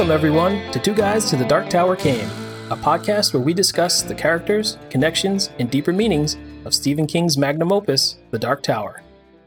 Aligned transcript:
Welcome, 0.00 0.14
everyone, 0.14 0.72
to 0.72 0.78
Two 0.78 0.94
Guys 0.94 1.28
to 1.28 1.36
the 1.36 1.44
Dark 1.44 1.68
Tower 1.68 1.94
Came, 1.94 2.26
a 2.70 2.76
podcast 2.76 3.34
where 3.34 3.42
we 3.42 3.52
discuss 3.52 4.00
the 4.00 4.14
characters, 4.14 4.78
connections, 4.88 5.50
and 5.58 5.70
deeper 5.70 5.92
meanings 5.92 6.38
of 6.64 6.72
Stephen 6.72 7.06
King's 7.06 7.36
magnum 7.36 7.70
opus, 7.70 8.16
The 8.30 8.38
Dark 8.38 8.62
Tower. 8.62 9.02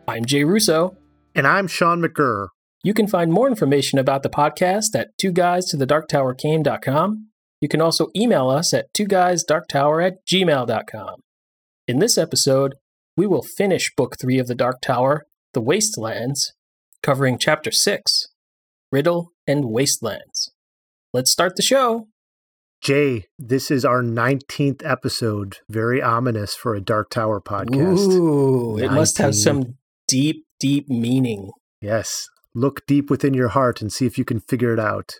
I'm 0.08 0.26
Jay 0.26 0.44
Russo. 0.44 0.96
And 1.34 1.48
I'm 1.48 1.66
Sean 1.66 2.04
McGurr. 2.04 2.50
You 2.84 2.94
can 2.94 3.08
find 3.08 3.34
more 3.34 3.48
information 3.48 3.98
about 3.98 4.22
the 4.22 4.30
podcast 4.30 4.96
at 4.96 5.18
two 5.18 5.32
guys 5.32 5.66
to 5.70 5.76
the 5.76 5.88
dark 5.88 6.08
tower 6.08 6.36
came.com. 6.36 7.30
You 7.60 7.68
can 7.68 7.82
also 7.82 8.10
email 8.16 8.52
us 8.52 8.76
at 8.76 8.94
two 8.94 9.08
guys 9.08 9.44
dark 9.44 9.68
tower 9.68 10.02
at 10.02 10.24
gmail.com. 10.32 11.16
In 11.88 11.98
this 11.98 12.16
episode, 12.16 12.76
we 13.18 13.26
will 13.26 13.42
finish 13.42 13.92
book 13.98 14.18
three 14.22 14.38
of 14.38 14.46
the 14.46 14.54
Dark 14.54 14.82
Tower, 14.84 15.26
The 15.56 15.62
Wastelands, 15.62 16.54
covering 17.02 17.40
chapter 17.40 17.72
six, 17.72 18.28
Riddle 18.94 19.32
and 19.48 19.66
Wastelands. 19.66 20.52
Let's 21.14 21.32
start 21.32 21.56
the 21.56 21.64
show. 21.64 22.10
Jay, 22.80 23.26
this 23.40 23.72
is 23.72 23.84
our 23.84 24.04
19th 24.04 24.86
episode. 24.86 25.58
Very 25.68 26.00
ominous 26.00 26.54
for 26.54 26.76
a 26.76 26.82
Dark 26.82 27.10
Tower 27.10 27.42
podcast. 27.42 27.98
Ooh, 27.98 28.78
it 28.78 28.92
must 28.92 29.18
have 29.18 29.34
some 29.34 29.80
deep, 30.08 30.46
deep 30.60 30.90
meaning. 30.90 31.50
Yes. 31.82 32.28
Look 32.54 32.86
deep 32.86 33.10
within 33.10 33.34
your 33.34 33.48
heart 33.48 33.82
and 33.82 33.92
see 33.92 34.06
if 34.06 34.20
you 34.20 34.26
can 34.26 34.40
figure 34.40 34.74
it 34.74 34.80
out. 34.80 35.16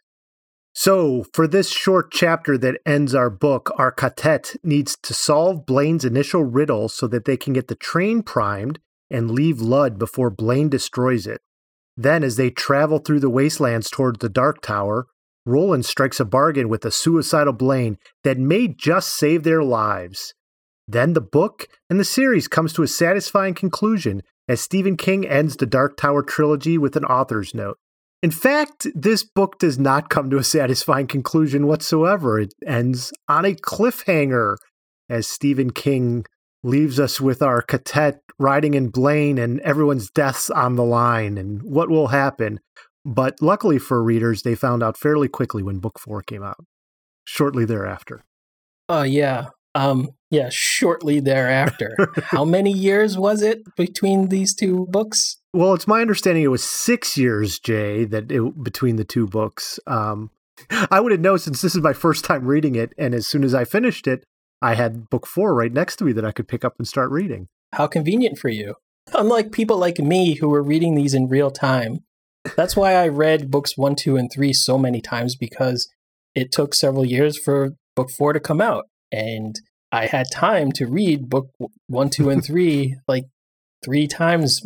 So, 0.76 1.26
for 1.34 1.48
this 1.48 1.72
short 1.72 2.12
chapter 2.12 2.60
that 2.60 2.80
ends 2.86 3.16
our 3.16 3.32
book, 3.32 3.72
our 3.76 3.92
quartet 3.92 4.56
needs 4.64 4.96
to 5.02 5.16
solve 5.16 5.66
Blaine's 5.66 6.06
initial 6.06 6.44
riddle 6.44 6.90
so 6.90 7.08
that 7.08 7.26
they 7.26 7.38
can 7.38 7.54
get 7.54 7.70
the 7.70 7.76
train 7.76 8.22
primed 8.22 8.78
and 9.10 9.32
leave 9.32 9.62
Lud 9.62 9.98
before 9.98 10.30
Blaine 10.30 10.70
destroys 10.70 11.26
it. 11.26 11.42
Then, 11.96 12.24
as 12.24 12.36
they 12.36 12.50
travel 12.50 13.00
through 13.00 13.20
the 13.20 13.30
wastelands 13.30 13.90
toward 13.90 14.20
the 14.20 14.30
Dark 14.30 14.62
Tower, 14.62 15.06
Roland 15.46 15.86
strikes 15.86 16.20
a 16.20 16.26
bargain 16.26 16.70
with 16.70 16.86
a 16.86 16.92
suicidal 16.92 17.54
Blaine 17.54 17.98
that 18.24 18.38
may 18.38 18.68
just 18.68 19.10
save 19.10 19.44
their 19.44 19.64
lives. 19.64 20.34
Then 20.88 21.14
the 21.14 21.22
book 21.22 21.68
and 21.90 22.00
the 22.00 22.06
series 22.06 22.48
comes 22.48 22.74
to 22.74 22.84
a 22.84 22.88
satisfying 22.88 23.54
conclusion 23.54 24.22
as 24.48 24.62
Stephen 24.62 24.98
King 24.98 25.28
ends 25.28 25.56
the 25.56 25.66
Dark 25.66 25.98
Tower 25.98 26.24
trilogy 26.24 26.78
with 26.78 26.96
an 26.96 27.06
author's 27.06 27.54
note. 27.54 27.78
In 28.22 28.32
fact, 28.32 28.88
this 28.96 29.24
book 29.24 29.60
does 29.60 29.78
not 29.78 30.10
come 30.10 30.30
to 30.30 30.38
a 30.38 30.44
satisfying 30.44 31.08
conclusion 31.08 31.68
whatsoever. 31.68 32.40
It 32.40 32.54
ends 32.66 33.12
on 33.28 33.46
a 33.46 33.54
cliffhanger 33.54 34.56
as 35.10 35.28
Stephen 35.28 35.72
King 35.72 36.26
leaves 36.64 37.00
us 37.00 37.20
with 37.20 37.42
our 37.42 37.62
quartet 37.62 38.22
riding 38.40 38.74
in 38.74 38.90
Blaine 38.90 39.38
and 39.38 39.60
everyone's 39.62 40.10
deaths 40.10 40.50
on 40.50 40.76
the 40.76 40.84
line 40.84 41.38
and 41.38 41.62
what 41.62 41.90
will 41.90 42.08
happen. 42.08 42.60
But 43.06 43.42
luckily 43.42 43.80
for 43.80 44.02
readers, 44.02 44.44
they 44.44 44.56
found 44.56 44.82
out 44.82 44.98
fairly 44.98 45.28
quickly 45.28 45.62
when 45.62 45.80
book 45.80 46.00
four 46.00 46.22
came 46.22 46.44
out, 46.44 46.64
shortly 47.26 47.66
thereafter. 47.66 48.24
Oh, 48.88 49.04
yeah. 49.04 49.48
Um, 49.76 50.10
yeah, 50.30 50.50
shortly 50.52 51.20
thereafter. 51.20 51.96
How 52.24 52.46
many 52.58 52.72
years 52.72 53.18
was 53.18 53.42
it 53.42 53.64
between 53.76 54.30
these 54.30 54.56
two 54.56 54.86
books? 54.90 55.38
Well, 55.54 55.74
it's 55.74 55.88
my 55.88 56.02
understanding 56.02 56.44
it 56.44 56.48
was 56.48 56.64
six 56.64 57.18
years, 57.18 57.60
Jay, 57.60 58.06
that 58.06 58.32
it, 58.32 58.64
between 58.64 58.96
the 58.96 59.04
two 59.04 59.28
books. 59.28 59.80
Um, 59.86 60.32
I 60.92 61.00
would 61.00 61.12
have 61.12 61.22
known 61.22 61.40
since 61.40 61.62
this 61.62 61.76
is 61.76 61.82
my 61.82 61.94
first 61.94 62.24
time 62.24 62.46
reading 62.46 62.76
it, 62.76 62.94
and 62.98 63.14
as 63.14 63.28
soon 63.28 63.44
as 63.44 63.54
I 63.54 63.66
finished 63.66 64.08
it, 64.08 64.24
I 64.64 64.76
had 64.76 65.10
book 65.10 65.28
four 65.28 65.54
right 65.54 65.74
next 65.74 65.98
to 65.98 66.06
me 66.06 66.14
that 66.14 66.24
I 66.24 66.32
could 66.32 66.48
pick 66.48 66.64
up 66.64 66.76
and 66.78 66.88
start 66.88 67.12
reading. 67.12 67.50
How 67.74 67.86
convenient 67.86 68.40
for 68.40 68.48
you. 68.48 68.76
Unlike 69.14 69.52
people 69.52 69.78
like 69.78 70.00
me 70.00 70.36
who 70.36 70.48
were 70.48 70.64
reading 70.64 70.96
these 70.96 71.14
in 71.14 71.28
real 71.28 71.52
time. 71.52 72.00
That's 72.56 72.74
why 72.74 72.96
I 72.96 73.10
read 73.10 73.52
books 73.52 73.78
one, 73.78 73.96
two, 73.96 74.16
and 74.16 74.32
three 74.34 74.54
so 74.54 74.78
many 74.78 75.02
times 75.02 75.36
because 75.36 75.90
it 76.34 76.54
took 76.54 76.74
several 76.74 77.04
years 77.04 77.38
for 77.38 77.74
book 77.94 78.10
four 78.18 78.32
to 78.32 78.40
come 78.40 78.62
out. 78.62 78.86
And 79.12 79.54
I 79.92 80.06
had 80.06 80.28
time 80.32 80.72
to 80.74 80.88
read 80.88 81.30
book 81.30 81.50
one, 81.88 82.10
two, 82.10 82.30
and 82.30 82.44
three 82.46 82.96
like 83.06 83.26
three 83.84 84.08
times 84.08 84.62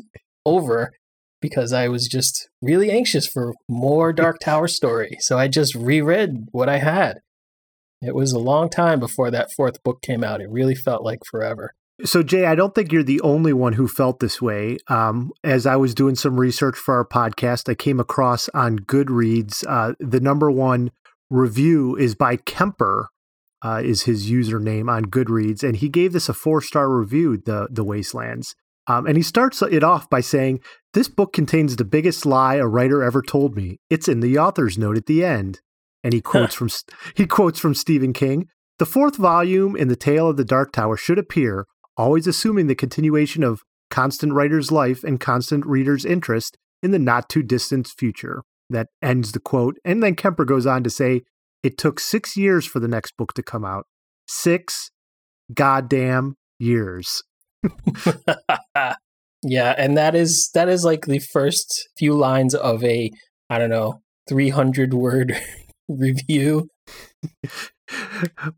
over 0.46 0.92
because 1.42 1.74
I 1.74 1.88
was 1.88 2.08
just 2.08 2.48
really 2.62 2.92
anxious 2.92 3.26
for 3.26 3.56
more 3.68 4.14
Dark 4.14 4.38
Tower 4.42 4.68
story. 4.68 5.18
So 5.22 5.40
I 5.40 5.48
just 5.48 5.74
reread 5.74 6.50
what 6.52 6.70
I 6.70 6.78
had. 6.78 7.18
It 8.02 8.16
was 8.16 8.32
a 8.32 8.40
long 8.40 8.70
time 8.70 9.00
before 9.00 9.32
that 9.32 9.50
fourth 9.56 9.82
book 9.84 10.02
came 10.02 10.24
out. 10.24 10.42
It 10.42 10.50
really 10.50 10.76
felt 10.76 11.04
like 11.04 11.20
forever. 11.30 11.74
So, 12.06 12.22
Jay, 12.22 12.46
I 12.46 12.54
don't 12.54 12.76
think 12.76 12.92
you're 12.92 13.02
the 13.02 13.22
only 13.22 13.54
one 13.54 13.74
who 13.74 13.88
felt 13.88 14.20
this 14.20 14.40
way. 14.40 14.78
Um, 14.88 15.32
as 15.44 15.66
I 15.66 15.78
was 15.78 15.96
doing 15.96 16.16
some 16.16 16.40
research 16.40 16.78
for 16.78 16.94
our 16.96 17.08
podcast, 17.08 17.68
I 17.68 17.74
came 17.74 18.00
across 18.00 18.50
on 18.50 18.80
Goodreads 18.80 19.64
uh, 19.68 19.94
the 20.00 20.20
number 20.20 20.52
one 20.52 20.92
review 21.32 21.96
is 21.96 22.14
by 22.14 22.38
Kemper, 22.38 23.08
uh, 23.64 23.82
is 23.84 24.04
his 24.04 24.30
username 24.30 24.92
on 24.92 25.06
Goodreads, 25.06 25.64
and 25.64 25.78
he 25.78 25.90
gave 25.90 26.14
this 26.14 26.30
a 26.30 26.36
four 26.36 26.62
star 26.62 26.88
review. 26.88 27.38
The 27.38 27.68
The 27.72 27.84
Wastelands, 27.84 28.54
um, 28.88 29.06
and 29.06 29.18
he 29.18 29.24
starts 29.24 29.62
it 29.62 29.84
off 29.84 30.10
by 30.10 30.22
saying, 30.22 30.62
This 30.94 31.08
book 31.08 31.34
contains 31.34 31.76
the 31.76 31.86
biggest 31.86 32.26
lie 32.26 32.56
a 32.56 32.68
writer 32.68 33.04
ever 33.04 33.22
told 33.22 33.56
me. 33.56 33.80
It's 33.90 34.08
in 34.08 34.22
the 34.22 34.38
author's 34.38 34.78
note 34.78 34.98
at 34.98 35.08
the 35.08 35.26
end. 35.26 35.62
And 36.08 36.14
he 36.14 36.22
quotes 36.22 36.56
from 36.60 36.70
he 37.16 37.28
quotes 37.28 37.60
from 37.60 37.76
Stephen 37.76 38.14
King. 38.14 38.48
The 38.80 38.86
fourth 38.86 39.18
volume 39.18 39.76
in 39.76 39.90
the 39.90 39.98
tale 39.98 40.30
of 40.30 40.38
the 40.38 40.46
Dark 40.46 40.72
Tower 40.72 40.96
should 40.96 41.20
appear, 41.20 41.66
always 41.98 42.28
assuming 42.28 42.68
the 42.68 42.76
continuation 42.76 43.44
of 43.44 43.60
constant 43.90 44.32
writer's 44.32 44.72
life 44.72 45.04
and 45.04 45.20
constant 45.20 45.66
reader's 45.66 46.06
interest 46.06 46.58
in 46.82 46.92
the 46.92 47.00
not 47.00 47.28
too 47.28 47.44
distant 47.44 47.88
future. 47.88 48.44
That 48.70 48.88
ends 49.02 49.34
the 49.34 49.42
quote. 49.42 49.76
And 49.84 50.02
then 50.02 50.16
Kemper 50.16 50.46
goes 50.46 50.66
on 50.66 50.82
to 50.86 50.90
say, 50.90 51.24
It 51.62 51.78
took 51.78 52.00
six 52.00 52.38
years 52.38 52.66
for 52.66 52.80
the 52.80 52.88
next 52.88 53.18
book 53.18 53.34
to 53.34 53.44
come 53.44 53.66
out. 53.66 53.86
Six 54.30 54.92
goddamn 55.54 56.36
years. 56.58 57.22
yeah, 59.44 59.76
and 59.78 59.98
that 59.98 60.16
is 60.16 60.50
that 60.54 60.70
is 60.70 60.86
like 60.86 61.06
the 61.06 61.20
first 61.20 61.90
few 61.98 62.14
lines 62.14 62.56
of 62.56 62.82
a 62.86 63.12
I 63.50 63.60
don't 63.60 63.70
know, 63.70 64.00
300 64.30 64.94
word 64.94 65.38
review. 65.88 66.70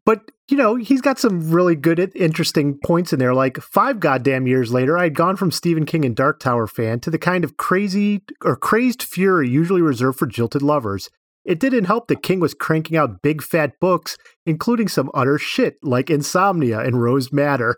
but 0.05 0.31
you 0.49 0.57
know, 0.57 0.75
he's 0.75 1.01
got 1.01 1.19
some 1.19 1.51
really 1.51 1.75
good, 1.75 2.11
interesting 2.15 2.79
points 2.83 3.13
in 3.13 3.19
there. 3.19 3.33
Like 3.33 3.57
five 3.57 3.99
goddamn 3.99 4.47
years 4.47 4.73
later, 4.73 4.97
I 4.97 5.03
had 5.03 5.15
gone 5.15 5.35
from 5.35 5.51
Stephen 5.51 5.85
King 5.85 6.05
and 6.05 6.15
Dark 6.15 6.39
Tower 6.39 6.65
fan 6.67 6.99
to 7.01 7.11
the 7.11 7.19
kind 7.19 7.43
of 7.43 7.57
crazy 7.57 8.23
or 8.43 8.55
crazed 8.55 9.03
fury 9.03 9.47
usually 9.49 9.81
reserved 9.81 10.17
for 10.17 10.25
jilted 10.25 10.61
lovers. 10.61 11.09
It 11.45 11.59
didn't 11.59 11.85
help 11.85 12.07
that 12.07 12.23
King 12.23 12.39
was 12.39 12.53
cranking 12.53 12.97
out 12.97 13.21
big 13.21 13.41
fat 13.41 13.79
books, 13.79 14.17
including 14.45 14.87
some 14.87 15.09
utter 15.13 15.37
shit 15.37 15.77
like 15.81 16.09
Insomnia 16.09 16.79
and 16.79 17.01
Rose 17.01 17.31
Madder. 17.31 17.77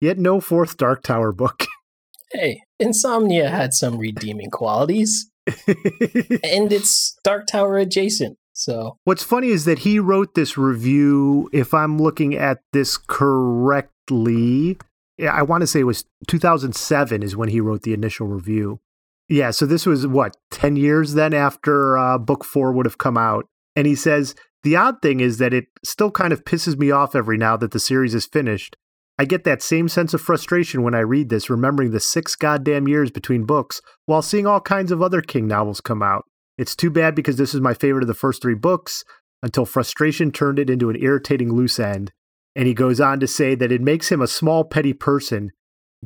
Yet 0.00 0.18
no 0.18 0.40
fourth 0.40 0.76
Dark 0.76 1.02
Tower 1.02 1.32
book. 1.32 1.66
hey, 2.32 2.62
Insomnia 2.80 3.50
had 3.50 3.74
some 3.74 3.98
redeeming 3.98 4.50
qualities. 4.50 5.30
and 5.46 6.72
it's 6.72 7.16
Dark 7.22 7.46
Tower 7.46 7.78
adjacent. 7.78 8.38
So 8.62 8.98
what's 9.04 9.22
funny 9.22 9.48
is 9.48 9.64
that 9.64 9.80
he 9.80 9.98
wrote 9.98 10.34
this 10.34 10.56
review, 10.56 11.50
if 11.52 11.74
I'm 11.74 11.98
looking 11.98 12.34
at 12.34 12.58
this 12.72 12.96
correctly, 12.96 14.78
I 15.20 15.42
want 15.42 15.62
to 15.62 15.66
say 15.66 15.80
it 15.80 15.84
was 15.84 16.04
2007 16.28 17.22
is 17.22 17.36
when 17.36 17.48
he 17.48 17.60
wrote 17.60 17.82
the 17.82 17.94
initial 17.94 18.26
review. 18.26 18.80
Yeah, 19.28 19.50
so 19.50 19.66
this 19.66 19.86
was 19.86 20.06
what, 20.06 20.36
10 20.50 20.76
years 20.76 21.14
then 21.14 21.32
after 21.32 21.96
uh, 21.96 22.18
book 22.18 22.44
four 22.44 22.72
would 22.72 22.86
have 22.86 22.98
come 22.98 23.16
out. 23.16 23.46
And 23.74 23.86
he 23.86 23.94
says, 23.94 24.34
the 24.62 24.76
odd 24.76 25.00
thing 25.00 25.20
is 25.20 25.38
that 25.38 25.54
it 25.54 25.66
still 25.84 26.10
kind 26.10 26.32
of 26.32 26.44
pisses 26.44 26.76
me 26.76 26.90
off 26.90 27.14
every 27.14 27.38
now 27.38 27.56
that 27.56 27.70
the 27.70 27.80
series 27.80 28.14
is 28.14 28.26
finished 28.26 28.76
I 29.18 29.24
get 29.24 29.44
that 29.44 29.62
same 29.62 29.88
sense 29.88 30.14
of 30.14 30.20
frustration 30.20 30.82
when 30.82 30.94
I 30.94 31.00
read 31.00 31.28
this, 31.28 31.50
remembering 31.50 31.90
the 31.90 32.00
six 32.00 32.34
goddamn 32.34 32.88
years 32.88 33.10
between 33.10 33.44
books 33.44 33.80
while 34.06 34.22
seeing 34.22 34.46
all 34.46 34.60
kinds 34.60 34.90
of 34.90 35.02
other 35.02 35.20
King 35.20 35.46
novels 35.46 35.80
come 35.80 36.02
out. 36.02 36.24
It's 36.62 36.76
too 36.76 36.90
bad 36.90 37.16
because 37.16 37.34
this 37.34 37.54
is 37.54 37.60
my 37.60 37.74
favorite 37.74 38.04
of 38.04 38.06
the 38.06 38.14
first 38.14 38.40
three 38.40 38.54
books 38.54 39.02
until 39.42 39.64
frustration 39.64 40.30
turned 40.30 40.60
it 40.60 40.70
into 40.70 40.90
an 40.90 40.96
irritating 41.02 41.52
loose 41.52 41.80
end. 41.80 42.12
And 42.54 42.68
he 42.68 42.72
goes 42.72 43.00
on 43.00 43.18
to 43.18 43.26
say 43.26 43.56
that 43.56 43.72
it 43.72 43.80
makes 43.80 44.12
him 44.12 44.22
a 44.22 44.28
small, 44.28 44.62
petty 44.62 44.92
person. 44.92 45.50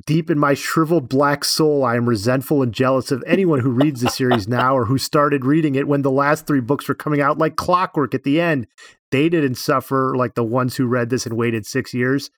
Deep 0.06 0.30
in 0.30 0.38
my 0.38 0.54
shriveled 0.54 1.10
black 1.10 1.44
soul, 1.44 1.84
I 1.84 1.96
am 1.96 2.08
resentful 2.08 2.62
and 2.62 2.72
jealous 2.72 3.12
of 3.12 3.22
anyone 3.26 3.60
who 3.60 3.68
reads 3.68 4.00
the 4.00 4.08
series 4.08 4.48
now 4.48 4.74
or 4.74 4.86
who 4.86 4.96
started 4.96 5.44
reading 5.44 5.74
it 5.74 5.86
when 5.86 6.00
the 6.00 6.10
last 6.10 6.46
three 6.46 6.62
books 6.62 6.88
were 6.88 6.94
coming 6.94 7.20
out 7.20 7.36
like 7.36 7.56
clockwork 7.56 8.14
at 8.14 8.24
the 8.24 8.40
end. 8.40 8.66
They 9.10 9.28
didn't 9.28 9.56
suffer 9.56 10.16
like 10.16 10.36
the 10.36 10.42
ones 10.42 10.76
who 10.76 10.86
read 10.86 11.10
this 11.10 11.26
and 11.26 11.36
waited 11.36 11.66
six 11.66 11.92
years. 11.92 12.30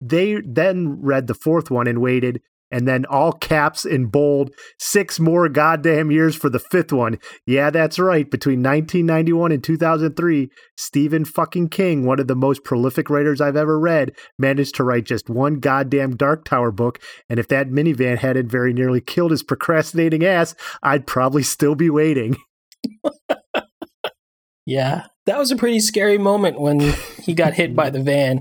They 0.00 0.40
then 0.46 1.02
read 1.02 1.26
the 1.26 1.34
fourth 1.34 1.72
one 1.72 1.88
and 1.88 2.00
waited, 2.00 2.40
and 2.70 2.88
then 2.88 3.04
all 3.06 3.32
caps 3.32 3.84
in 3.84 4.06
bold, 4.06 4.50
six 4.78 5.20
more 5.20 5.48
goddamn 5.48 6.10
years 6.10 6.34
for 6.34 6.50
the 6.50 6.58
fifth 6.58 6.92
one. 6.92 7.18
Yeah, 7.46 7.70
that's 7.70 7.98
right. 7.98 8.30
Between 8.30 8.62
1991 8.62 9.52
and 9.52 9.62
2003, 9.62 10.48
Stephen 10.76 11.24
fucking 11.24 11.68
King, 11.68 12.04
one 12.04 12.20
of 12.20 12.26
the 12.26 12.34
most 12.34 12.64
prolific 12.64 13.10
writers 13.10 13.40
I've 13.40 13.56
ever 13.56 13.78
read, 13.78 14.12
managed 14.38 14.74
to 14.76 14.84
write 14.84 15.04
just 15.04 15.30
one 15.30 15.60
goddamn 15.60 16.16
Dark 16.16 16.44
Tower 16.44 16.72
book. 16.72 17.00
And 17.28 17.38
if 17.38 17.48
that 17.48 17.70
minivan 17.70 18.18
hadn't 18.18 18.50
very 18.50 18.72
nearly 18.72 19.00
killed 19.00 19.30
his 19.30 19.42
procrastinating 19.42 20.24
ass, 20.24 20.54
I'd 20.82 21.06
probably 21.06 21.42
still 21.42 21.74
be 21.74 21.90
waiting. 21.90 22.36
Yeah, 24.66 25.06
that 25.26 25.38
was 25.38 25.50
a 25.50 25.56
pretty 25.56 25.80
scary 25.80 26.18
moment 26.18 26.60
when 26.60 26.94
he 27.22 27.34
got 27.34 27.54
hit 27.54 27.76
by 27.76 27.90
the 27.90 28.02
van 28.02 28.40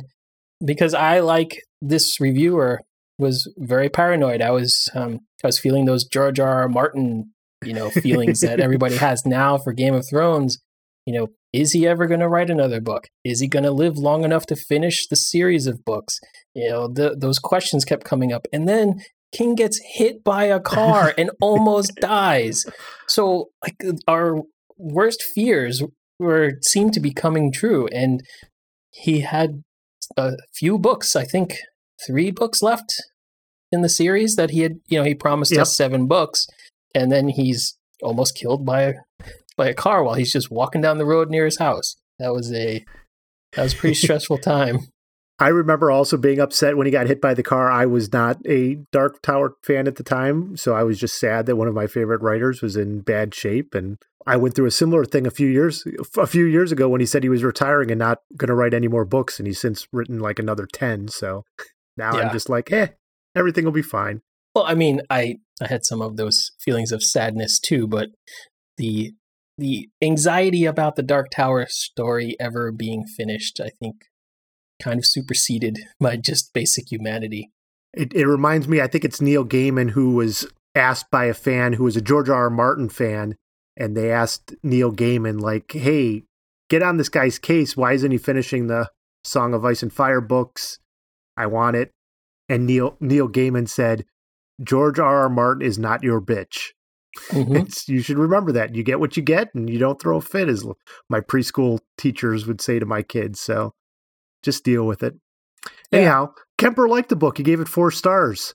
because 0.63 0.93
I 0.93 1.19
like 1.19 1.61
this 1.81 2.19
reviewer 2.19 2.79
was 3.17 3.51
very 3.57 3.89
paranoid. 3.89 4.41
I 4.41 4.51
was 4.51 4.89
um, 4.95 5.19
I 5.43 5.47
was 5.47 5.59
feeling 5.59 5.85
those 5.85 6.05
George 6.05 6.39
R. 6.39 6.61
R. 6.61 6.69
Martin, 6.69 7.31
you 7.63 7.73
know, 7.73 7.89
feelings 7.89 8.41
that 8.41 8.59
everybody 8.59 8.97
has 8.97 9.25
now 9.25 9.57
for 9.57 9.73
Game 9.73 9.93
of 9.93 10.07
Thrones. 10.07 10.59
You 11.05 11.13
know, 11.13 11.27
is 11.51 11.73
he 11.73 11.85
ever 11.85 12.07
going 12.07 12.21
to 12.21 12.29
write 12.29 12.49
another 12.49 12.79
book? 12.79 13.07
Is 13.23 13.39
he 13.39 13.47
going 13.47 13.63
to 13.63 13.71
live 13.71 13.97
long 13.97 14.23
enough 14.23 14.45
to 14.47 14.55
finish 14.55 15.07
the 15.07 15.15
series 15.15 15.67
of 15.67 15.83
books? 15.83 16.19
You 16.55 16.69
know, 16.69 16.87
the, 16.87 17.15
those 17.17 17.39
questions 17.39 17.83
kept 17.85 18.05
coming 18.05 18.31
up, 18.31 18.47
and 18.53 18.67
then 18.67 19.01
King 19.33 19.55
gets 19.55 19.79
hit 19.83 20.23
by 20.23 20.45
a 20.45 20.59
car 20.59 21.13
and 21.17 21.31
almost 21.41 21.95
dies. 22.01 22.65
So, 23.07 23.49
like, 23.61 23.75
our 24.07 24.41
worst 24.77 25.23
fears 25.35 25.83
were 26.19 26.53
seemed 26.61 26.93
to 26.93 26.99
be 26.99 27.11
coming 27.11 27.51
true, 27.51 27.87
and 27.87 28.21
he 28.91 29.21
had 29.21 29.63
a 30.15 30.33
few 30.53 30.77
books. 30.77 31.15
I 31.15 31.25
think 31.25 31.57
three 32.05 32.31
books 32.31 32.61
left 32.61 32.93
in 33.71 33.81
the 33.81 33.89
series 33.89 34.35
that 34.35 34.51
he 34.51 34.61
had. 34.61 34.73
You 34.87 34.99
know, 34.99 35.05
he 35.05 35.15
promised 35.15 35.51
Yep. 35.51 35.61
us 35.61 35.75
seven 35.77 36.07
books, 36.07 36.47
and 36.95 37.11
then 37.11 37.29
he's 37.29 37.77
almost 38.01 38.35
killed 38.35 38.65
by 38.65 38.81
a 38.81 38.93
by 39.55 39.67
a 39.69 39.73
car 39.73 40.03
while 40.03 40.15
he's 40.15 40.33
just 40.33 40.49
walking 40.51 40.81
down 40.81 40.97
the 40.97 41.05
road 41.05 41.29
near 41.29 41.45
his 41.45 41.59
house. 41.59 41.95
That 42.19 42.33
was 42.33 42.51
a 42.53 42.83
that 43.53 43.63
was 43.63 43.73
a 43.73 43.77
pretty 43.77 43.95
stressful 44.03 44.39
time. 44.39 44.79
I 45.39 45.47
remember 45.47 45.89
also 45.89 46.15
being 46.15 46.39
upset 46.39 46.77
when 46.77 46.85
he 46.85 46.91
got 46.91 47.07
hit 47.07 47.19
by 47.19 47.33
the 47.33 47.43
car. 47.43 47.69
I 47.71 47.85
was 47.87 48.13
not 48.13 48.37
a 48.47 48.75
Dark 48.91 49.21
Tower 49.23 49.55
fan 49.63 49.87
at 49.87 49.95
the 49.95 50.03
time, 50.03 50.55
so 50.55 50.73
I 50.73 50.83
was 50.83 50.99
just 50.99 51.19
sad 51.19 51.47
that 51.47 51.55
one 51.55 51.67
of 51.67 51.73
my 51.73 51.87
favorite 51.87 52.21
writers 52.21 52.61
was 52.61 52.77
in 52.77 53.01
bad 53.01 53.33
shape. 53.33 53.73
And 53.73 53.97
I 54.27 54.37
went 54.37 54.55
through 54.55 54.67
a 54.67 54.71
similar 54.71 55.03
thing 55.05 55.25
a 55.25 55.31
few 55.31 55.47
years 55.47 55.83
a 56.17 56.27
few 56.27 56.45
years 56.45 56.71
ago 56.71 56.87
when 56.87 57.01
he 57.01 57.07
said 57.07 57.23
he 57.23 57.29
was 57.29 57.43
retiring 57.43 57.89
and 57.91 57.99
not 57.99 58.19
going 58.37 58.47
to 58.47 58.53
write 58.53 58.73
any 58.75 58.87
more 58.87 59.05
books, 59.05 59.39
and 59.39 59.47
he's 59.47 59.59
since 59.59 59.87
written 59.91 60.19
like 60.19 60.39
another 60.39 60.67
ten. 60.71 61.07
So 61.07 61.43
now 61.97 62.17
Yeah. 62.17 62.27
I'm 62.27 62.33
just 62.33 62.49
like, 62.49 62.71
eh, 62.71 62.87
everything 63.35 63.65
will 63.65 63.71
be 63.71 63.81
fine. 63.81 64.21
Well, 64.55 64.65
I 64.65 64.75
mean, 64.75 65.01
I 65.09 65.37
I 65.61 65.67
had 65.67 65.85
some 65.85 66.01
of 66.01 66.17
those 66.17 66.51
feelings 66.59 66.91
of 66.91 67.03
sadness 67.03 67.59
too, 67.59 67.87
but 67.87 68.09
the 68.77 69.13
the 69.57 69.89
anxiety 70.01 70.65
about 70.65 70.95
the 70.95 71.03
Dark 71.03 71.29
Tower 71.29 71.65
story 71.69 72.35
ever 72.39 72.71
being 72.71 73.05
finished, 73.05 73.59
I 73.59 73.69
think, 73.69 74.05
kind 74.81 74.99
of 74.99 75.05
superseded 75.05 75.79
my 75.99 76.15
just 76.15 76.53
basic 76.53 76.91
humanity. 76.91 77.51
It, 77.93 78.13
it 78.13 78.25
reminds 78.25 78.67
me, 78.67 78.81
I 78.81 78.87
think 78.87 79.05
it's 79.05 79.21
Neil 79.21 79.45
Gaiman 79.45 79.91
who 79.91 80.15
was 80.15 80.47
asked 80.73 81.11
by 81.11 81.25
a 81.25 81.33
fan 81.35 81.73
who 81.73 81.83
was 81.83 81.95
a 81.95 82.01
George 82.01 82.29
R. 82.29 82.43
R. 82.45 82.49
Martin 82.49 82.89
fan, 82.89 83.35
and 83.77 83.95
they 83.95 84.11
asked 84.11 84.55
Neil 84.63 84.91
Gaiman, 84.91 85.39
like, 85.39 85.71
hey, 85.71 86.23
get 86.69 86.81
on 86.81 86.97
this 86.97 87.09
guy's 87.09 87.37
case. 87.37 87.77
Why 87.77 87.93
isn't 87.93 88.09
he 88.09 88.17
finishing 88.17 88.65
the 88.65 88.89
Song 89.23 89.53
of 89.53 89.63
Ice 89.63 89.83
and 89.83 89.93
Fire 89.93 90.21
books? 90.21 90.79
I 91.37 91.47
want 91.47 91.75
it. 91.75 91.91
And 92.49 92.65
Neil 92.65 92.97
Neil 92.99 93.27
Gaiman 93.29 93.67
said, 93.67 94.05
George 94.61 94.99
R. 94.99 95.21
R. 95.21 95.29
Martin 95.29 95.65
is 95.65 95.79
not 95.79 96.03
your 96.03 96.21
bitch. 96.21 96.69
Mhm. 97.29 97.61
It's, 97.61 97.87
you 97.87 98.01
should 98.01 98.17
remember 98.17 98.51
that. 98.53 98.75
You 98.75 98.83
get 98.83 98.99
what 98.99 99.15
you 99.15 99.23
get, 99.23 99.53
and 99.53 99.69
you 99.69 99.77
don't 99.77 100.01
throw 100.01 100.17
a 100.17 100.21
fit, 100.21 100.49
as 100.49 100.65
my 101.09 101.19
preschool 101.19 101.79
teachers 101.97 102.47
would 102.47 102.59
say 102.61 102.79
to 102.79 102.85
my 102.85 103.01
kids. 103.01 103.39
So 103.39 103.73
just 104.41 104.63
deal 104.63 104.85
with 104.85 105.03
it. 105.03 105.15
Yeah. 105.91 105.99
Anyhow, 105.99 106.33
Kemper 106.57 106.87
liked 106.87 107.09
the 107.09 107.15
book. 107.15 107.37
He 107.37 107.43
gave 107.43 107.59
it 107.59 107.67
four 107.67 107.91
stars. 107.91 108.53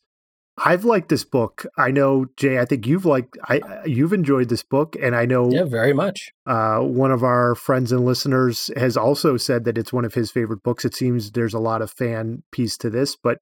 I've 0.65 0.85
liked 0.85 1.09
this 1.09 1.25
book. 1.25 1.67
I 1.77 1.91
know 1.91 2.27
Jay. 2.37 2.59
I 2.59 2.65
think 2.65 2.87
you've 2.87 3.05
liked. 3.07 3.37
I 3.49 3.61
you've 3.87 4.13
enjoyed 4.13 4.49
this 4.49 4.63
book, 4.63 4.97
and 5.01 5.15
I 5.15 5.25
know 5.27 5.51
Yeah, 5.51 5.65
very 5.65 5.93
much. 5.93 6.33
uh, 6.47 6.79
one 6.81 7.11
of 7.11 7.23
our 7.23 7.55
friends 7.55 7.93
and 7.93 8.05
listeners 8.05 8.71
has 8.77 8.97
also 8.97 9.37
said 9.37 9.65
that 9.65 9.79
it's 9.79 9.93
one 9.93 10.05
of 10.05 10.15
his 10.15 10.31
favorite 10.31 10.63
books. 10.63 10.85
It 10.85 10.95
seems 10.95 11.31
there's 11.33 11.55
a 11.55 11.59
lot 11.59 11.83
of 11.83 11.91
fan 11.91 12.43
piece 12.53 12.77
to 12.79 12.91
this, 12.91 13.17
but 13.17 13.39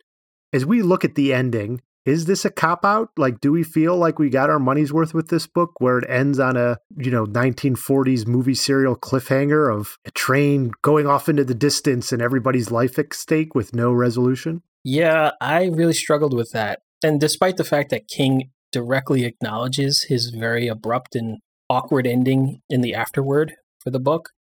as 0.52 0.64
we 0.64 0.82
look 0.82 1.04
at 1.04 1.14
the 1.16 1.32
ending, 1.34 1.80
is 2.04 2.26
this 2.26 2.44
a 2.44 2.50
cop 2.50 2.84
out? 2.84 3.10
Like, 3.16 3.40
do 3.40 3.50
we 3.50 3.64
feel 3.64 3.96
like 3.96 4.18
we 4.20 4.30
got 4.30 4.48
our 4.48 4.60
money's 4.60 4.92
worth 4.92 5.12
with 5.12 5.28
this 5.28 5.46
book, 5.48 5.72
where 5.80 5.98
it 5.98 6.08
ends 6.08 6.38
on 6.38 6.56
a 6.56 6.78
you 6.96 7.10
know 7.10 7.26
1940s 7.26 8.26
movie 8.26 8.54
serial 8.54 8.96
cliffhanger 8.96 9.74
of 9.74 9.98
a 10.06 10.10
train 10.12 10.70
going 10.82 11.06
off 11.06 11.28
into 11.28 11.44
the 11.44 11.54
distance 11.54 12.12
and 12.12 12.22
everybody's 12.22 12.70
life 12.70 12.98
at 12.98 13.12
stake 13.12 13.54
with 13.54 13.74
no 13.74 13.92
resolution? 13.92 14.62
Yeah, 14.84 15.32
I 15.40 15.64
really 15.64 15.94
struggled 15.94 16.32
with 16.32 16.52
that. 16.52 16.80
And 17.02 17.20
despite 17.20 17.56
the 17.56 17.64
fact 17.64 17.90
that 17.90 18.08
King 18.08 18.50
directly 18.72 19.24
acknowledges 19.24 20.06
his 20.08 20.30
very 20.30 20.68
abrupt 20.68 21.14
and 21.14 21.38
awkward 21.68 22.06
ending 22.06 22.60
in 22.68 22.80
the 22.80 22.94
afterword 22.94 23.54
for 23.82 23.90
the 23.90 24.00
book, 24.00 24.30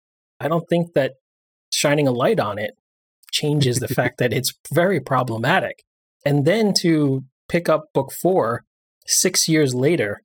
I 0.40 0.48
don't 0.48 0.68
think 0.68 0.94
that 0.94 1.14
shining 1.72 2.08
a 2.08 2.12
light 2.12 2.40
on 2.40 2.58
it 2.58 2.72
changes 3.32 3.78
the 3.78 3.88
fact 3.98 4.18
that 4.18 4.32
it's 4.32 4.52
very 4.72 5.00
problematic. 5.00 5.82
And 6.24 6.44
then 6.44 6.72
to 6.80 7.24
pick 7.48 7.68
up 7.68 7.86
book 7.94 8.12
four 8.12 8.64
six 9.06 9.48
years 9.48 9.74
later 9.74 10.22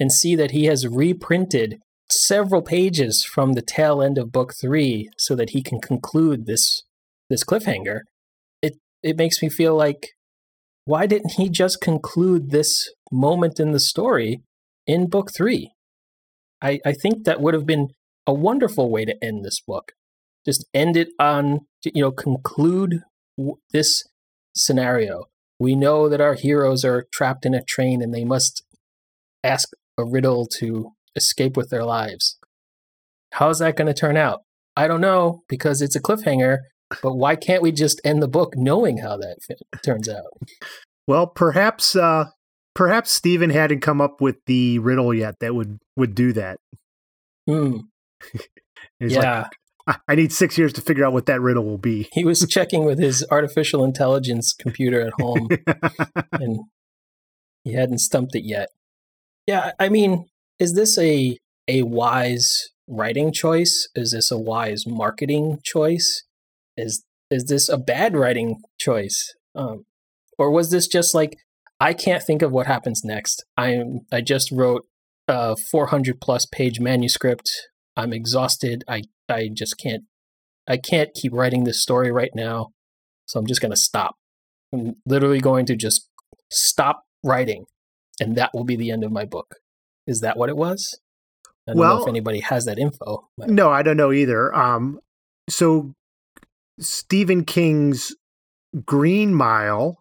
and 0.00 0.12
see 0.12 0.34
that 0.34 0.50
he 0.50 0.64
has 0.64 0.88
reprinted 0.88 1.78
several 2.10 2.62
pages 2.62 3.24
from 3.24 3.52
the 3.52 3.62
tail 3.62 4.02
end 4.02 4.18
of 4.18 4.32
book 4.32 4.52
three 4.60 5.08
so 5.18 5.34
that 5.34 5.50
he 5.50 5.62
can 5.62 5.80
conclude 5.80 6.46
this 6.46 6.82
this 7.30 7.44
cliffhanger 7.44 8.00
it 8.60 8.74
it 9.02 9.16
makes 9.16 9.40
me 9.40 9.48
feel 9.48 9.74
like 9.74 10.10
why 10.84 11.06
didn't 11.06 11.32
he 11.32 11.48
just 11.48 11.80
conclude 11.80 12.50
this 12.50 12.90
moment 13.10 13.58
in 13.58 13.72
the 13.72 13.80
story 13.80 14.42
in 14.86 15.08
book 15.08 15.30
three? 15.36 15.72
I 16.62 16.80
i 16.84 16.92
think 16.92 17.24
that 17.24 17.40
would 17.40 17.54
have 17.54 17.66
been 17.66 17.88
a 18.26 18.34
wonderful 18.34 18.90
way 18.90 19.04
to 19.04 19.16
end 19.22 19.44
this 19.44 19.60
book. 19.60 19.92
Just 20.44 20.66
end 20.74 20.96
it 20.96 21.08
on 21.18 21.60
you 21.84 22.02
know 22.02 22.12
conclude 22.12 23.00
w- 23.36 23.56
this 23.72 24.02
scenario. 24.54 25.24
We 25.58 25.74
know 25.74 26.08
that 26.08 26.20
our 26.20 26.34
heroes 26.34 26.84
are 26.84 27.06
trapped 27.12 27.46
in 27.46 27.54
a 27.54 27.62
train 27.62 28.02
and 28.02 28.12
they 28.12 28.24
must 28.24 28.62
ask 29.42 29.68
a 29.96 30.04
riddle 30.04 30.46
to 30.58 30.92
escape 31.14 31.56
with 31.56 31.70
their 31.70 31.84
lives. 31.84 32.38
How's 33.32 33.58
that 33.60 33.76
going 33.76 33.86
to 33.86 33.94
turn 33.94 34.16
out? 34.16 34.40
I 34.76 34.88
don't 34.88 35.00
know 35.00 35.42
because 35.48 35.80
it's 35.80 35.96
a 35.96 36.02
cliffhanger 36.02 36.58
but 37.02 37.14
why 37.14 37.36
can't 37.36 37.62
we 37.62 37.72
just 37.72 38.00
end 38.04 38.22
the 38.22 38.28
book 38.28 38.54
knowing 38.56 38.98
how 38.98 39.16
that 39.16 39.38
turns 39.84 40.08
out? 40.08 40.24
Well, 41.06 41.26
perhaps 41.26 41.96
uh, 41.96 42.26
perhaps 42.74 43.10
Stephen 43.12 43.50
hadn't 43.50 43.80
come 43.80 44.00
up 44.00 44.20
with 44.20 44.36
the 44.46 44.78
riddle 44.78 45.14
yet 45.14 45.36
that 45.40 45.54
would 45.54 45.78
would 45.96 46.14
do 46.14 46.32
that. 46.32 46.58
Hmm. 47.48 47.78
Like, 49.00 49.10
yeah, 49.10 49.48
I 49.86 49.96
I 50.08 50.14
need 50.14 50.32
six 50.32 50.56
years 50.56 50.72
to 50.74 50.80
figure 50.80 51.04
out 51.04 51.12
what 51.12 51.26
that 51.26 51.40
riddle 51.40 51.64
will 51.64 51.78
be. 51.78 52.08
he 52.12 52.24
was 52.24 52.40
checking 52.48 52.84
with 52.84 52.98
his 52.98 53.24
artificial 53.30 53.84
intelligence 53.84 54.52
computer 54.52 55.00
at 55.00 55.12
home, 55.20 55.48
and 56.32 56.60
he 57.64 57.72
hadn't 57.72 57.98
stumped 57.98 58.34
it 58.34 58.44
yet. 58.44 58.68
Yeah, 59.46 59.72
I 59.78 59.88
mean, 59.88 60.26
is 60.58 60.74
this 60.74 60.96
a 60.98 61.36
a 61.66 61.82
wise 61.82 62.70
writing 62.86 63.32
choice? 63.32 63.88
Is 63.94 64.12
this 64.12 64.30
a 64.30 64.38
wise 64.38 64.86
marketing 64.86 65.58
choice? 65.64 66.24
Is 66.76 67.04
is 67.30 67.44
this 67.46 67.68
a 67.68 67.78
bad 67.78 68.16
writing 68.16 68.60
choice? 68.78 69.34
Um, 69.54 69.84
or 70.38 70.50
was 70.50 70.70
this 70.70 70.86
just 70.86 71.14
like 71.14 71.36
I 71.80 71.92
can't 71.94 72.22
think 72.22 72.42
of 72.42 72.52
what 72.52 72.66
happens 72.66 73.02
next? 73.04 73.44
I'm 73.56 74.00
I 74.12 74.20
just 74.20 74.50
wrote 74.50 74.82
a 75.28 75.56
400 75.56 76.20
plus 76.20 76.46
page 76.46 76.80
manuscript. 76.80 77.50
I'm 77.96 78.12
exhausted. 78.12 78.84
I 78.88 79.02
I 79.28 79.48
just 79.52 79.78
can't 79.78 80.04
I 80.68 80.76
can't 80.76 81.12
keep 81.14 81.32
writing 81.32 81.64
this 81.64 81.80
story 81.82 82.10
right 82.10 82.30
now. 82.34 82.68
So 83.26 83.38
I'm 83.38 83.46
just 83.46 83.60
going 83.60 83.70
to 83.70 83.76
stop. 83.76 84.16
I'm 84.72 84.96
literally 85.06 85.40
going 85.40 85.66
to 85.66 85.76
just 85.76 86.08
stop 86.50 87.02
writing 87.22 87.64
and 88.20 88.36
that 88.36 88.50
will 88.54 88.64
be 88.64 88.76
the 88.76 88.90
end 88.90 89.02
of 89.04 89.12
my 89.12 89.24
book. 89.24 89.56
Is 90.06 90.20
that 90.20 90.36
what 90.36 90.48
it 90.50 90.56
was? 90.56 90.98
I 91.66 91.72
don't 91.72 91.76
know 91.76 91.80
Well- 91.80 92.02
if 92.02 92.08
anybody 92.08 92.40
has 92.40 92.64
that 92.66 92.78
info. 92.78 93.28
but- 93.38 93.48
no, 93.48 93.70
I 93.70 93.82
don't 93.82 93.96
know 93.96 94.12
either. 94.12 94.54
Um, 94.54 95.00
so 95.48 95.94
Stephen 96.78 97.44
King's 97.44 98.14
Green 98.84 99.34
Mile 99.34 99.98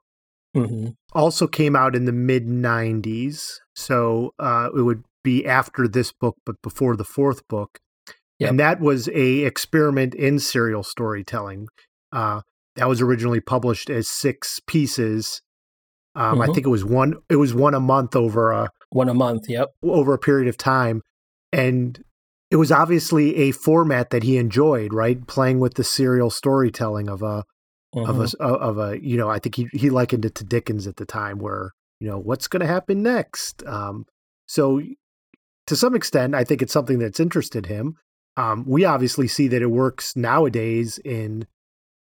Mhm. 0.55 0.95
also 1.13 1.47
came 1.47 1.75
out 1.75 1.95
in 1.95 2.05
the 2.05 2.11
mid 2.11 2.47
90s. 2.47 3.59
So 3.75 4.33
uh, 4.39 4.69
it 4.75 4.81
would 4.81 5.03
be 5.23 5.45
after 5.45 5.87
this 5.87 6.11
book, 6.11 6.37
but 6.45 6.55
before 6.61 6.95
the 6.95 7.03
fourth 7.05 7.47
book. 7.47 7.79
Yep. 8.39 8.49
And 8.49 8.59
that 8.59 8.79
was 8.79 9.07
a 9.09 9.39
experiment 9.45 10.13
in 10.15 10.39
serial 10.39 10.83
storytelling. 10.83 11.67
Uh, 12.11 12.41
that 12.75 12.89
was 12.89 13.01
originally 13.01 13.39
published 13.39 13.89
as 13.89 14.07
six 14.07 14.59
pieces. 14.67 15.41
Um, 16.15 16.41
I 16.41 16.47
Mhm. 16.47 16.53
think 16.53 16.65
it 16.67 16.69
was 16.69 16.83
one. 16.85 17.15
It 17.29 17.37
was 17.37 17.53
one 17.53 17.73
a 17.73 17.79
month 17.79 18.15
over 18.15 18.51
a 18.51 18.69
One 18.89 19.09
a 19.09 19.13
month. 19.13 19.49
Yep. 19.49 19.69
over 19.83 20.13
a 20.13 20.19
period 20.19 20.47
of 20.47 20.57
time, 20.57 21.01
and 21.51 22.03
it 22.53 22.57
was 22.57 22.71
obviously 22.71 23.35
a 23.35 23.51
format 23.51 24.11
that 24.11 24.23
he 24.23 24.37
enjoyed. 24.37 24.93
Right, 24.93 25.25
playing 25.27 25.59
with 25.59 25.73
the 25.73 25.83
serial 25.83 26.29
storytelling 26.29 27.09
of 27.09 27.21
a 27.23 27.43
of 27.95 28.15
Mhm. 28.15 28.33
a 28.39 28.43
of 28.45 28.77
a 28.77 29.03
you 29.03 29.17
know 29.17 29.29
I 29.29 29.39
think 29.39 29.55
he 29.55 29.67
he 29.73 29.89
likened 29.89 30.23
it 30.23 30.35
to 30.35 30.43
Dickens 30.43 30.87
at 30.87 30.95
the 30.97 31.05
time 31.05 31.39
where 31.39 31.71
you 31.99 32.07
know 32.07 32.19
what's 32.19 32.47
going 32.47 32.61
to 32.61 32.67
happen 32.67 33.01
next. 33.03 33.63
Um, 33.65 34.05
so 34.45 34.81
to 35.67 35.75
some 35.75 35.95
extent, 35.95 36.35
I 36.35 36.43
think 36.43 36.61
it's 36.61 36.73
something 36.73 36.99
that's 36.99 37.19
interested 37.19 37.65
him. 37.65 37.95
Um, 38.35 38.65
we 38.67 38.83
obviously 38.85 39.27
see 39.27 39.47
that 39.47 39.61
it 39.61 39.71
works 39.71 40.15
nowadays 40.15 40.99
in 41.05 41.45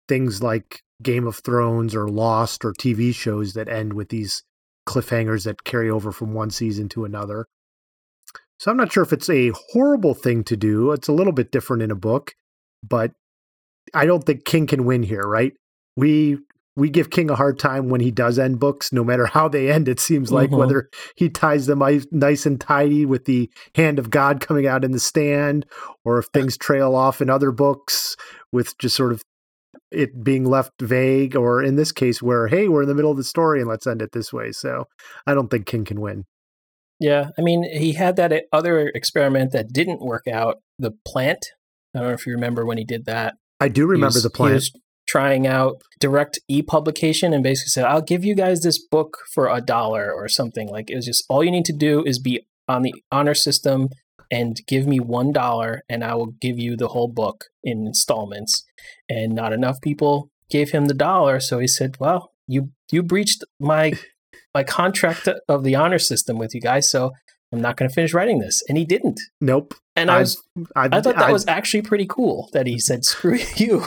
things 0.08 0.42
like 0.42 0.82
Game 1.02 1.28
of 1.28 1.38
Thrones 1.38 1.94
or 1.96 2.08
Lost 2.08 2.66
or 2.66 2.74
TV 2.74 3.14
shows 3.14 3.54
that 3.54 3.70
end 3.70 3.94
with 3.94 4.10
these 4.10 4.44
cliffhangers 4.88 5.44
that 5.46 5.64
carry 5.64 5.90
over 5.90 6.12
from 6.12 6.34
one 6.34 6.50
season 6.50 6.90
to 6.90 7.06
another. 7.06 7.46
So 8.60 8.72
I'm 8.72 8.78
not 8.78 8.92
sure 8.92 9.04
if 9.04 9.14
it's 9.14 9.30
a 9.30 9.52
horrible 9.72 10.14
thing 10.14 10.44
to 10.46 10.56
do. 10.56 10.92
It's 10.92 11.08
a 11.08 11.14
little 11.14 11.34
bit 11.34 11.52
different 11.52 11.84
in 11.84 11.92
a 11.92 11.96
book, 11.96 12.34
but 12.88 13.12
I 13.94 14.06
don't 14.06 14.24
think 14.24 14.46
King 14.46 14.68
can 14.68 14.86
win 14.86 15.04
here, 15.04 15.24
right? 15.24 15.54
We 15.96 16.38
we 16.76 16.90
give 16.90 17.12
King 17.12 17.30
a 17.30 17.36
hard 17.36 17.60
time 17.60 17.90
when 17.90 18.02
he 18.02 18.10
does 18.10 18.40
end 18.40 18.60
books, 18.60 18.92
no 18.92 19.04
matter 19.04 19.28
how 19.28 19.48
they 19.48 19.72
end. 19.72 19.88
It 19.88 20.00
seems 20.00 20.32
like 20.32 20.50
mm-hmm. 20.50 20.58
whether 20.58 20.90
he 21.16 21.30
ties 21.30 21.68
them 21.68 21.84
nice 22.12 22.46
and 22.46 22.60
tidy 22.60 23.06
with 23.06 23.26
the 23.26 23.50
hand 23.76 24.00
of 24.00 24.10
God 24.10 24.40
coming 24.40 24.66
out 24.66 24.84
in 24.84 24.92
the 24.92 25.00
stand, 25.00 25.66
or 26.04 26.18
if 26.18 26.26
things 26.34 26.58
trail 26.58 26.96
off 26.96 27.22
in 27.22 27.30
other 27.30 27.52
books 27.52 28.16
with 28.52 28.78
just 28.80 28.96
sort 28.96 29.12
of 29.12 29.22
it 29.92 30.24
being 30.24 30.46
left 30.46 30.72
vague, 30.82 31.36
or 31.36 31.62
in 31.62 31.76
this 31.76 31.92
case, 31.92 32.24
where 32.24 32.48
hey, 32.48 32.68
we're 32.68 32.84
in 32.84 32.88
the 32.88 32.96
middle 32.96 33.12
of 33.12 33.18
the 33.18 33.24
story 33.24 33.60
and 33.60 33.70
let's 33.70 33.86
end 33.86 34.02
it 34.02 34.12
this 34.12 34.34
way. 34.34 34.52
So 34.52 34.86
I 35.28 35.36
don't 35.36 35.52
think 35.52 35.68
King 35.68 35.86
can 35.86 36.02
win. 36.02 36.26
Yeah, 37.04 37.32
I 37.38 37.42
mean, 37.42 37.64
he 37.64 37.92
had 37.92 38.16
that 38.16 38.32
eh, 38.32 38.42
other 38.54 38.88
experiment 38.88 39.52
that 39.52 39.74
didn't 39.74 40.00
work 40.00 40.26
out. 40.26 40.62
The 40.80 40.92
plant. 41.06 41.48
I 41.94 42.00
don't 42.00 42.08
know 42.08 42.14
if 42.14 42.26
you 42.26 42.32
remember 42.32 42.66
when 42.66 42.78
he 42.78 42.86
did 42.86 43.04
that. 43.08 43.36
I 43.60 43.68
do 43.68 43.86
remember 43.86 44.16
was, 44.16 44.24
the 44.24 44.30
plant 44.30 44.64
trying 45.06 45.46
out 45.46 45.82
direct 46.00 46.40
e-publication 46.48 47.34
and 47.34 47.44
basically 47.44 47.72
said, 47.72 47.84
"I'll 47.84 48.02
give 48.02 48.24
you 48.24 48.36
guys 48.36 48.62
this 48.62 48.80
book 48.80 49.18
for 49.34 49.50
a 49.50 49.60
dollar 49.60 50.14
or 50.14 50.30
something." 50.30 50.70
Like 50.70 50.90
it 50.90 50.96
was 50.96 51.06
just 51.06 51.26
all 51.28 51.44
you 51.44 51.52
need 51.52 51.66
to 51.66 51.74
do 51.74 52.06
is 52.06 52.20
be 52.20 52.48
on 52.70 52.84
the 52.84 52.96
honor 53.12 53.36
system 53.36 53.90
and 54.32 54.62
give 54.66 54.88
me 54.88 55.02
one 55.02 55.34
dollar, 55.34 55.82
and 55.90 56.06
I 56.06 56.16
will 56.16 56.32
give 56.40 56.58
you 56.58 56.78
the 56.78 56.88
whole 56.88 57.10
book 57.10 57.48
in 57.66 57.86
installments. 57.86 58.64
And 59.10 59.36
not 59.36 59.52
enough 59.52 59.82
people 59.82 60.30
gave 60.50 60.72
him 60.72 60.86
the 60.86 60.94
dollar, 60.94 61.42
so 61.42 61.60
he 61.60 61.68
said, 61.68 61.98
"Well, 62.00 62.32
you 62.48 62.70
you 62.94 63.04
breached 63.04 63.44
my 63.60 63.92
my 64.54 64.64
contract 64.64 65.28
of 65.48 65.64
the 65.64 65.76
honor 65.76 66.00
system 66.00 66.38
with 66.38 66.54
you 66.54 66.62
guys, 66.62 66.90
so." 66.90 67.12
I'm 67.52 67.62
not 67.62 67.78
going 67.78 67.88
to 67.88 67.94
finish 67.94 68.16
writing 68.16 68.40
this, 68.40 68.64
and 68.68 68.80
he 68.80 68.84
didn't. 68.84 69.22
Nope. 69.40 69.76
And 69.96 70.10
I 70.10 70.22
was, 70.22 70.42
I've, 70.76 70.92
i 70.92 71.02
thought 71.02 71.18
that 71.18 71.26
I've, 71.26 71.32
was 71.32 71.46
actually 71.48 71.84
pretty 71.84 72.08
cool 72.08 72.50
that 72.52 72.66
he 72.66 72.80
said, 72.80 73.06
"Screw 73.06 73.38
you." 73.58 73.86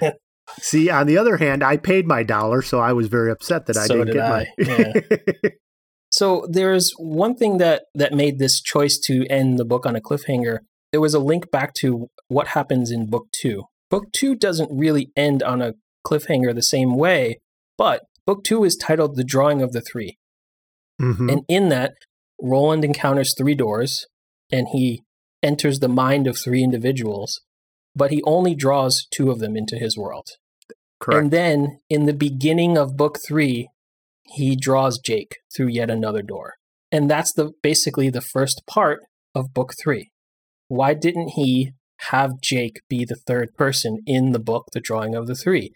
See, 0.60 0.88
on 0.88 1.08
the 1.08 1.18
other 1.18 1.36
hand, 1.36 1.64
I 1.64 1.78
paid 1.78 2.06
my 2.06 2.22
dollar, 2.22 2.62
so 2.62 2.78
I 2.78 2.92
was 2.92 3.08
very 3.08 3.32
upset 3.32 3.66
that 3.66 3.76
I 3.76 3.86
so 3.86 4.04
didn't 4.04 4.06
did 4.06 4.14
get 4.14 4.24
I. 4.24 4.46
my. 4.58 5.00
yeah. 5.42 5.50
So 6.12 6.46
there's 6.46 6.92
one 6.98 7.34
thing 7.34 7.56
that 7.56 7.84
that 7.94 8.12
made 8.12 8.38
this 8.38 8.60
choice 8.60 8.98
to 9.04 9.26
end 9.30 9.58
the 9.58 9.64
book 9.64 9.86
on 9.86 9.96
a 9.96 10.00
cliffhanger. 10.00 10.58
There 10.92 11.00
was 11.00 11.14
a 11.14 11.18
link 11.18 11.50
back 11.50 11.72
to 11.80 12.08
what 12.28 12.48
happens 12.48 12.90
in 12.90 13.08
book 13.08 13.28
two. 13.32 13.64
Book 13.90 14.04
two 14.12 14.36
doesn't 14.36 14.70
really 14.70 15.10
end 15.16 15.42
on 15.42 15.62
a 15.62 15.72
cliffhanger 16.06 16.54
the 16.54 16.62
same 16.62 16.96
way, 16.96 17.38
but 17.78 18.02
book 18.26 18.44
two 18.44 18.64
is 18.64 18.76
titled 18.76 19.16
"The 19.16 19.24
Drawing 19.24 19.62
of 19.62 19.72
the 19.72 19.80
3 19.80 20.18
mm-hmm. 21.00 21.28
and 21.28 21.42
in 21.48 21.68
that, 21.68 21.94
Roland 22.40 22.84
encounters 22.84 23.34
three 23.36 23.54
doors, 23.54 24.06
and 24.50 24.66
he 24.72 25.02
enters 25.42 25.78
the 25.78 25.88
mind 25.88 26.26
of 26.26 26.36
three 26.36 26.62
individuals, 26.62 27.40
but 27.94 28.10
he 28.10 28.22
only 28.24 28.54
draws 28.54 29.06
two 29.10 29.30
of 29.30 29.38
them 29.38 29.56
into 29.56 29.76
his 29.76 29.96
world. 29.96 30.26
Correct. 31.00 31.20
And 31.20 31.30
then 31.30 31.78
in 31.88 32.06
the 32.06 32.12
beginning 32.12 32.76
of 32.76 32.96
book 32.96 33.18
three, 33.26 33.68
he 34.26 34.56
draws 34.56 34.98
Jake 34.98 35.38
through 35.54 35.68
yet 35.68 35.90
another 35.90 36.22
door. 36.22 36.54
And 36.90 37.10
that's 37.10 37.32
the 37.32 37.52
basically 37.62 38.10
the 38.10 38.20
first 38.20 38.62
part 38.66 39.00
of 39.34 39.54
book 39.54 39.72
three. 39.80 40.10
Why 40.68 40.94
didn't 40.94 41.30
he 41.30 41.72
have 42.10 42.40
Jake 42.40 42.80
be 42.88 43.04
the 43.04 43.16
third 43.26 43.54
person 43.56 43.98
in 44.06 44.32
the 44.32 44.38
book, 44.38 44.66
The 44.72 44.80
Drawing 44.80 45.14
of 45.14 45.26
the 45.26 45.34
Three? 45.34 45.72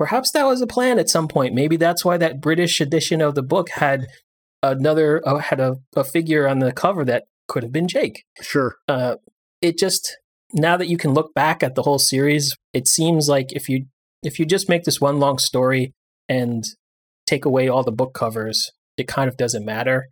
Perhaps 0.00 0.30
that 0.30 0.46
was 0.46 0.62
a 0.62 0.66
plan 0.66 0.98
at 0.98 1.10
some 1.10 1.28
point. 1.28 1.52
Maybe 1.52 1.76
that's 1.76 2.06
why 2.06 2.16
that 2.16 2.40
British 2.40 2.80
edition 2.80 3.20
of 3.20 3.34
the 3.34 3.42
book 3.42 3.68
had 3.68 4.06
another 4.62 5.20
uh, 5.28 5.36
had 5.40 5.60
a, 5.60 5.76
a, 5.94 6.04
figure 6.04 6.48
on 6.48 6.60
the 6.60 6.72
cover 6.72 7.04
that 7.04 7.24
could 7.48 7.62
have 7.62 7.70
been 7.70 7.86
Jake. 7.86 8.24
Sure. 8.40 8.76
Uh, 8.88 9.16
it 9.60 9.76
just 9.76 10.16
now 10.54 10.78
that 10.78 10.88
you 10.88 10.96
can 10.96 11.12
look 11.12 11.34
back 11.34 11.62
at 11.62 11.74
the 11.74 11.82
whole 11.82 11.98
series, 11.98 12.56
it 12.72 12.88
seems 12.88 13.28
like 13.28 13.52
if 13.52 13.68
you 13.68 13.88
if 14.22 14.38
you 14.38 14.46
just 14.46 14.70
make 14.70 14.84
this 14.84 15.02
one 15.02 15.20
long 15.20 15.36
story 15.36 15.92
and 16.30 16.64
take 17.26 17.44
away 17.44 17.68
all 17.68 17.82
the 17.82 17.92
book 17.92 18.14
covers, 18.14 18.72
it 18.96 19.06
kind 19.06 19.28
of 19.28 19.36
doesn't 19.36 19.66
matter. 19.66 20.06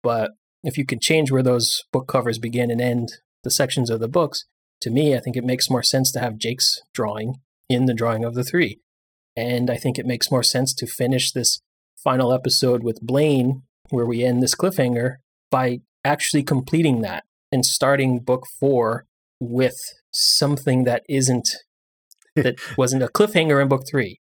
But 0.00 0.30
if 0.62 0.78
you 0.78 0.86
can 0.86 1.00
change 1.00 1.32
where 1.32 1.42
those 1.42 1.82
book 1.92 2.06
covers 2.06 2.38
begin 2.38 2.70
and 2.70 2.80
end 2.80 3.08
the 3.42 3.50
sections 3.50 3.90
of 3.90 3.98
the 3.98 4.06
books, 4.06 4.44
to 4.82 4.90
me, 4.90 5.16
I 5.16 5.18
think 5.18 5.36
it 5.36 5.42
makes 5.42 5.68
more 5.68 5.82
sense 5.82 6.12
to 6.12 6.20
have 6.20 6.38
Jake's 6.38 6.80
drawing 6.92 7.40
in 7.68 7.86
the 7.86 7.94
drawing 7.94 8.24
of 8.24 8.34
the 8.34 8.44
three. 8.44 8.78
And 9.36 9.70
I 9.70 9.76
think 9.76 9.98
it 9.98 10.06
makes 10.06 10.30
more 10.30 10.42
sense 10.42 10.74
to 10.74 10.86
finish 10.86 11.32
this 11.32 11.60
final 12.02 12.32
episode 12.32 12.82
with 12.82 13.00
Blaine, 13.00 13.62
where 13.90 14.06
we 14.06 14.24
end 14.24 14.42
this 14.42 14.54
cliffhanger, 14.54 15.16
by 15.50 15.80
actually 16.04 16.42
completing 16.42 17.00
that 17.00 17.24
and 17.50 17.64
starting 17.64 18.20
book 18.20 18.46
four 18.60 19.06
with 19.40 19.76
something 20.12 20.84
that 20.84 21.02
isn't 21.08 21.48
that 22.36 22.56
wasn't 22.76 23.02
a 23.02 23.08
cliffhanger 23.08 23.62
in 23.62 23.68
book 23.68 23.84
three. 23.88 24.18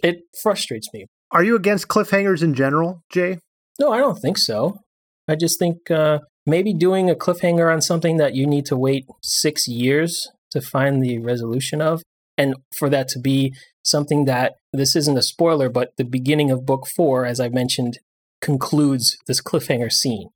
It 0.00 0.22
frustrates 0.42 0.88
me. 0.92 1.06
Are 1.30 1.42
you 1.42 1.56
against 1.56 1.88
cliffhangers 1.88 2.42
in 2.42 2.54
general, 2.54 3.02
Jay? 3.10 3.38
No, 3.80 3.92
I 3.92 3.98
don't 3.98 4.18
think 4.18 4.38
so. 4.38 4.78
I 5.26 5.34
just 5.34 5.58
think 5.58 5.90
uh, 5.90 6.18
maybe 6.46 6.74
doing 6.74 7.08
a 7.10 7.14
cliffhanger 7.14 7.72
on 7.72 7.80
something 7.80 8.18
that 8.18 8.34
you 8.34 8.46
need 8.46 8.66
to 8.66 8.76
wait 8.76 9.06
six 9.22 9.66
years 9.66 10.30
to 10.50 10.60
find 10.60 11.02
the 11.02 11.18
resolution 11.18 11.80
of, 11.80 12.02
and 12.36 12.56
for 12.76 12.88
that 12.90 13.08
to 13.08 13.18
be 13.18 13.54
something 13.82 14.24
that 14.24 14.54
this 14.72 14.96
isn't 14.96 15.18
a 15.18 15.22
spoiler, 15.22 15.68
but 15.68 15.92
the 15.96 16.04
beginning 16.04 16.50
of 16.50 16.66
book 16.66 16.86
four, 16.86 17.24
as 17.24 17.38
I 17.38 17.48
mentioned, 17.48 17.98
concludes 18.40 19.16
this 19.26 19.40
cliffhanger 19.40 19.92
scene. 19.92 20.30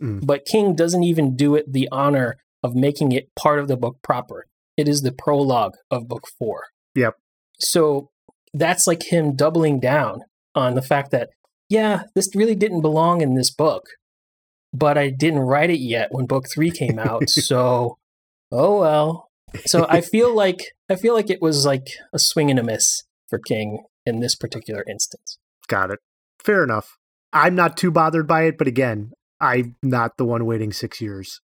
Mm. 0.00 0.24
But 0.24 0.46
King 0.46 0.74
doesn't 0.74 1.02
even 1.02 1.36
do 1.36 1.54
it 1.54 1.72
the 1.72 1.88
honor 1.92 2.36
of 2.62 2.74
making 2.74 3.12
it 3.12 3.34
part 3.34 3.58
of 3.58 3.68
the 3.68 3.76
book 3.76 3.98
proper. 4.02 4.46
It 4.76 4.88
is 4.88 5.02
the 5.02 5.12
prologue 5.12 5.74
of 5.90 6.08
book 6.08 6.26
four. 6.38 6.64
Yep. 6.94 7.16
So 7.58 8.10
that's 8.54 8.86
like 8.86 9.12
him 9.12 9.34
doubling 9.34 9.80
down 9.80 10.22
on 10.54 10.74
the 10.74 10.82
fact 10.82 11.10
that, 11.10 11.30
yeah, 11.68 12.04
this 12.14 12.34
really 12.34 12.54
didn't 12.54 12.82
belong 12.82 13.20
in 13.20 13.34
this 13.34 13.50
book, 13.50 13.84
but 14.72 14.96
I 14.96 15.10
didn't 15.10 15.40
write 15.40 15.70
it 15.70 15.80
yet 15.80 16.08
when 16.10 16.26
book 16.26 16.46
three 16.52 16.70
came 16.70 16.98
out. 16.98 17.28
so, 17.30 17.98
oh 18.50 18.80
well. 18.80 19.28
So 19.66 19.86
I 19.88 20.00
feel 20.00 20.34
like 20.34 20.60
I 20.92 20.96
feel 20.96 21.14
like 21.14 21.30
it 21.30 21.40
was 21.40 21.64
like 21.64 21.88
a 22.12 22.18
swing 22.18 22.50
and 22.50 22.58
a 22.58 22.62
miss 22.62 23.04
for 23.28 23.38
King 23.38 23.84
in 24.04 24.20
this 24.20 24.34
particular 24.34 24.84
instance. 24.88 25.38
Got 25.66 25.90
it. 25.90 26.00
Fair 26.44 26.62
enough. 26.62 26.98
I'm 27.32 27.54
not 27.54 27.78
too 27.78 27.90
bothered 27.90 28.26
by 28.26 28.42
it, 28.42 28.58
but 28.58 28.66
again, 28.66 29.12
I'm 29.40 29.76
not 29.82 30.18
the 30.18 30.26
one 30.26 30.44
waiting 30.44 30.72
six 30.72 31.00
years. 31.00 31.40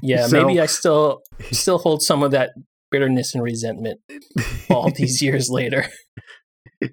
Yeah, 0.00 0.28
so, 0.28 0.46
maybe 0.46 0.60
I 0.60 0.66
still 0.66 1.22
still 1.50 1.78
hold 1.78 2.02
some 2.02 2.22
of 2.22 2.30
that 2.30 2.50
bitterness 2.90 3.34
and 3.34 3.42
resentment 3.42 4.00
all 4.70 4.90
these 4.92 5.20
years 5.22 5.50
later. 5.50 5.86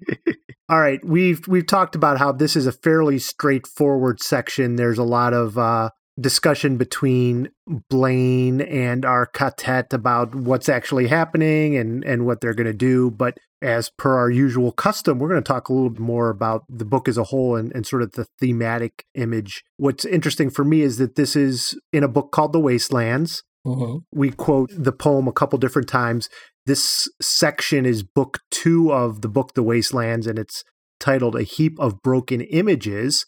All 0.68 0.80
right, 0.80 0.98
we've 1.04 1.46
we've 1.46 1.66
talked 1.66 1.94
about 1.94 2.18
how 2.18 2.32
this 2.32 2.56
is 2.56 2.66
a 2.66 2.72
fairly 2.72 3.20
straightforward 3.20 4.20
section. 4.20 4.74
There's 4.74 4.98
a 4.98 5.04
lot 5.04 5.32
of 5.32 5.56
uh, 5.56 5.90
discussion 6.18 6.76
between 6.76 7.50
Blaine 7.90 8.60
and 8.60 9.04
our 9.04 9.26
quartet 9.26 9.92
about 9.92 10.34
what's 10.34 10.68
actually 10.68 11.08
happening 11.08 11.76
and 11.76 12.04
and 12.04 12.24
what 12.26 12.40
they're 12.40 12.54
going 12.54 12.66
to 12.66 12.72
do. 12.72 13.10
But 13.10 13.38
as 13.62 13.90
per 13.90 14.18
our 14.18 14.30
usual 14.30 14.72
custom, 14.72 15.18
we're 15.18 15.28
going 15.28 15.42
to 15.42 15.46
talk 15.46 15.68
a 15.68 15.72
little 15.72 15.90
bit 15.90 16.00
more 16.00 16.30
about 16.30 16.64
the 16.68 16.84
book 16.84 17.08
as 17.08 17.18
a 17.18 17.24
whole 17.24 17.56
and, 17.56 17.72
and 17.74 17.86
sort 17.86 18.02
of 18.02 18.12
the 18.12 18.26
thematic 18.38 19.04
image. 19.14 19.62
What's 19.76 20.04
interesting 20.04 20.50
for 20.50 20.64
me 20.64 20.82
is 20.82 20.98
that 20.98 21.16
this 21.16 21.36
is 21.36 21.78
in 21.92 22.04
a 22.04 22.08
book 22.08 22.32
called 22.32 22.52
The 22.52 22.60
Wastelands. 22.60 23.42
Mm-hmm. 23.66 23.98
We 24.12 24.30
quote 24.30 24.70
the 24.72 24.92
poem 24.92 25.26
a 25.26 25.32
couple 25.32 25.58
different 25.58 25.88
times. 25.88 26.28
This 26.66 27.08
section 27.20 27.86
is 27.86 28.02
book 28.02 28.40
two 28.50 28.92
of 28.92 29.22
the 29.22 29.28
book 29.28 29.54
The 29.54 29.62
Wastelands, 29.62 30.26
and 30.26 30.38
it's 30.38 30.62
titled 31.00 31.34
A 31.34 31.42
Heap 31.42 31.78
of 31.78 32.02
Broken 32.02 32.40
Images. 32.40 33.26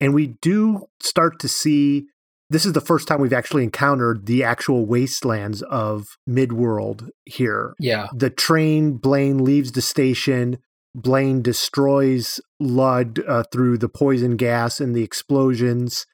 And 0.00 0.14
we 0.14 0.28
do 0.40 0.88
start 1.00 1.38
to 1.40 1.48
see 1.48 2.06
this 2.48 2.66
is 2.66 2.72
the 2.72 2.80
first 2.80 3.06
time 3.06 3.20
we've 3.20 3.32
actually 3.32 3.62
encountered 3.62 4.26
the 4.26 4.42
actual 4.42 4.84
wastelands 4.84 5.62
of 5.62 6.18
Midworld 6.28 7.08
here. 7.24 7.74
Yeah. 7.78 8.08
The 8.12 8.30
train, 8.30 8.94
Blaine 8.94 9.44
leaves 9.44 9.72
the 9.72 9.82
station. 9.82 10.58
Blaine 10.92 11.42
destroys 11.42 12.40
Lud 12.58 13.20
uh, 13.28 13.44
through 13.52 13.78
the 13.78 13.88
poison 13.88 14.36
gas 14.36 14.80
and 14.80 14.96
the 14.96 15.04
explosions. 15.04 16.06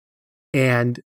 And 0.53 1.01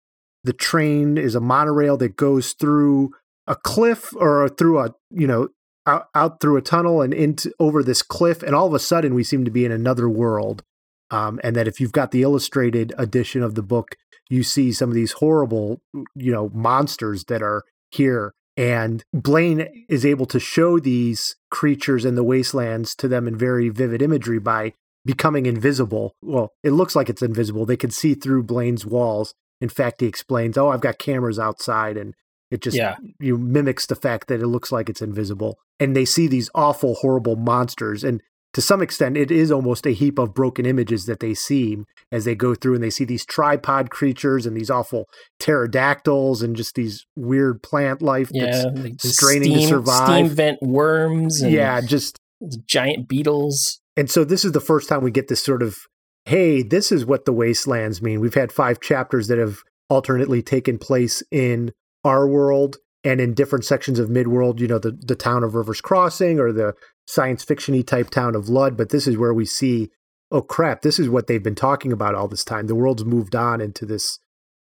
the 0.44 0.54
train 0.54 1.18
is 1.18 1.36
a 1.36 1.42
monorail 1.42 1.98
that 1.98 2.16
goes 2.16 2.54
through 2.54 3.12
a 3.46 3.56
cliff 3.56 4.16
or 4.16 4.48
through 4.50 4.80
a 4.80 4.94
you 5.12 5.28
know 5.28 5.50
out, 5.86 6.08
out 6.16 6.40
through 6.40 6.58
a 6.58 6.62
tunnel 6.62 7.02
and 7.02 7.14
into 7.14 7.52
over 7.60 7.84
this 7.84 8.02
cliff 8.02 8.44
and 8.44 8.56
all 8.56 8.68
of 8.68 8.74
a 8.74 8.80
sudden 8.80 9.16
we 9.16 9.24
seem 9.24 9.44
to 9.44 9.52
be 9.52 9.66
in 9.66 9.72
another 9.72 10.08
world 10.08 10.64
um, 11.12 11.40
and 11.44 11.56
that 11.56 11.68
if 11.68 11.80
you've 11.80 11.92
got 11.92 12.12
the 12.12 12.22
illustrated 12.22 12.94
edition 12.98 13.42
of 13.44 13.56
the 13.56 13.64
book 13.64 13.96
you 14.30 14.44
see 14.44 14.72
some 14.72 14.90
of 14.90 14.96
these 14.96 15.14
horrible 15.14 15.82
you 16.16 16.32
know 16.32 16.50
monsters 16.54 17.24
that 17.26 17.42
are 17.42 17.64
here 17.92 18.34
And 18.58 19.04
Blaine 19.14 19.86
is 19.88 20.06
able 20.06 20.26
to 20.28 20.40
show 20.40 20.80
these 20.80 21.38
creatures 21.50 22.04
in 22.04 22.16
the 22.16 22.24
wastelands 22.26 22.94
to 22.96 23.08
them 23.08 23.26
in 23.28 23.38
very 23.38 23.70
vivid 23.70 24.02
imagery 24.02 24.38
by 24.40 24.74
becoming 25.06 25.46
invisible. 25.46 26.14
Well, 26.22 26.52
it 26.62 26.72
looks 26.72 26.94
like 26.94 27.10
it's 27.10 27.22
invisible. 27.22 27.66
They 27.66 27.78
can 27.78 27.90
see 27.90 28.16
through 28.16 28.44
Blaine's 28.44 28.86
walls. 28.86 29.34
In 29.62 29.70
fact, 29.70 30.02
he 30.02 30.08
explains, 30.08 30.58
"Oh, 30.58 30.70
I've 30.70 30.82
got 30.82 31.00
cameras 31.00 31.40
outside 31.40 31.96
and 31.98 32.14
it 32.52 32.62
just 32.62 32.76
Yeah. 32.76 32.98
you 33.20 33.38
mimics 33.38 33.86
the 33.86 33.96
fact 33.96 34.28
that 34.28 34.42
it 34.42 34.48
looks 34.48 34.72
like 34.74 34.90
it's 34.90 35.02
invisible." 35.02 35.58
And 35.80 35.96
they 35.96 36.06
see 36.06 36.28
these 36.28 36.50
awful 36.54 36.96
horrible 36.96 37.38
monsters 37.38 38.04
and 38.04 38.22
to 38.54 38.62
some 38.62 38.82
extent 38.82 39.16
it 39.18 39.30
is 39.32 39.52
almost 39.52 39.86
a 39.86 39.92
heap 39.92 40.18
of 40.18 40.34
broken 40.34 40.66
images 40.66 41.06
that 41.06 41.20
they 41.20 41.34
see 41.34 41.78
as 42.12 42.26
they 42.26 42.36
go 42.36 42.56
through 42.56 42.76
and 42.76 42.84
they 42.84 42.90
see 42.90 43.06
these 43.06 43.26
tripod 43.26 43.90
creatures 43.90 44.46
and 44.46 44.56
these 44.58 44.70
awful 44.70 45.06
pterodactyls 45.40 46.42
and 46.42 46.56
just 46.56 46.76
these 46.76 47.06
weird 47.16 47.62
plant 47.62 48.02
life 48.02 48.30
Yeah, 48.34 48.46
that's 48.46 48.66
like 48.80 49.02
straining 49.02 49.54
to 49.54 49.68
survive. 49.68 50.08
steam 50.08 50.28
vent 50.30 50.60
worms 50.62 51.42
and 51.42 51.52
yeah, 51.52 51.82
just 51.82 52.18
giant 52.66 53.08
beetles. 53.08 53.80
and 53.98 54.10
so 54.10 54.24
this 54.24 54.46
is 54.46 54.54
the 54.54 54.62
first 54.62 54.88
time 54.90 55.04
we 55.04 55.12
get 55.12 55.28
this 55.28 55.44
sort 55.44 55.62
of 55.62 55.78
hey, 56.26 56.62
this 56.62 56.92
is 56.92 57.08
what 57.08 57.26
the 57.26 57.34
wastelands 57.34 58.04
mean. 58.04 58.20
We've 58.20 58.36
had 58.36 58.52
five 58.52 58.80
chapters 58.80 59.30
that 59.30 59.40
have 59.40 59.64
alternately 59.90 60.44
taken 60.44 60.78
place 60.78 61.24
in 61.32 61.72
our 62.04 62.28
world 62.28 62.78
and 63.04 63.20
in 63.20 63.34
different 63.34 63.66
sections 63.66 63.98
of 63.98 64.10
Midworld, 64.10 64.60
you 64.60 64.68
know, 64.68 64.78
the, 64.78 64.92
the 64.92 65.16
town 65.16 65.44
of 65.44 65.56
Rivers 65.56 65.82
Crossing 65.82 66.40
or 66.40 66.52
the 66.52 66.74
science 67.10 67.44
fiction-y 67.44 67.82
type 67.82 68.10
town 68.10 68.36
of 68.36 68.50
Lud, 68.50 68.78
but 68.78 68.90
this 68.90 69.08
is 69.08 69.18
where 69.18 69.34
we 69.34 69.46
see, 69.46 69.90
oh 70.32 70.42
crap, 70.42 70.82
this 70.82 71.00
is 71.00 71.10
what 71.10 71.28
they've 71.28 71.44
been 71.44 71.56
talking 71.56 71.92
about 71.92 72.16
all 72.16 72.28
this 72.28 72.44
time. 72.44 72.68
The 72.68 72.76
world's 72.76 73.06
moved 73.06 73.36
on 73.36 73.62
into 73.62 73.86
this, 73.86 74.20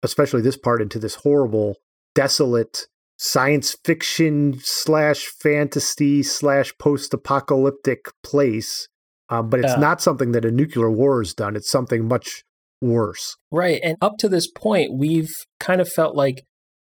especially 0.03 0.41
this 0.41 0.57
part, 0.57 0.81
into 0.81 1.00
this 1.00 1.15
horrible, 1.15 1.75
desolate 2.15 2.88
science 3.17 3.75
fiction 3.86 4.60
slash 4.62 5.25
fantasy 5.25 6.24
slash 6.24 6.74
post-apocalyptic 6.79 8.07
place 8.24 8.88
um, 9.31 9.50
but 9.50 9.62
it's 9.62 9.77
not 9.77 10.01
something 10.01 10.33
that 10.33 10.43
a 10.43 10.51
nuclear 10.51 10.91
war 10.91 11.21
has 11.21 11.33
done. 11.33 11.55
It's 11.55 11.69
something 11.69 12.05
much 12.05 12.43
worse. 12.81 13.38
Right. 13.50 13.79
And 13.81 13.95
up 14.01 14.17
to 14.19 14.27
this 14.27 14.51
point, 14.51 14.91
we've 14.93 15.33
kind 15.57 15.79
of 15.79 15.88
felt 15.88 16.17
like 16.17 16.43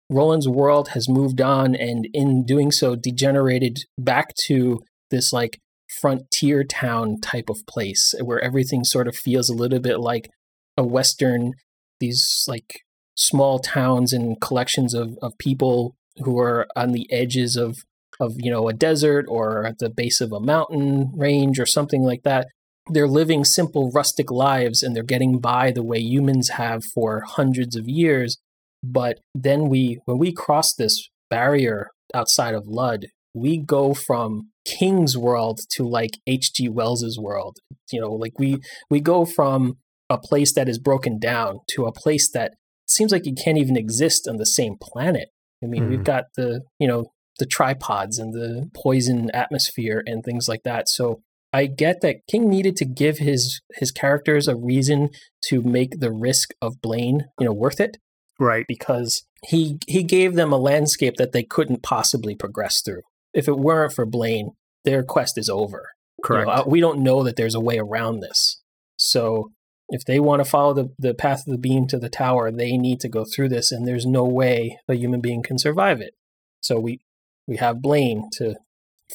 Roland's 0.09 0.49
world 0.49 0.89
has 0.89 1.07
moved 1.07 1.41
on 1.41 1.75
and 1.75 2.07
in 2.11 2.43
doing 2.43 2.71
so 2.71 2.95
degenerated 2.95 3.77
back 3.99 4.33
to 4.47 4.81
this 5.13 5.31
like 5.31 5.59
frontier 6.01 6.63
town 6.63 7.21
type 7.21 7.49
of 7.49 7.65
place 7.67 8.13
where 8.21 8.43
everything 8.43 8.83
sort 8.83 9.07
of 9.07 9.15
feels 9.15 9.49
a 9.49 9.53
little 9.53 9.79
bit 9.79 9.99
like 9.99 10.29
a 10.75 10.83
Western, 10.83 11.53
these 11.99 12.43
like 12.47 12.81
small 13.15 13.59
towns 13.59 14.11
and 14.11 14.41
collections 14.41 14.93
of, 14.93 15.17
of 15.21 15.37
people 15.37 15.95
who 16.17 16.39
are 16.39 16.67
on 16.75 16.91
the 16.91 17.07
edges 17.11 17.55
of 17.55 17.77
of 18.19 18.33
you 18.37 18.51
know 18.51 18.67
a 18.67 18.73
desert 18.73 19.25
or 19.27 19.65
at 19.65 19.79
the 19.79 19.89
base 19.89 20.21
of 20.21 20.31
a 20.31 20.39
mountain 20.39 21.11
range 21.15 21.59
or 21.59 21.65
something 21.65 22.03
like 22.03 22.23
that. 22.23 22.47
They're 22.89 23.07
living 23.07 23.45
simple 23.45 23.91
rustic 23.91 24.29
lives 24.29 24.83
and 24.83 24.95
they're 24.95 25.03
getting 25.03 25.39
by 25.39 25.71
the 25.71 25.83
way 25.83 25.99
humans 25.99 26.49
have 26.49 26.83
for 26.83 27.21
hundreds 27.25 27.75
of 27.75 27.87
years. 27.87 28.37
But 28.83 29.19
then 29.33 29.69
we 29.69 29.99
when 30.05 30.17
we 30.17 30.33
cross 30.33 30.73
this 30.73 31.09
barrier 31.29 31.89
outside 32.13 32.53
of 32.53 32.67
lud 32.67 33.07
we 33.33 33.57
go 33.57 33.93
from 33.93 34.49
king's 34.65 35.17
world 35.17 35.59
to 35.69 35.83
like 35.87 36.11
hg 36.27 36.69
wells's 36.69 37.17
world 37.19 37.57
you 37.91 37.99
know 37.99 38.11
like 38.11 38.37
we 38.39 38.57
we 38.89 38.99
go 38.99 39.25
from 39.25 39.77
a 40.09 40.17
place 40.17 40.53
that 40.53 40.69
is 40.69 40.77
broken 40.79 41.19
down 41.19 41.59
to 41.67 41.85
a 41.85 41.91
place 41.91 42.29
that 42.31 42.53
seems 42.87 43.11
like 43.11 43.25
it 43.27 43.39
can't 43.43 43.57
even 43.57 43.75
exist 43.77 44.27
on 44.27 44.37
the 44.37 44.45
same 44.45 44.75
planet 44.81 45.29
i 45.63 45.67
mean 45.67 45.89
we've 45.89 45.99
Mhm. 45.99 46.05
got 46.05 46.25
the 46.35 46.61
you 46.79 46.87
know 46.87 47.11
the 47.39 47.45
tripods 47.45 48.19
and 48.19 48.33
the 48.33 48.69
poison 48.75 49.29
atmosphere 49.31 50.03
and 50.05 50.23
things 50.23 50.47
like 50.47 50.63
that 50.63 50.87
so 50.87 51.21
I 51.55 51.67
get 51.67 52.01
that 52.01 52.25
King 52.27 52.49
needed 52.49 52.75
to 52.77 52.85
give 52.85 53.19
his 53.19 53.61
his 53.75 53.91
characters 53.91 54.47
a 54.47 54.55
reason 54.55 55.09
to 55.49 55.61
make 55.61 55.99
the 55.99 56.11
risk 56.11 56.49
of 56.63 56.81
Blaine, 56.81 57.25
you 57.39 57.45
know, 57.45 57.53
worth 57.53 57.79
it 57.79 57.97
Right. 58.39 58.65
because 58.67 59.23
he 59.45 59.77
he 59.87 60.01
gave 60.01 60.33
them 60.33 60.51
a 60.51 60.57
landscape 60.57 61.13
that 61.17 61.31
they 61.31 61.43
couldn't 61.43 61.83
possibly 61.83 62.33
progress 62.33 62.81
through. 62.81 63.03
If 63.33 63.47
it 63.47 63.57
weren't 63.57 63.93
for 63.93 64.05
Blaine, 64.05 64.51
their 64.85 65.03
quest 65.03 65.37
is 65.37 65.49
over. 65.49 65.89
You 66.19 66.23
Correct. 66.23 66.47
know, 66.47 66.53
uh, 66.53 66.63
we 66.67 66.79
don't 66.79 66.99
know 66.99 67.23
that 67.23 67.35
there's 67.35 67.55
a 67.55 67.59
way 67.59 67.79
around 67.79 68.19
this. 68.19 68.61
So 68.97 69.51
if 69.89 70.05
they 70.05 70.19
want 70.19 70.43
to 70.43 70.49
follow 70.49 70.73
the, 70.73 70.89
the 70.97 71.13
path 71.13 71.39
of 71.47 71.51
the 71.51 71.57
beam 71.57 71.87
to 71.87 71.97
the 71.97 72.09
tower, 72.09 72.51
they 72.51 72.77
need 72.77 72.99
to 73.01 73.09
go 73.09 73.25
through 73.25 73.49
this, 73.49 73.71
and 73.71 73.87
there's 73.87 74.05
no 74.05 74.23
way 74.23 74.79
a 74.87 74.95
human 74.95 75.21
being 75.21 75.43
can 75.43 75.57
survive 75.57 76.01
it. 76.01 76.13
So 76.61 76.79
we 76.79 76.99
we 77.47 77.57
have 77.57 77.81
Blaine 77.81 78.29
to 78.33 78.55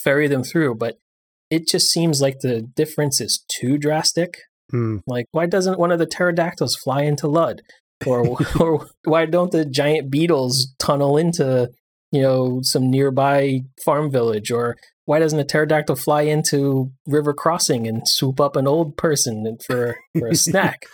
ferry 0.02 0.28
them 0.28 0.44
through, 0.44 0.74
but 0.74 0.98
it 1.50 1.66
just 1.66 1.90
seems 1.90 2.20
like 2.20 2.40
the 2.40 2.62
difference 2.62 3.20
is 3.20 3.44
too 3.48 3.78
drastic. 3.78 4.38
Hmm. 4.70 4.98
Like, 5.06 5.26
why 5.30 5.46
doesn't 5.46 5.78
one 5.78 5.90
of 5.90 5.98
the 5.98 6.06
pterodactyls 6.06 6.76
fly 6.76 7.02
into 7.02 7.26
Lud? 7.26 7.62
Or, 8.06 8.36
or 8.60 8.86
why 9.04 9.26
don't 9.26 9.50
the 9.50 9.64
giant 9.64 10.10
beetles 10.10 10.74
tunnel 10.78 11.16
into, 11.16 11.70
you 12.10 12.22
know, 12.22 12.60
some 12.62 12.90
nearby 12.90 13.60
farm 13.84 14.10
village? 14.10 14.50
Or 14.50 14.76
why 15.04 15.18
doesn't 15.18 15.38
a 15.38 15.44
pterodactyl 15.44 15.96
fly 15.96 16.22
into 16.22 16.92
River 17.06 17.32
Crossing 17.32 17.86
and 17.86 18.06
swoop 18.06 18.40
up 18.40 18.56
an 18.56 18.66
old 18.66 18.96
person 18.96 19.56
for, 19.66 19.96
for 20.18 20.28
a 20.28 20.34
snack? 20.36 20.86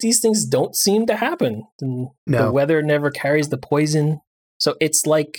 These 0.00 0.20
things 0.20 0.46
don't 0.46 0.74
seem 0.74 1.06
to 1.06 1.16
happen. 1.16 1.64
And 1.80 2.08
The 2.46 2.52
weather 2.52 2.82
never 2.82 3.10
carries 3.10 3.48
the 3.48 3.58
poison. 3.58 4.20
So 4.58 4.74
it's 4.80 5.06
like 5.06 5.38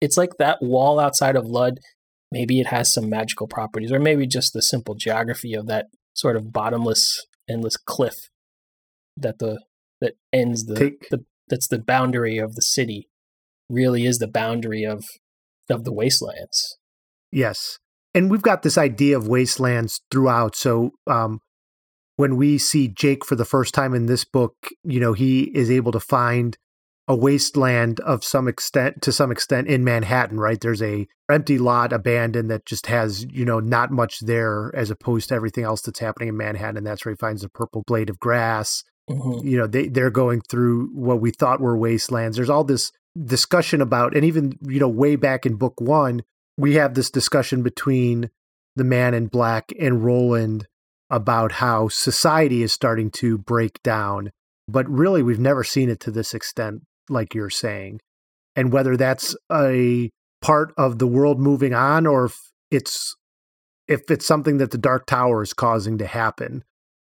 it's 0.00 0.16
like 0.16 0.30
that 0.38 0.58
wall 0.62 0.98
outside 0.98 1.36
of 1.36 1.46
Lud. 1.46 1.78
Maybe 2.32 2.60
it 2.60 2.68
has 2.68 2.92
some 2.92 3.10
magical 3.10 3.48
properties, 3.48 3.92
or 3.92 3.98
maybe 3.98 4.26
just 4.26 4.52
the 4.52 4.62
simple 4.62 4.94
geography 4.94 5.54
of 5.54 5.66
that 5.66 5.86
sort 6.14 6.36
of 6.36 6.52
bottomless, 6.52 7.26
endless 7.48 7.76
cliff 7.76 8.14
that 9.16 9.38
the 9.38 9.60
that 10.00 10.14
ends 10.32 10.64
the, 10.64 10.76
Take- 10.76 11.08
the 11.10 11.24
that's 11.48 11.68
the 11.68 11.78
boundary 11.80 12.38
of 12.38 12.54
the 12.54 12.62
city. 12.62 13.08
Really 13.70 14.04
is 14.04 14.18
the 14.18 14.28
boundary 14.28 14.84
of 14.84 15.04
of 15.70 15.84
the 15.84 15.92
wastelands. 15.92 16.76
Yes. 17.30 17.78
And 18.12 18.28
we've 18.30 18.42
got 18.42 18.62
this 18.62 18.76
idea 18.76 19.16
of 19.16 19.28
wastelands 19.28 20.00
throughout. 20.10 20.56
So 20.56 20.90
um, 21.06 21.40
when 22.16 22.36
we 22.36 22.58
see 22.58 22.88
Jake 22.88 23.24
for 23.24 23.36
the 23.36 23.44
first 23.44 23.72
time 23.72 23.94
in 23.94 24.06
this 24.06 24.24
book, 24.24 24.56
you 24.82 24.98
know, 24.98 25.12
he 25.12 25.42
is 25.54 25.70
able 25.70 25.92
to 25.92 26.00
find 26.00 26.58
a 27.06 27.14
wasteland 27.14 28.00
of 28.00 28.24
some 28.24 28.48
extent 28.48 29.02
to 29.02 29.12
some 29.12 29.30
extent 29.30 29.68
in 29.68 29.84
Manhattan, 29.84 30.38
right? 30.38 30.60
There's 30.60 30.82
a 30.82 31.06
empty 31.30 31.58
lot 31.58 31.92
abandoned 31.92 32.50
that 32.50 32.66
just 32.66 32.86
has, 32.86 33.24
you 33.30 33.44
know, 33.44 33.60
not 33.60 33.92
much 33.92 34.20
there 34.20 34.72
as 34.74 34.90
opposed 34.90 35.28
to 35.28 35.34
everything 35.36 35.64
else 35.64 35.82
that's 35.82 36.00
happening 36.00 36.28
in 36.28 36.36
Manhattan. 36.36 36.78
And 36.78 36.86
that's 36.86 37.04
where 37.04 37.12
he 37.12 37.16
finds 37.16 37.42
the 37.42 37.48
purple 37.48 37.84
blade 37.86 38.10
of 38.10 38.18
grass. 38.18 38.82
Mhm. 39.08 39.44
you 39.44 39.58
know 39.58 39.66
they 39.66 39.88
they're 39.88 40.10
going 40.10 40.40
through 40.42 40.88
what 40.94 41.20
we 41.20 41.32
thought 41.32 41.60
were 41.60 41.76
wastelands 41.76 42.36
there's 42.36 42.50
all 42.50 42.62
this 42.62 42.92
discussion 43.24 43.80
about 43.80 44.14
and 44.14 44.24
even 44.24 44.52
you 44.62 44.78
know 44.78 44.88
way 44.88 45.16
back 45.16 45.44
in 45.44 45.56
book 45.56 45.80
1 45.80 46.22
we 46.56 46.74
have 46.74 46.94
this 46.94 47.10
discussion 47.10 47.62
between 47.62 48.30
the 48.76 48.84
man 48.84 49.14
in 49.14 49.26
black 49.26 49.72
and 49.80 50.04
Roland 50.04 50.66
about 51.10 51.52
how 51.52 51.88
society 51.88 52.62
is 52.62 52.72
starting 52.72 53.10
to 53.10 53.36
break 53.36 53.82
down 53.82 54.30
but 54.70 54.88
really 54.88 55.22
we've 55.22 55.40
never 55.40 55.64
seen 55.64 55.90
it 55.90 56.00
to 56.00 56.10
this 56.10 56.34
extent 56.34 56.82
like 57.08 57.34
you're 57.34 57.50
saying. 57.50 58.00
And 58.56 58.72
whether 58.72 58.96
that's 58.96 59.36
a 59.52 60.10
part 60.40 60.72
of 60.78 60.98
the 60.98 61.06
world 61.06 61.38
moving 61.38 61.74
on 61.74 62.06
or 62.06 62.26
if 62.26 62.38
it's 62.70 63.16
if 63.88 64.10
it's 64.10 64.26
something 64.26 64.58
that 64.58 64.70
the 64.70 64.78
dark 64.78 65.06
tower 65.06 65.42
is 65.42 65.52
causing 65.52 65.98
to 65.98 66.06
happen. 66.06 66.64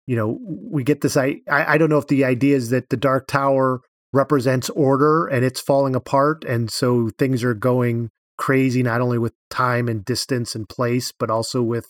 You 0.07 0.17
know 0.17 0.39
we 0.71 0.85
get 0.85 1.01
this 1.01 1.17
I 1.17 1.41
i 1.49 1.79
don't 1.79 1.89
know 1.89 1.99
if 1.99 2.09
the 2.09 2.25
idea 2.25 2.57
is 2.57 2.71
that 2.71 2.91
the 2.91 2.97
dark 2.97 3.27
tower 3.27 3.81
represents 4.15 4.71
order 4.71 5.27
and 5.27 5.45
it's 5.45 5.61
falling 5.61 5.95
apart 5.95 6.45
and 6.45 6.71
so 6.71 7.11
things 7.19 7.43
are 7.45 7.53
going 7.55 8.11
crazy 8.39 8.83
not 8.83 9.01
only 9.01 9.19
with 9.19 9.33
time 9.51 9.89
and 9.89 10.05
distance 10.05 10.55
and 10.55 10.69
place 10.69 11.13
but 11.19 11.31
also 11.31 11.63
with 11.63 11.87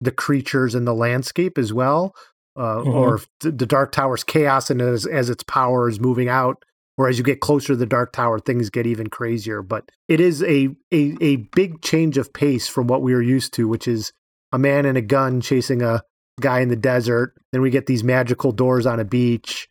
the 0.00 0.10
creatures 0.12 0.74
and 0.74 0.86
the 0.86 0.94
landscape 0.94 1.56
as 1.58 1.72
well 1.72 2.14
uh, 2.56 2.76
Mhm. 2.78 2.94
or 2.94 3.20
the, 3.40 3.50
the 3.50 3.66
dark 3.66 3.90
tower's 3.92 4.22
chaos 4.22 4.70
and 4.70 4.80
as, 4.80 5.06
as 5.06 5.30
its 5.30 5.42
power 5.44 5.88
is 5.88 5.98
moving 5.98 6.28
out 6.28 6.62
or 6.96 7.08
as 7.08 7.18
you 7.18 7.24
get 7.24 7.40
closer 7.40 7.68
to 7.68 7.76
the 7.76 7.86
dark 7.86 8.12
tower 8.12 8.38
things 8.38 8.70
get 8.70 8.86
even 8.86 9.08
crazier 9.08 9.62
but 9.62 9.88
it 10.06 10.20
is 10.20 10.42
a, 10.42 10.68
a 10.92 11.16
a 11.20 11.36
big 11.56 11.80
change 11.82 12.18
of 12.18 12.32
pace 12.32 12.68
from 12.68 12.86
what 12.86 13.02
we 13.02 13.14
are 13.14 13.22
used 13.22 13.52
to 13.54 13.66
which 13.66 13.88
is 13.88 14.12
a 14.52 14.58
man 14.58 14.84
and 14.86 14.96
a 14.98 15.02
gun 15.02 15.40
chasing 15.40 15.82
a 15.82 16.02
guy 16.40 16.60
in 16.60 16.68
the 16.68 16.76
desert. 16.76 17.34
Then 17.52 17.60
we 17.62 17.70
get 17.70 17.86
these 17.86 18.02
magical 18.04 18.50
doors 18.52 18.86
on 18.86 18.98
a 19.00 19.04
beach. 19.04 19.68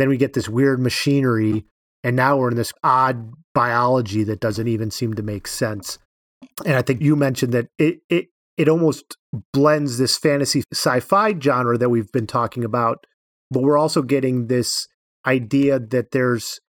Then 0.00 0.08
we 0.08 0.16
get 0.16 0.32
this 0.32 0.48
weird 0.48 0.80
machinery. 0.80 1.64
And 2.02 2.16
now 2.16 2.38
we're 2.38 2.50
in 2.50 2.56
this 2.56 2.72
odd 2.82 3.32
biology 3.54 4.24
that 4.24 4.40
doesn't 4.40 4.68
even 4.68 4.90
seem 4.90 5.14
to 5.14 5.22
make 5.22 5.46
sense. 5.46 5.98
And 6.64 6.74
I 6.76 6.82
think 6.82 7.02
you 7.02 7.16
mentioned 7.16 7.52
that 7.52 7.68
it 7.78 8.00
it 8.08 8.28
it 8.56 8.68
almost 8.68 9.16
blends 9.52 9.98
this 9.98 10.16
fantasy 10.16 10.62
sci-fi 10.72 11.38
genre 11.38 11.78
that 11.78 11.90
we've 11.90 12.10
been 12.12 12.26
talking 12.26 12.64
about, 12.64 13.04
but 13.50 13.62
we're 13.62 13.78
also 13.78 14.02
getting 14.02 14.46
this 14.46 14.88
idea 15.26 15.78
that 15.78 16.12
there's 16.12 16.60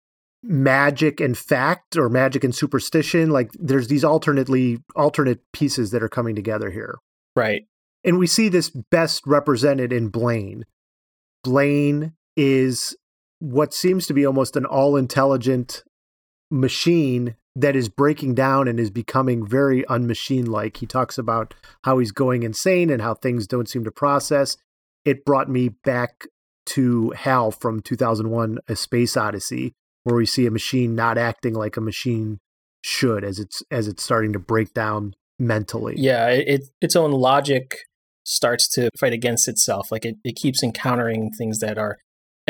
magic 0.43 1.21
and 1.21 1.37
fact 1.37 1.97
or 1.97 2.09
magic 2.09 2.45
and 2.45 2.55
superstition. 2.55 3.31
Like 3.31 3.51
there's 3.55 3.89
these 3.89 4.05
alternately 4.05 4.79
alternate 4.97 5.41
pieces 5.53 5.91
that 5.91 6.03
are 6.03 6.09
coming 6.09 6.35
together 6.35 6.71
here. 6.71 6.97
Right. 7.37 7.63
And 8.05 8.19
we 8.19 8.27
see 8.27 8.49
this 8.49 8.71
best 8.71 9.27
represented 9.27 9.93
in 9.93 10.09
Blaine. 10.09 10.65
Blaine 11.45 12.13
is 12.37 12.97
what 13.41 13.75
seems 13.75 14.07
to 14.07 14.15
be 14.15 14.25
almost 14.25 14.57
an 14.57 14.65
all 14.65 14.97
intelligent 14.97 15.83
machine 16.51 17.35
that 17.57 17.75
is 17.75 17.89
breaking 17.89 18.35
down 18.35 18.69
and 18.69 18.79
is 18.79 18.91
becoming 18.91 19.45
very 19.45 19.85
unmachine 19.89 20.47
like. 20.47 20.77
He 20.77 20.87
talks 20.87 21.19
about 21.19 21.55
how 21.85 21.99
he's 21.99 22.13
going 22.13 22.43
insane 22.43 22.91
and 22.91 23.03
how 23.03 23.15
things 23.15 23.47
don't 23.47 23.69
seem 23.69 23.85
to 23.85 23.91
process. 23.91 24.57
It 25.05 25.25
brought 25.25 25.49
me 25.49 25.71
back 25.71 26.27
to 26.67 27.11
Hal 27.11 27.51
from 27.51 27.81
2001 27.81 28.59
A 28.69 28.77
Space 28.77 29.17
Odyssey 29.17 29.75
where 30.05 30.17
we 30.17 30.27
see 30.27 30.47
a 30.47 30.51
machine 30.51 30.95
not 30.95 31.19
acting 31.19 31.55
like 31.55 31.77
a 31.77 31.81
machine 31.81 32.39
should 32.83 33.25
as 33.25 33.39
it's 33.39 33.63
as 33.71 33.89
it's 33.89 34.03
starting 34.03 34.33
to 34.33 34.39
break 34.39 34.73
down 34.73 35.15
mentally. 35.39 35.95
Yeah, 35.97 36.29
it, 36.29 36.63
its 36.81 36.97
own 36.97 37.13
logic 37.13 37.77
starts 38.25 38.69
to 38.69 38.91
fight 38.99 39.13
against 39.13 39.49
itself. 39.49 39.91
Like 39.91 40.05
it, 40.05 40.17
it 40.25 40.37
keeps 40.37 40.63
encountering 40.63 41.31
things 41.37 41.59
that 41.59 41.79
are 41.79 41.99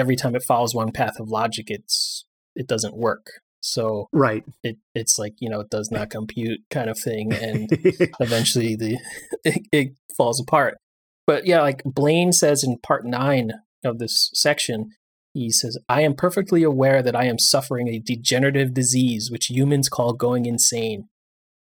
every 0.01 0.17
time 0.17 0.35
it 0.35 0.43
follows 0.43 0.75
one 0.75 0.91
path 0.91 1.21
of 1.21 1.29
logic, 1.29 1.67
it's 1.69 2.25
it 2.57 2.67
doesn't 2.67 2.97
work. 2.97 3.27
So 3.63 4.09
right, 4.13 4.43
it 4.65 4.79
it's 4.95 5.19
like 5.19 5.35
you 5.39 5.49
know 5.49 5.61
it 5.61 5.71
does 5.71 5.91
not 5.91 6.11
compute 6.11 6.61
kind 6.71 6.91
of 6.91 6.99
thing, 6.99 7.33
and 7.33 7.69
eventually 8.21 8.75
the 8.75 8.99
it, 9.45 9.67
it 9.71 9.89
falls 10.17 10.41
apart. 10.41 10.79
But 11.27 11.47
yeah, 11.47 11.61
like 11.61 11.83
Blaine 11.85 12.33
says 12.33 12.65
in 12.65 12.79
part 12.79 13.05
nine 13.05 13.53
of 13.85 13.99
this 13.99 14.31
section, 14.35 14.91
he 15.33 15.51
says, 15.51 15.79
I 15.89 16.03
am 16.03 16.15
perfectly 16.15 16.63
aware 16.63 17.03
that 17.03 17.15
I 17.15 17.27
am 17.27 17.39
suffering 17.39 17.89
a 17.89 18.01
degenerative 18.01 18.75
disease 18.75 19.31
which 19.31 19.47
humans 19.47 19.89
call 19.89 20.13
going 20.13 20.47
insane. 20.47 21.09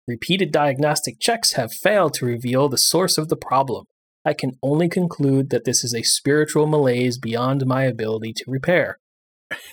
Repeated 0.07 0.53
diagnostic 0.53 1.21
checks 1.21 1.53
have 1.53 1.73
failed 1.73 2.15
to 2.15 2.27
reveal 2.27 2.69
the 2.69 2.77
source 2.79 3.17
of 3.17 3.29
the 3.29 3.37
problem. 3.37 3.87
I 4.25 4.35
can 4.35 4.53
only 4.63 4.89
conclude 4.89 5.51
that 5.51 5.65
this 5.65 5.85
is 5.85 5.95
a 5.95 6.03
spiritual 6.03 6.67
malaise 6.67 7.19
beyond 7.19 7.67
my 7.67 7.85
ability 7.85 8.33
to 8.35 8.45
repair. 8.47 8.99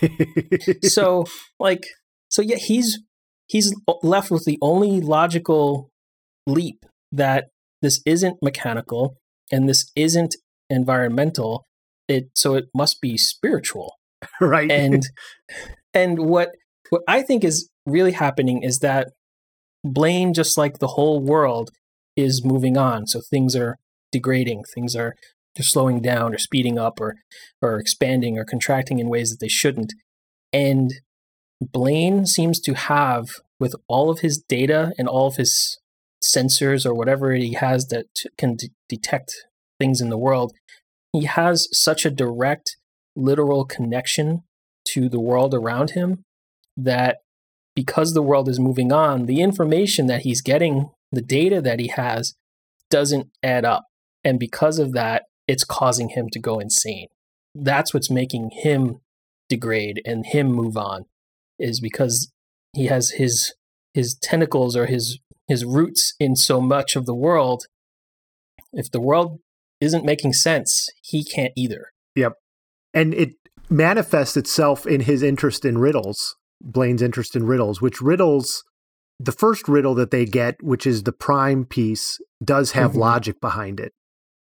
so, 0.84 1.26
like, 1.60 1.86
so 2.30 2.42
yeah, 2.42 2.58
he's 2.58 3.00
he's 3.48 3.74
left 4.04 4.32
with 4.32 4.46
the 4.46 4.58
only 4.62 5.00
logical 5.02 5.90
leap 6.48 6.86
that 7.12 7.50
this 7.82 8.02
isn't 8.06 8.38
mechanical 8.42 9.18
and 9.52 9.68
this 9.68 9.92
isn't 9.96 10.36
environmental. 10.70 11.66
It 12.08 12.30
so 12.36 12.56
it 12.56 12.66
must 12.76 13.02
be 13.02 13.18
spiritual. 13.18 13.96
Right. 14.40 14.70
And 14.72 15.04
and 15.94 16.20
what 16.20 16.52
what 16.90 17.02
i 17.08 17.22
think 17.22 17.44
is 17.44 17.70
really 17.86 18.12
happening 18.12 18.64
is 18.64 18.80
that 18.80 19.10
blaine 19.84 20.34
just 20.34 20.58
like 20.58 20.80
the 20.80 20.88
whole 20.88 21.20
world 21.20 21.72
is 22.16 22.44
moving 22.44 22.78
on. 22.78 23.08
So 23.08 23.22
things 23.30 23.56
are 23.56 23.78
degrading 24.12 24.64
things 24.74 24.96
are 24.96 25.16
they're 25.56 25.64
slowing 25.64 26.02
down 26.02 26.34
or 26.34 26.38
speeding 26.38 26.78
up 26.78 27.00
or 27.00 27.16
or 27.62 27.80
expanding 27.80 28.38
or 28.38 28.46
contracting 28.46 29.00
in 29.00 29.10
ways 29.10 29.30
that 29.30 29.40
they 29.40 29.48
shouldn't 29.48 29.94
and 30.54 30.94
blaine 31.62 32.26
seems 32.26 32.60
to 32.60 32.74
have 32.74 33.28
with 33.60 33.76
all 33.88 34.10
of 34.10 34.20
his 34.20 34.38
data 34.38 34.94
and 34.98 35.08
all 35.08 35.28
of 35.28 35.36
his 35.36 35.80
sensors 36.24 36.86
or 36.86 36.94
whatever 36.94 37.34
he 37.34 37.54
has 37.54 37.88
that 37.88 38.06
can 38.38 38.56
d- 38.56 38.72
detect 38.88 39.34
things 39.80 40.02
in 40.02 40.10
the 40.10 40.18
world 40.18 40.54
he 41.14 41.26
has 41.26 41.68
such 41.72 42.06
a 42.06 42.12
direct, 42.12 42.78
literal 43.16 43.66
connection 43.66 44.44
to 44.90 45.10
the 45.10 45.20
world 45.20 45.54
around 45.54 45.92
him 45.92 46.24
that 46.78 47.18
because 47.76 48.14
the 48.14 48.22
world 48.22 48.50
is 48.50 48.60
moving 48.60 48.92
on, 48.92 49.26
the 49.26 49.42
information 49.42 50.08
that 50.08 50.22
he's 50.22 50.42
getting, 50.42 50.90
the 51.12 51.22
data 51.22 51.62
that 51.62 51.80
he 51.80 51.88
has, 51.88 52.34
doesn't 52.90 53.28
add 53.44 53.66
up. 53.66 53.86
And 54.24 54.40
because 54.40 54.80
of 54.80 54.94
that, 54.94 55.24
it's 55.48 55.64
causing 55.64 56.10
him 56.10 56.30
to 56.30 56.40
go 56.40 56.60
insane. 56.60 57.08
That's 57.56 57.94
what's 57.94 58.10
making 58.10 58.52
him 58.52 59.02
degrade 59.50 60.02
and 60.06 60.26
him 60.26 60.48
move 60.48 60.78
on, 60.78 61.06
is 61.60 61.80
because 61.80 62.32
he 62.74 62.86
has 62.86 63.12
his 63.12 63.54
his 63.94 64.16
tentacles 64.16 64.78
or 64.78 64.86
his 64.86 65.20
his 65.48 65.66
roots 65.66 66.16
in 66.20 66.36
so 66.36 66.62
much 66.62 66.96
of 66.96 67.06
the 67.06 67.16
world. 67.16 67.66
If 68.72 68.90
the 68.90 69.02
world 69.02 69.40
isn't 69.82 70.06
making 70.06 70.34
sense, 70.34 70.88
he 71.04 71.26
can't 71.26 71.52
either. 71.58 71.88
Yep. 72.16 72.34
And 72.94 73.14
it 73.14 73.34
manifests 73.70 74.38
itself 74.38 74.86
in 74.86 75.02
his 75.02 75.24
interest 75.24 75.66
in 75.66 75.78
riddles, 75.78 76.38
Blaine's 76.62 77.02
interest 77.02 77.36
in 77.36 77.46
riddles, 77.46 77.82
which 77.82 78.02
riddles, 78.02 78.64
the 79.20 79.32
first 79.32 79.68
riddle 79.68 79.96
that 79.96 80.12
they 80.12 80.26
get, 80.26 80.62
which 80.62 80.86
is 80.88 81.04
the 81.04 81.12
prime 81.12 81.66
piece, 81.66 82.20
does 82.44 82.72
have 82.72 82.92
mm-hmm. 82.92 83.02
logic 83.02 83.42
behind 83.42 83.80
it. 83.80 83.94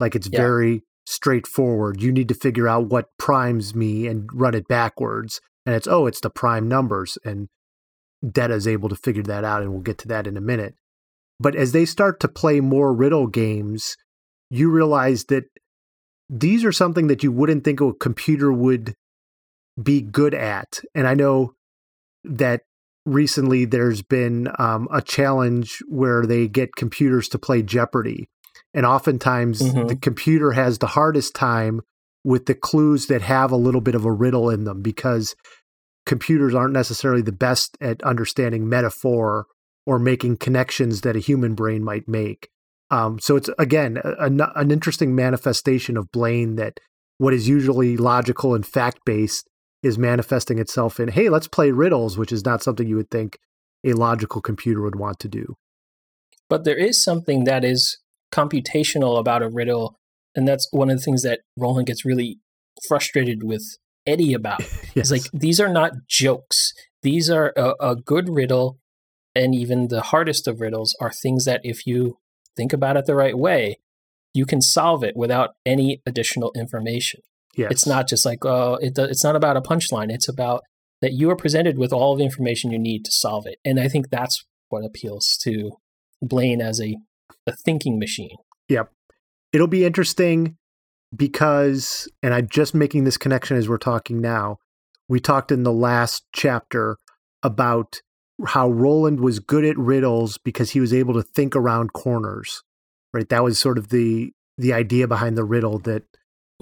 Like 0.02 0.16
it's 0.16 0.28
yeah. 0.32 0.40
very 0.40 0.82
straightforward. 1.06 2.02
You 2.02 2.10
need 2.10 2.26
to 2.26 2.34
figure 2.34 2.66
out 2.66 2.88
what 2.88 3.16
primes 3.18 3.72
me 3.72 4.08
and 4.08 4.28
run 4.34 4.52
it 4.56 4.66
backwards. 4.66 5.40
And 5.64 5.76
it's, 5.76 5.86
oh, 5.86 6.06
it's 6.06 6.20
the 6.20 6.28
prime 6.28 6.66
numbers. 6.66 7.16
And 7.24 7.48
Detta 8.28 8.54
is 8.54 8.66
able 8.66 8.88
to 8.88 8.96
figure 8.96 9.22
that 9.22 9.44
out. 9.44 9.62
And 9.62 9.70
we'll 9.70 9.80
get 9.80 9.98
to 9.98 10.08
that 10.08 10.26
in 10.26 10.36
a 10.36 10.40
minute. 10.40 10.74
But 11.38 11.54
as 11.54 11.70
they 11.70 11.84
start 11.84 12.18
to 12.20 12.28
play 12.28 12.58
more 12.58 12.92
riddle 12.92 13.28
games, 13.28 13.96
you 14.50 14.72
realize 14.72 15.26
that 15.26 15.44
these 16.28 16.64
are 16.64 16.72
something 16.72 17.06
that 17.06 17.22
you 17.22 17.30
wouldn't 17.30 17.62
think 17.62 17.80
a 17.80 17.92
computer 17.92 18.52
would 18.52 18.94
be 19.80 20.00
good 20.00 20.34
at. 20.34 20.80
And 20.96 21.06
I 21.06 21.14
know 21.14 21.54
that 22.24 22.62
recently 23.06 23.66
there's 23.66 24.02
been 24.02 24.48
um, 24.58 24.88
a 24.92 25.00
challenge 25.00 25.78
where 25.88 26.26
they 26.26 26.48
get 26.48 26.74
computers 26.74 27.28
to 27.28 27.38
play 27.38 27.62
Jeopardy. 27.62 28.28
And 28.74 28.86
oftentimes 28.86 29.60
mm-hmm. 29.60 29.86
the 29.86 29.96
computer 29.96 30.52
has 30.52 30.78
the 30.78 30.88
hardest 30.88 31.34
time 31.34 31.82
with 32.24 32.46
the 32.46 32.54
clues 32.54 33.06
that 33.06 33.22
have 33.22 33.50
a 33.50 33.56
little 33.56 33.80
bit 33.80 33.94
of 33.94 34.04
a 34.04 34.12
riddle 34.12 34.48
in 34.48 34.64
them 34.64 34.80
because 34.80 35.34
computers 36.06 36.54
aren't 36.54 36.72
necessarily 36.72 37.22
the 37.22 37.32
best 37.32 37.76
at 37.80 38.02
understanding 38.02 38.68
metaphor 38.68 39.46
or 39.86 39.98
making 39.98 40.36
connections 40.36 41.00
that 41.02 41.16
a 41.16 41.20
human 41.20 41.54
brain 41.54 41.82
might 41.82 42.08
make. 42.08 42.48
Um, 42.90 43.18
so 43.18 43.36
it's 43.36 43.50
again 43.58 43.98
a, 44.04 44.26
a, 44.26 44.52
an 44.56 44.70
interesting 44.70 45.14
manifestation 45.14 45.96
of 45.96 46.12
Blaine 46.12 46.56
that 46.56 46.78
what 47.18 47.34
is 47.34 47.48
usually 47.48 47.96
logical 47.96 48.54
and 48.54 48.66
fact 48.66 49.00
based 49.04 49.48
is 49.82 49.98
manifesting 49.98 50.58
itself 50.58 51.00
in 51.00 51.08
hey 51.08 51.28
let's 51.28 51.48
play 51.48 51.70
riddles, 51.70 52.18
which 52.18 52.32
is 52.32 52.44
not 52.44 52.62
something 52.62 52.86
you 52.86 52.96
would 52.96 53.10
think 53.10 53.38
a 53.84 53.94
logical 53.94 54.40
computer 54.40 54.82
would 54.82 54.96
want 54.96 55.18
to 55.20 55.28
do. 55.28 55.56
But 56.48 56.64
there 56.64 56.76
is 56.76 57.02
something 57.02 57.44
that 57.44 57.64
is 57.64 57.98
computational 58.32 59.18
about 59.18 59.42
a 59.42 59.48
riddle, 59.48 59.96
and 60.34 60.46
that's 60.46 60.68
one 60.70 60.90
of 60.90 60.98
the 60.98 61.02
things 61.02 61.22
that 61.22 61.40
Roland 61.56 61.86
gets 61.86 62.04
really 62.04 62.38
frustrated 62.88 63.42
with 63.42 63.62
Eddie 64.06 64.34
about. 64.34 64.60
yes. 64.60 64.92
It's 64.96 65.10
like 65.10 65.22
these 65.32 65.60
are 65.60 65.72
not 65.72 65.92
jokes; 66.08 66.72
these 67.02 67.30
are 67.30 67.52
a, 67.56 67.74
a 67.80 67.96
good 67.96 68.28
riddle, 68.28 68.78
and 69.34 69.54
even 69.54 69.88
the 69.88 70.02
hardest 70.02 70.48
of 70.48 70.60
riddles 70.60 70.96
are 71.00 71.12
things 71.12 71.44
that 71.44 71.60
if 71.64 71.86
you 71.86 72.18
think 72.56 72.72
about 72.72 72.96
it 72.96 73.06
the 73.06 73.14
right 73.14 73.36
way, 73.36 73.76
you 74.34 74.46
can 74.46 74.60
solve 74.60 75.04
it 75.04 75.16
without 75.16 75.50
any 75.64 76.02
additional 76.06 76.52
information. 76.56 77.20
Yes. 77.56 77.70
It's 77.70 77.86
not 77.86 78.08
just 78.08 78.24
like, 78.24 78.44
oh, 78.44 78.78
it, 78.80 78.96
it's 78.96 79.24
not 79.24 79.36
about 79.36 79.56
a 79.56 79.60
punchline. 79.60 80.10
It's 80.10 80.28
about 80.28 80.62
that 81.02 81.12
you 81.12 81.30
are 81.30 81.36
presented 81.36 81.76
with 81.76 81.92
all 81.92 82.16
the 82.16 82.24
information 82.24 82.70
you 82.70 82.78
need 82.78 83.04
to 83.04 83.10
solve 83.10 83.46
it. 83.46 83.58
And 83.64 83.78
I 83.78 83.88
think 83.88 84.08
that's 84.08 84.44
what 84.68 84.84
appeals 84.84 85.36
to 85.42 85.72
Blaine 86.22 86.62
as 86.62 86.80
a, 86.80 86.96
a 87.46 87.52
thinking 87.52 87.98
machine. 87.98 88.36
Yep. 88.68 88.90
It'll 89.52 89.66
be 89.66 89.84
interesting 89.84 90.56
because, 91.14 92.08
and 92.22 92.32
I'm 92.32 92.48
just 92.48 92.74
making 92.74 93.04
this 93.04 93.16
connection 93.16 93.56
as 93.56 93.68
we're 93.68 93.78
talking 93.78 94.20
now. 94.20 94.58
We 95.08 95.20
talked 95.20 95.52
in 95.52 95.62
the 95.62 95.72
last 95.72 96.24
chapter 96.32 96.96
about 97.42 98.00
how 98.46 98.70
Roland 98.70 99.20
was 99.20 99.38
good 99.38 99.64
at 99.64 99.76
riddles 99.76 100.38
because 100.38 100.70
he 100.70 100.80
was 100.80 100.94
able 100.94 101.14
to 101.14 101.22
think 101.22 101.54
around 101.54 101.92
corners. 101.92 102.62
Right, 103.12 103.28
that 103.28 103.44
was 103.44 103.58
sort 103.58 103.76
of 103.76 103.90
the 103.90 104.32
the 104.56 104.72
idea 104.72 105.06
behind 105.06 105.36
the 105.36 105.44
riddle 105.44 105.78
that 105.80 106.04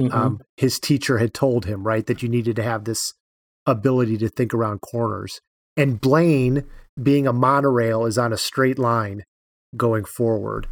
mm-hmm. 0.01 0.13
um, 0.13 0.41
his 0.57 0.81
teacher 0.81 1.19
had 1.19 1.33
told 1.33 1.65
him. 1.65 1.85
Right, 1.85 2.05
that 2.07 2.23
you 2.23 2.29
needed 2.29 2.57
to 2.57 2.63
have 2.65 2.85
this 2.85 3.15
ability 3.67 4.19
to 4.19 4.29
think 4.29 4.53
around 4.53 4.81
corners. 4.81 5.41
And 5.77 6.01
Blaine, 6.01 6.65
being 7.01 7.29
a 7.29 7.33
monorail, 7.33 8.05
is 8.05 8.19
on 8.19 8.33
a 8.33 8.39
straight 8.39 8.79
line 8.79 9.23
going 9.77 10.05
forward. 10.05 10.67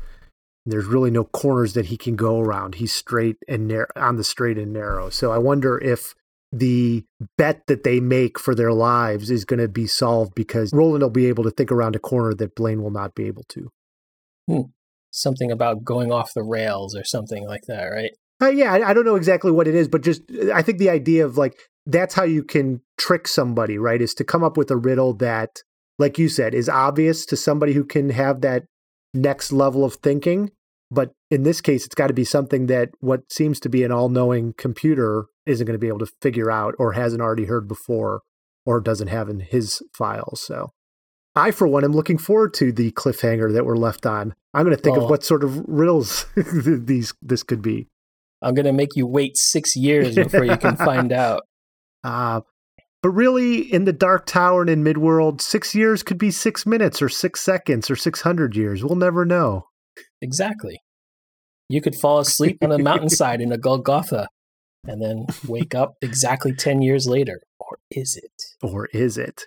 There's 0.67 0.87
really 0.87 1.11
no 1.11 1.25
corners 1.25 1.73
that 1.75 1.87
he 1.87 1.97
can 1.97 2.15
go 2.15 2.41
around. 2.41 2.77
He's 2.77 2.93
straight 2.93 3.37
and 3.49 3.67
narrow 3.67 3.87
on 3.97 4.17
the 4.17 4.25
straight 4.25 4.59
and 4.59 4.73
narrow. 4.73 5.09
So 5.09 5.33
I 5.33 5.39
wonder 5.39 5.79
if 5.79 6.15
the 6.53 7.05
bet 7.37 7.67
that 7.67 7.85
they 7.85 8.01
make 8.01 8.39
for 8.39 8.55
their 8.55 8.73
lives 8.73 9.31
is 9.31 9.45
going 9.45 9.61
to 9.61 9.69
be 9.69 9.87
solved 9.87 10.35
because 10.35 10.73
Roland 10.73 11.03
will 11.03 11.11
be 11.11 11.27
able 11.27 11.45
to 11.45 11.51
think 11.51 11.71
around 11.71 11.97
a 11.97 11.99
corner 11.99 12.35
that 12.35 12.55
Blaine 12.55 12.83
will 12.83 12.91
not 12.91 13.15
be 13.15 13.27
able 13.27 13.45
to. 13.51 13.71
Hmm. 14.47 14.61
Something 15.11 15.51
about 15.51 15.85
going 15.85 16.13
off 16.13 16.35
the 16.35 16.43
rails 16.43 16.95
or 16.95 17.05
something 17.05 17.47
like 17.47 17.63
that, 17.67 17.85
right? 17.85 18.13
Uh, 18.41 18.49
yeah, 18.49 18.73
I, 18.73 18.91
I 18.91 18.95
don't 18.95 19.05
know 19.05 19.17
exactly 19.17 19.51
what 19.51 19.67
it 19.67 19.75
is, 19.75 19.89
but 19.89 20.03
just 20.03 20.23
I 20.55 20.63
think 20.63 20.79
the 20.79 20.91
idea 20.91 21.25
of 21.25 21.37
like 21.37 21.59
that's 21.87 22.15
how 22.15 22.25
you 22.25 22.45
can 22.45 22.83
trick 22.99 23.27
somebody, 23.27 23.79
right? 23.79 24.01
Is 24.01 24.15
to 24.15 24.25
come 24.25 24.45
up 24.45 24.57
with 24.57 24.71
a 24.71 24.77
riddle 24.77 25.15
that, 25.15 25.63
like 25.99 26.19
you 26.19 26.29
said, 26.29 26.55
is 26.55 26.69
obvious 26.69 27.27
to 27.27 27.37
somebody 27.37 27.73
who 27.73 27.85
can 27.85 28.11
have 28.11 28.43
that 28.43 28.65
next 29.15 29.53
level 29.53 29.85
of 29.85 29.95
thinking. 29.95 30.51
But 30.91 31.13
in 31.31 31.43
this 31.43 31.61
case, 31.61 31.85
it's 31.85 31.95
got 31.95 32.07
to 32.07 32.15
be 32.15 32.25
something 32.25 32.67
that 32.67 32.91
what 33.01 33.31
seems 33.31 33.61
to 33.61 33.69
be 33.69 33.83
an 33.83 33.93
all 33.93 34.09
knowing 34.09 34.55
computer 34.57 35.27
isn't 35.45 35.67
going 35.67 35.75
to 35.75 35.79
be 35.79 35.89
able 35.89 35.99
to 35.99 36.13
figure 36.23 36.51
out 36.51 36.75
or 36.79 36.93
hasn't 36.93 37.21
already 37.21 37.45
heard 37.45 37.69
before 37.69 38.23
or 38.65 38.81
doesn't 38.81 39.09
have 39.09 39.29
in 39.29 39.41
his 39.41 39.83
files. 39.93 40.41
So 40.41 40.71
I, 41.35 41.51
for 41.51 41.67
one, 41.67 41.85
am 41.85 41.93
looking 41.93 42.19
forward 42.19 42.55
to 42.55 42.73
the 42.73 42.91
cliffhanger 42.93 43.53
that 43.53 43.65
we're 43.65 43.77
left 43.77 44.07
on. 44.07 44.35
I'm 44.55 44.65
going 44.65 44.77
to 44.77 44.83
think 44.83 44.97
oh. 44.97 45.05
of 45.05 45.11
what 45.11 45.25
sort 45.25 45.45
of 45.45 45.63
riddles 45.69 46.27
these 46.37 47.15
this 47.23 47.43
could 47.43 47.63
be. 47.63 47.89
I'm 48.41 48.55
going 48.55 48.67
to 48.67 48.73
make 48.73 48.97
you 48.97 49.07
wait 49.07 49.37
six 49.37 49.77
years 49.77 50.15
before 50.15 50.45
you 50.45 50.57
can 50.57 50.77
find 50.77 51.13
out. 51.25 51.43
Uh, 52.05 52.41
but 53.03 53.11
really, 53.11 53.61
in 53.61 53.85
the 53.85 53.93
Dark 53.93 54.27
Tower 54.27 54.63
and 54.63 54.71
in 54.71 54.83
Midworld, 54.83 55.41
six 55.41 55.75
years 55.75 56.03
could 56.03 56.19
be 56.19 56.31
six 56.31 56.67
minutes 56.67 57.01
or 57.01 57.09
six 57.09 57.41
seconds 57.41 57.91
or 57.91 57.97
600 57.97 58.57
years. 58.57 58.83
We'll 58.85 58.97
never 58.97 59.25
know. 59.25 59.67
Exactly. 60.21 60.81
You 61.69 61.81
could 61.81 61.95
fall 61.95 62.19
asleep 62.19 62.59
on 62.63 62.73
a 62.73 62.79
mountainside 62.83 63.41
in 63.41 63.53
a 63.53 63.59
Golgotha 63.59 64.29
and 64.85 65.01
then 65.01 65.27
wake 65.47 65.75
up 65.75 65.95
exactly 66.03 66.53
10 66.53 66.83
years 66.83 67.07
later. 67.07 67.41
Or 67.61 67.79
is 67.91 68.17
it? 68.17 68.33
Or 68.63 68.87
is 68.87 69.17
it? 69.17 69.47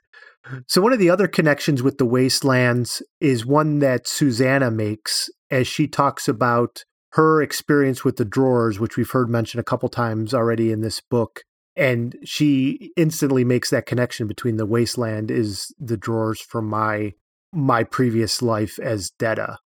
So, 0.67 0.81
one 0.81 0.93
of 0.93 0.99
the 0.99 1.09
other 1.09 1.27
connections 1.27 1.83
with 1.83 1.97
the 1.97 2.05
wastelands 2.05 3.03
is 3.19 3.45
one 3.45 3.79
that 3.79 4.07
Susanna 4.07 4.71
makes 4.71 5.29
as 5.49 5.67
she 5.67 5.87
talks 5.87 6.27
about 6.27 6.83
her 7.13 7.41
experience 7.41 8.03
with 8.03 8.15
the 8.15 8.25
drawers, 8.25 8.79
which 8.79 8.97
we've 8.97 9.11
heard 9.11 9.29
mentioned 9.29 9.59
a 9.59 9.65
couple 9.65 9.89
times 9.89 10.33
already 10.33 10.71
in 10.71 10.81
this 10.81 11.01
book. 11.01 11.43
And 11.75 12.17
she 12.23 12.91
instantly 12.97 13.43
makes 13.43 13.69
that 13.69 13.85
connection 13.85 14.27
between 14.27 14.57
the 14.57 14.65
wasteland 14.65 15.31
is 15.31 15.73
the 15.79 15.97
drawers 15.97 16.41
from 16.41 16.67
my 16.67 17.13
my 17.53 17.83
previous 17.83 18.41
life 18.41 18.79
as 18.79 19.11
Detta. 19.19 19.57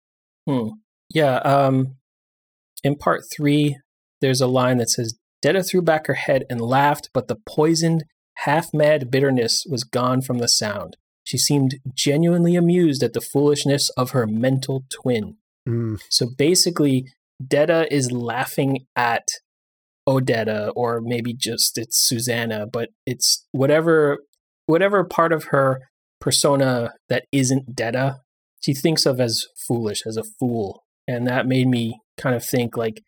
Hmm. 0.48 0.68
Yeah. 1.10 1.36
Um, 1.36 1.96
in 2.82 2.96
part 2.96 3.22
three, 3.34 3.78
there's 4.20 4.40
a 4.40 4.46
line 4.46 4.78
that 4.78 4.90
says, 4.90 5.18
Detta 5.42 5.62
threw 5.62 5.82
back 5.82 6.06
her 6.06 6.14
head 6.14 6.44
and 6.48 6.60
laughed, 6.60 7.10
but 7.12 7.28
the 7.28 7.36
poisoned, 7.46 8.04
half 8.36 8.72
mad 8.72 9.10
bitterness 9.10 9.64
was 9.68 9.84
gone 9.84 10.22
from 10.22 10.38
the 10.38 10.48
sound. 10.48 10.96
She 11.24 11.38
seemed 11.38 11.76
genuinely 11.94 12.56
amused 12.56 13.02
at 13.02 13.12
the 13.12 13.20
foolishness 13.20 13.90
of 13.90 14.10
her 14.10 14.26
mental 14.26 14.84
twin. 14.90 15.36
Mm. 15.68 15.98
So 16.10 16.28
basically, 16.36 17.06
Detta 17.46 17.92
is 17.92 18.12
laughing 18.12 18.86
at 18.96 19.26
Odetta, 20.08 20.70
or 20.76 21.00
maybe 21.02 21.34
just 21.34 21.78
it's 21.78 22.06
Susanna, 22.06 22.66
but 22.66 22.90
it's 23.06 23.46
whatever 23.52 24.18
whatever 24.66 25.04
part 25.04 25.32
of 25.32 25.44
her 25.44 25.80
persona 26.20 26.92
that 27.08 27.24
isn't 27.32 27.74
Detta, 27.74 28.20
she 28.60 28.72
thinks 28.74 29.04
of 29.04 29.20
as 29.20 29.44
foolish, 29.68 30.02
as 30.06 30.16
a 30.16 30.24
fool. 30.38 30.82
And 31.06 31.26
that 31.26 31.46
made 31.46 31.68
me 31.68 32.00
kind 32.16 32.34
of 32.34 32.44
think 32.44 32.76
like 32.76 33.02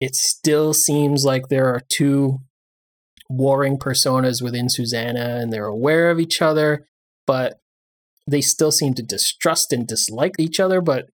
it 0.00 0.14
still 0.14 0.74
seems 0.74 1.24
like 1.24 1.48
there 1.48 1.66
are 1.66 1.80
two 1.90 2.38
warring 3.30 3.78
personas 3.78 4.42
within 4.42 4.68
Susanna 4.68 5.38
and 5.40 5.52
they're 5.52 5.66
aware 5.66 6.10
of 6.10 6.20
each 6.20 6.42
other, 6.42 6.86
but 7.26 7.54
they 8.26 8.40
still 8.40 8.72
seem 8.72 8.92
to 8.94 9.02
distrust 9.02 9.72
and 9.72 9.86
dislike 9.86 10.34
each 10.38 10.60
other. 10.60 10.80
But 10.80 11.06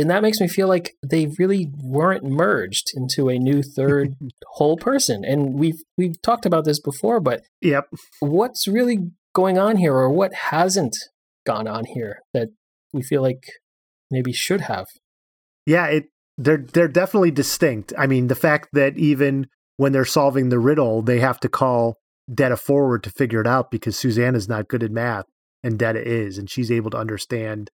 and 0.00 0.10
that 0.10 0.22
makes 0.22 0.40
me 0.40 0.48
feel 0.48 0.68
like 0.68 0.94
they 1.06 1.26
really 1.38 1.68
weren't 1.82 2.24
merged 2.24 2.88
into 2.94 3.28
a 3.28 3.38
new 3.38 3.62
third 3.62 4.14
whole 4.52 4.76
person. 4.76 5.24
And 5.24 5.54
we've 5.54 5.82
we've 5.96 6.20
talked 6.22 6.46
about 6.46 6.64
this 6.64 6.80
before, 6.80 7.20
but 7.20 7.42
yep, 7.60 7.86
what's 8.20 8.66
really 8.66 9.10
going 9.34 9.58
on 9.58 9.76
here, 9.76 9.94
or 9.94 10.10
what 10.10 10.32
hasn't 10.34 10.96
gone 11.46 11.68
on 11.68 11.84
here 11.84 12.20
that 12.34 12.48
we 12.92 13.02
feel 13.02 13.22
like 13.22 13.44
maybe 14.10 14.32
should 14.32 14.62
have? 14.62 14.86
Yeah, 15.66 15.86
it 15.86 16.04
they're 16.36 16.64
they're 16.72 16.88
definitely 16.88 17.30
distinct. 17.30 17.92
I 17.98 18.06
mean, 18.06 18.26
the 18.28 18.34
fact 18.34 18.70
that 18.72 18.96
even 18.98 19.46
when 19.76 19.92
they're 19.92 20.04
solving 20.04 20.48
the 20.48 20.58
riddle, 20.58 21.02
they 21.02 21.20
have 21.20 21.40
to 21.40 21.48
call 21.48 21.96
Detta 22.32 22.56
forward 22.56 23.02
to 23.04 23.10
figure 23.10 23.40
it 23.40 23.46
out 23.46 23.70
because 23.70 23.98
Susanna's 23.98 24.48
not 24.48 24.68
good 24.68 24.82
at 24.82 24.90
math 24.90 25.24
and 25.62 25.78
Detta 25.78 26.02
is, 26.02 26.38
and 26.38 26.50
she's 26.50 26.70
able 26.70 26.90
to 26.90 26.96
understand 26.96 27.70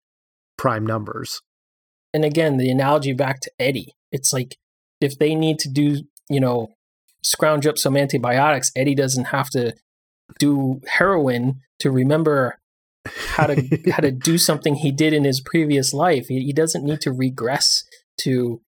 prime 0.56 0.86
numbers. 0.86 1.40
And 2.16 2.24
again, 2.24 2.56
the 2.56 2.70
analogy 2.70 3.12
back 3.12 3.40
to 3.40 3.50
Eddie. 3.60 3.92
It's 4.10 4.32
like 4.32 4.56
if 5.02 5.18
they 5.18 5.34
need 5.34 5.58
to 5.58 5.68
do, 5.68 6.04
you 6.30 6.40
know, 6.40 6.68
scrounge 7.22 7.66
up 7.66 7.76
some 7.76 7.94
antibiotics, 7.94 8.72
Eddie 8.74 8.94
doesn't 8.94 9.26
have 9.26 9.50
to 9.50 9.74
do 10.38 10.80
heroin 10.86 11.60
to 11.80 11.90
remember 11.90 12.58
how 13.04 13.48
to 13.48 13.82
how 13.92 13.98
to 13.98 14.10
do 14.10 14.38
something 14.38 14.76
he 14.76 14.90
did 14.90 15.12
in 15.12 15.24
his 15.24 15.42
previous 15.42 15.92
life. 15.92 16.28
He, 16.28 16.42
he 16.42 16.54
doesn't 16.54 16.86
need 16.86 17.02
to 17.02 17.12
regress 17.12 17.84
to 18.22 18.62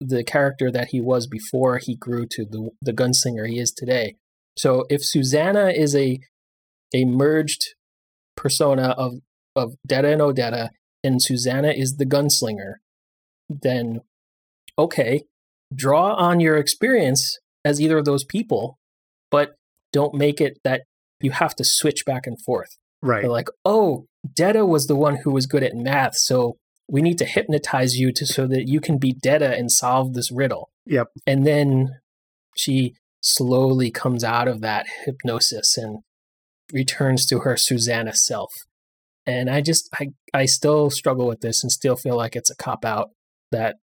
the 0.00 0.22
character 0.22 0.70
that 0.70 0.90
he 0.90 1.00
was 1.00 1.26
before 1.26 1.78
he 1.78 1.96
grew 1.96 2.24
to 2.26 2.44
the 2.44 2.70
the 2.80 2.92
gunslinger 2.92 3.48
he 3.48 3.58
is 3.58 3.72
today. 3.72 4.14
So 4.56 4.84
if 4.88 5.04
Susanna 5.04 5.70
is 5.70 5.96
a 5.96 6.20
a 6.94 7.04
merged 7.04 7.74
persona 8.36 8.90
of 8.90 9.14
of 9.56 9.74
Detta 9.84 10.12
and 10.12 10.20
Odetta, 10.20 10.68
and 11.06 11.22
Susanna 11.22 11.70
is 11.70 11.96
the 11.96 12.06
gunslinger, 12.06 12.74
then 13.48 14.00
okay, 14.78 15.22
draw 15.74 16.14
on 16.14 16.40
your 16.40 16.56
experience 16.56 17.38
as 17.64 17.80
either 17.80 17.98
of 17.98 18.04
those 18.04 18.24
people, 18.24 18.78
but 19.30 19.54
don't 19.92 20.14
make 20.14 20.40
it 20.40 20.58
that 20.64 20.82
you 21.20 21.30
have 21.30 21.54
to 21.56 21.64
switch 21.64 22.04
back 22.04 22.26
and 22.26 22.40
forth. 22.42 22.76
Right. 23.02 23.22
They're 23.22 23.30
like, 23.30 23.48
oh, 23.64 24.06
Detta 24.34 24.66
was 24.66 24.86
the 24.86 24.96
one 24.96 25.18
who 25.22 25.30
was 25.30 25.46
good 25.46 25.62
at 25.62 25.74
math, 25.74 26.16
so 26.16 26.56
we 26.88 27.02
need 27.02 27.18
to 27.18 27.24
hypnotize 27.24 27.96
you 27.96 28.12
to 28.12 28.26
so 28.26 28.46
that 28.46 28.68
you 28.68 28.80
can 28.80 28.98
be 28.98 29.12
Detta 29.12 29.56
and 29.56 29.70
solve 29.70 30.14
this 30.14 30.30
riddle. 30.30 30.70
Yep. 30.86 31.08
And 31.26 31.46
then 31.46 32.00
she 32.56 32.94
slowly 33.20 33.90
comes 33.90 34.22
out 34.22 34.46
of 34.46 34.60
that 34.60 34.86
hypnosis 35.04 35.76
and 35.76 36.00
returns 36.72 37.26
to 37.26 37.40
her 37.40 37.56
Susanna 37.56 38.14
self. 38.14 38.50
And 39.26 39.50
I 39.50 39.60
just 39.60 39.88
I 39.98 40.08
I 40.32 40.46
still 40.46 40.90
struggle 40.90 41.26
with 41.26 41.40
this 41.40 41.62
and 41.62 41.72
still 41.72 41.96
feel 41.96 42.16
like 42.16 42.36
it's 42.36 42.50
a 42.50 42.56
cop 42.56 42.84
out 42.84 43.10
that 43.50 43.76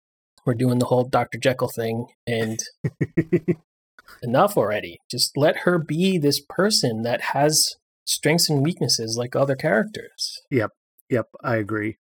we're 0.45 0.53
doing 0.55 0.79
the 0.79 0.85
whole 0.85 1.03
Dr. 1.03 1.37
Jekyll 1.37 1.69
thing 1.69 2.07
and 2.27 2.59
enough 4.23 4.57
already. 4.57 4.99
Just 5.09 5.37
let 5.37 5.57
her 5.57 5.77
be 5.77 6.17
this 6.17 6.41
person 6.47 7.03
that 7.03 7.21
has 7.33 7.75
strengths 8.05 8.49
and 8.49 8.63
weaknesses 8.63 9.17
like 9.17 9.35
other 9.35 9.55
characters. 9.55 10.41
Yep. 10.49 10.71
Yep, 11.09 11.27
I 11.43 11.57
agree. 11.57 11.97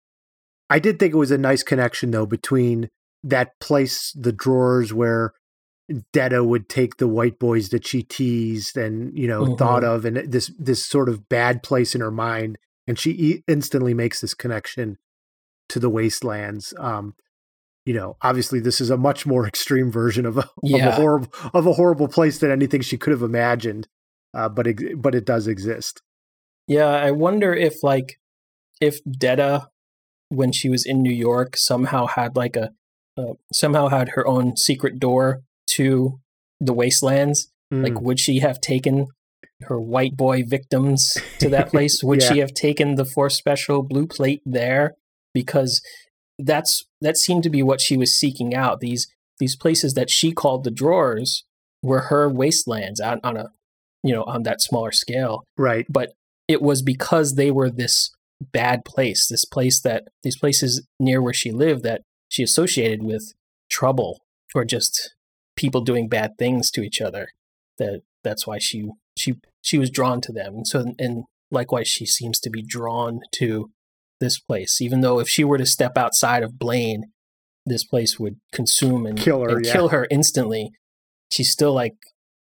I 0.69 0.79
did 0.79 0.99
think 0.99 1.13
it 1.13 1.17
was 1.17 1.31
a 1.31 1.37
nice 1.37 1.63
connection 1.63 2.11
though 2.11 2.27
between 2.27 2.89
that 3.23 3.59
place, 3.59 4.13
the 4.13 4.31
drawers 4.31 4.93
where 4.93 5.33
Detta 6.13 6.43
would 6.43 6.69
take 6.69 6.97
the 6.97 7.07
white 7.07 7.39
boys 7.39 7.69
that 7.69 7.85
she 7.85 8.03
teased 8.03 8.77
and 8.77 9.17
you 9.17 9.27
know 9.27 9.43
mm-hmm. 9.43 9.55
thought 9.55 9.83
of, 9.83 10.05
and 10.05 10.17
this 10.31 10.51
this 10.59 10.85
sort 10.85 11.09
of 11.09 11.27
bad 11.27 11.63
place 11.63 11.95
in 11.95 12.01
her 12.01 12.11
mind, 12.11 12.57
and 12.89 12.97
she 12.97 13.11
e- 13.11 13.43
instantly 13.47 13.93
makes 13.93 14.19
this 14.19 14.33
connection 14.33 14.97
to 15.69 15.79
the 15.79 15.91
wastelands. 15.91 16.73
Um, 16.79 17.13
you 17.85 17.93
know, 17.93 18.17
obviously 18.23 18.59
this 18.59 18.81
is 18.81 18.89
a 18.89 18.97
much 18.97 19.27
more 19.27 19.47
extreme 19.47 19.91
version 19.91 20.25
of 20.25 20.39
a, 20.39 20.49
yeah. 20.63 20.87
of 20.87 20.93
a 20.93 20.95
horrible 20.95 21.29
of 21.53 21.67
a 21.67 21.73
horrible 21.73 22.07
place 22.07 22.39
than 22.39 22.51
anything 22.51 22.81
she 22.81 22.97
could 22.97 23.11
have 23.11 23.21
imagined, 23.21 23.87
uh, 24.33 24.49
but 24.49 24.65
it, 24.65 24.99
but 24.99 25.13
it 25.13 25.23
does 25.23 25.47
exist. 25.47 26.01
Yeah, 26.67 26.87
I 26.87 27.11
wonder 27.11 27.53
if 27.53 27.83
like 27.83 28.19
if 28.81 28.99
Detta 29.03 29.69
when 30.29 30.51
she 30.51 30.67
was 30.67 30.83
in 30.83 31.03
New 31.03 31.13
York 31.13 31.55
somehow 31.57 32.07
had 32.07 32.35
like 32.35 32.55
a 32.55 32.71
uh, 33.17 33.33
somehow 33.53 33.89
had 33.89 34.09
her 34.09 34.27
own 34.27 34.57
secret 34.57 34.99
door 34.99 35.43
to 35.75 36.19
the 36.59 36.73
wastelands. 36.73 37.51
Mm. 37.71 37.83
Like, 37.83 38.01
would 38.01 38.19
she 38.19 38.39
have 38.39 38.59
taken 38.61 39.07
her 39.63 39.79
white 39.79 40.15
boy 40.15 40.43
victims 40.43 41.17
to 41.39 41.49
that 41.49 41.69
place? 41.71 42.03
Would 42.03 42.21
yeah. 42.21 42.33
she 42.33 42.39
have 42.39 42.53
taken 42.53 42.95
the 42.95 43.03
Forspecial 43.03 43.87
blue 43.87 44.07
plate 44.07 44.41
there? 44.45 44.95
Because 45.33 45.81
that's 46.37 46.85
that 47.01 47.17
seemed 47.17 47.43
to 47.43 47.49
be 47.49 47.61
what 47.61 47.81
she 47.81 47.97
was 47.97 48.17
seeking 48.17 48.55
out. 48.55 48.79
These 48.79 49.07
these 49.39 49.55
places 49.55 49.93
that 49.93 50.09
she 50.09 50.31
called 50.31 50.63
the 50.63 50.71
drawers 50.71 51.43
were 51.81 52.01
her 52.01 52.29
wastelands 52.29 52.99
on, 52.99 53.19
on 53.23 53.37
a 53.37 53.49
you 54.03 54.13
know 54.13 54.23
on 54.23 54.43
that 54.43 54.61
smaller 54.61 54.91
scale. 54.91 55.43
Right. 55.57 55.85
But 55.89 56.13
it 56.47 56.61
was 56.61 56.81
because 56.81 57.35
they 57.35 57.51
were 57.51 57.69
this 57.69 58.09
bad 58.41 58.85
place, 58.85 59.27
this 59.27 59.45
place 59.45 59.81
that 59.81 60.07
these 60.23 60.37
places 60.37 60.85
near 60.99 61.21
where 61.21 61.33
she 61.33 61.51
lived 61.51 61.83
that 61.83 62.01
she 62.29 62.43
associated 62.43 63.03
with 63.03 63.33
trouble 63.69 64.21
or 64.55 64.65
just 64.65 65.13
people 65.55 65.81
doing 65.81 66.07
bad 66.07 66.37
things 66.37 66.71
to 66.71 66.81
each 66.81 67.01
other. 67.01 67.29
That 67.77 68.01
that's 68.23 68.47
why 68.47 68.57
she 68.59 68.89
she 69.19 69.35
she 69.61 69.77
was 69.77 69.89
drawn 69.89 70.21
to 70.21 70.31
them. 70.31 70.55
And 70.55 70.67
so 70.67 70.93
and 70.97 71.23
likewise 71.51 71.87
she 71.87 72.05
seems 72.05 72.39
to 72.41 72.49
be 72.49 72.61
drawn 72.61 73.19
to 73.33 73.71
this 74.19 74.39
place. 74.39 74.81
Even 74.81 75.01
though 75.01 75.19
if 75.19 75.27
she 75.27 75.43
were 75.43 75.57
to 75.57 75.65
step 75.65 75.97
outside 75.97 76.43
of 76.43 76.57
Blaine, 76.57 77.11
this 77.65 77.83
place 77.83 78.19
would 78.19 78.37
consume 78.53 79.05
and 79.05 79.17
kill 79.17 79.43
her, 79.43 79.57
and 79.57 79.65
yeah. 79.65 79.73
kill 79.73 79.89
her 79.89 80.07
instantly. 80.09 80.71
She's 81.31 81.51
still 81.51 81.73
like 81.73 81.95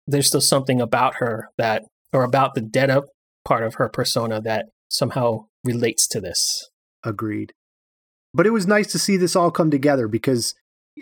there's 0.08 0.28
still 0.28 0.41
something 0.41 0.82
about 0.82 1.15
her 1.15 1.50
that 1.58 1.84
or 2.13 2.24
about 2.24 2.56
the 2.56 2.62
Detta 2.62 3.04
part 3.45 3.63
of 3.63 3.76
her 3.76 3.89
persona 3.89 4.41
that 4.41 4.67
somehow 4.89 5.45
relates 5.63 6.08
to 6.10 6.21
this. 6.21 6.69
Agreed. 7.04 7.54
But 8.34 8.47
it 8.47 8.52
was 8.52 8.67
nice 8.67 8.91
to 8.91 9.00
see 9.00 9.17
this 9.17 9.36
all 9.36 9.52
come 9.52 9.71
together 9.71 10.08
because 10.08 10.54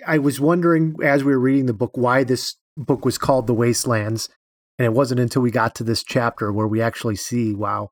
I 0.05 0.17
was 0.17 0.39
wondering 0.39 0.95
as 1.03 1.23
we 1.23 1.31
were 1.31 1.39
reading 1.39 1.65
the 1.65 1.73
book 1.73 1.91
why 1.95 2.23
this 2.23 2.55
book 2.77 3.05
was 3.05 3.17
called 3.17 3.47
The 3.47 3.53
Wastelands. 3.53 4.29
And 4.79 4.85
it 4.85 4.93
wasn't 4.93 5.19
until 5.19 5.41
we 5.41 5.51
got 5.51 5.75
to 5.75 5.83
this 5.83 6.03
chapter 6.03 6.51
where 6.51 6.67
we 6.67 6.81
actually 6.81 7.17
see, 7.17 7.53
wow. 7.53 7.89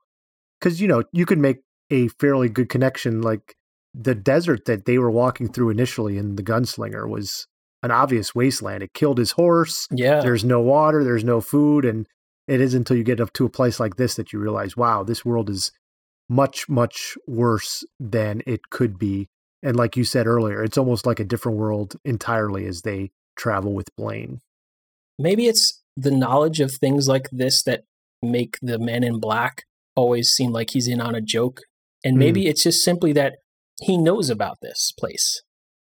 Because, 0.59 0.81
you 0.81 0.87
know, 0.87 1.03
you 1.11 1.25
could 1.25 1.37
make 1.37 1.57
a 1.91 2.07
fairly 2.07 2.47
good 2.47 2.69
connection. 2.69 3.21
Like 3.21 3.55
the 3.93 4.15
desert 4.15 4.65
that 4.65 4.85
they 4.85 4.97
were 4.97 5.11
walking 5.11 5.51
through 5.51 5.69
initially 5.69 6.17
in 6.17 6.37
The 6.37 6.43
Gunslinger 6.43 7.07
was 7.07 7.45
an 7.83 7.91
obvious 7.91 8.33
wasteland. 8.33 8.83
It 8.83 8.93
killed 8.93 9.17
his 9.17 9.31
horse. 9.31 9.85
Yeah. 9.91 10.21
There's 10.21 10.45
no 10.45 10.61
water, 10.61 11.03
there's 11.03 11.25
no 11.25 11.41
food. 11.41 11.83
And 11.83 12.07
it 12.47 12.61
is 12.61 12.73
until 12.73 12.95
you 12.95 13.03
get 13.03 13.19
up 13.19 13.33
to 13.33 13.45
a 13.45 13.49
place 13.49 13.79
like 13.79 13.97
this 13.97 14.15
that 14.15 14.31
you 14.31 14.39
realize, 14.39 14.77
wow, 14.77 15.03
this 15.03 15.25
world 15.25 15.49
is 15.49 15.73
much, 16.29 16.69
much 16.69 17.17
worse 17.27 17.83
than 17.99 18.41
it 18.47 18.69
could 18.69 18.97
be. 18.97 19.27
And 19.61 19.75
like 19.75 19.97
you 19.97 20.05
said 20.05 20.25
earlier, 20.25 20.63
it's 20.63 20.77
almost 20.77 21.05
like 21.05 21.19
a 21.19 21.25
different 21.25 21.57
world 21.57 21.97
entirely 22.05 22.65
as 22.65 22.83
they 22.83 23.11
travel 23.35 23.73
with 23.73 23.93
Blaine. 23.97 24.39
Maybe 25.19 25.47
it's 25.47 25.81
the 25.97 26.11
knowledge 26.11 26.59
of 26.59 26.71
things 26.71 27.07
like 27.07 27.27
this 27.31 27.63
that 27.63 27.83
make 28.21 28.57
the 28.61 28.77
man 28.77 29.03
in 29.03 29.19
black 29.19 29.65
always 29.95 30.29
seem 30.29 30.51
like 30.51 30.69
he's 30.69 30.87
in 30.87 31.01
on 31.01 31.15
a 31.15 31.21
joke. 31.21 31.61
And 32.05 32.17
maybe 32.17 32.43
mm. 32.43 32.49
it's 32.49 32.63
just 32.63 32.83
simply 32.83 33.11
that 33.13 33.37
he 33.81 33.97
knows 33.97 34.29
about 34.29 34.59
this 34.61 34.93
place. 34.97 35.41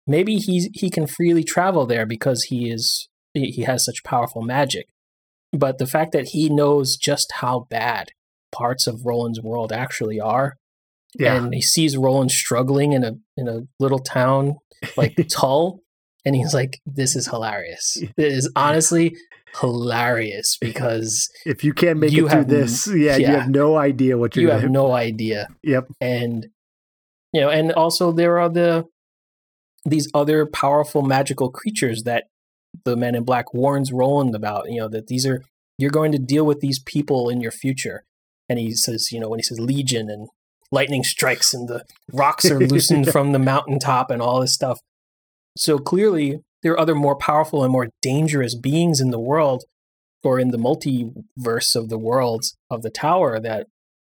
Maybe 0.06 0.38
he's 0.38 0.70
he 0.74 0.90
can 0.90 1.08
freely 1.08 1.44
travel 1.44 1.86
there 1.86 2.06
because 2.06 2.44
he 2.44 2.70
is 2.70 3.10
he 3.34 3.64
has 3.64 3.84
such 3.84 4.04
powerful 4.04 4.42
magic. 4.42 4.88
But 5.52 5.80
the 5.80 5.88
fact 5.88 6.12
that 6.12 6.30
he 6.30 6.50
knows 6.50 6.96
just 6.96 7.34
how 7.38 7.68
bad 7.70 8.10
parts 8.52 8.88
of 8.88 9.06
Roland's 9.06 9.42
world 9.42 9.74
actually 9.74 10.20
are, 10.20 10.58
yeah. 11.18 11.36
and 11.36 11.54
he 11.54 11.62
sees 11.62 11.98
Roland 11.98 12.32
struggling 12.32 12.94
in 12.94 13.04
a 13.04 13.14
in 13.36 13.48
a 13.48 13.62
little 13.80 14.00
town 14.00 14.56
like 14.96 15.16
Tull, 15.30 15.82
and 16.24 16.36
he's 16.36 16.54
like, 16.54 16.80
"This 16.86 17.16
is 17.16 17.28
hilarious. 17.28 17.98
It 18.02 18.14
is 18.18 18.50
honestly 18.56 19.16
hilarious 19.60 20.58
because 20.60 21.30
if 21.46 21.64
you 21.64 21.74
can't 21.74 22.00
make 22.00 22.12
you 22.12 22.28
it 22.28 22.32
through 22.32 22.46
this, 22.46 22.88
yeah, 22.88 22.96
yeah, 22.96 23.18
you 23.18 23.26
have 23.38 23.50
no 23.50 23.78
idea 23.78 24.18
what 24.18 24.36
you're. 24.36 24.44
You 24.44 24.52
have 24.52 24.62
have 24.62 24.72
no 24.72 24.92
idea. 24.92 25.48
Yep. 25.64 25.88
And 26.02 26.48
you 27.34 27.42
know, 27.42 27.50
and 27.50 27.72
also 27.72 28.12
there 28.12 28.40
are 28.40 28.50
the 28.50 28.86
these 29.86 30.10
other 30.14 30.46
powerful 30.46 31.02
magical 31.02 31.50
creatures 31.50 32.04
that 32.04 32.26
the 32.84 32.96
Man 32.96 33.16
in 33.16 33.24
Black 33.24 33.54
warns 33.54 33.92
Roland 33.92 34.36
about. 34.36 34.70
You 34.70 34.82
know 34.82 34.90
that 34.90 35.08
these 35.08 35.26
are 35.26 35.44
you're 35.78 35.92
going 35.92 36.12
to 36.12 36.20
deal 36.20 36.46
with 36.46 36.60
these 36.60 36.80
people 36.80 37.30
in 37.30 37.42
your 37.42 37.52
future. 37.52 38.04
And 38.50 38.58
he 38.58 38.74
says, 38.74 39.12
you 39.12 39.20
know, 39.20 39.30
when 39.30 39.40
he 39.40 39.44
says 39.44 39.60
Legion 39.60 40.10
and 40.10 40.30
lightning 40.72 41.04
strikes 41.04 41.54
and 41.54 41.68
the 41.68 41.84
rocks 42.12 42.50
are 42.50 42.60
loosened 42.68 43.10
from 43.10 43.32
the 43.32 43.40
mountaintop 43.40 44.10
and 44.10 44.22
all 44.22 44.42
this 44.42 44.54
stuff. 44.54 44.80
So 45.58 45.78
clearly, 45.78 46.42
there 46.68 46.74
are 46.74 46.80
other 46.82 46.96
more 46.96 47.16
powerful 47.16 47.64
and 47.64 47.72
more 47.72 47.88
dangerous 48.02 48.54
beings 48.54 49.00
in 49.00 49.10
the 49.10 49.20
world 49.20 49.64
or 50.22 50.38
in 50.38 50.52
the 50.52 50.58
multiverse 50.58 51.78
of 51.78 51.88
the 51.88 51.98
worlds 51.98 52.58
of 52.70 52.82
the 52.82 52.90
tower 52.90 53.40
that 53.40 53.68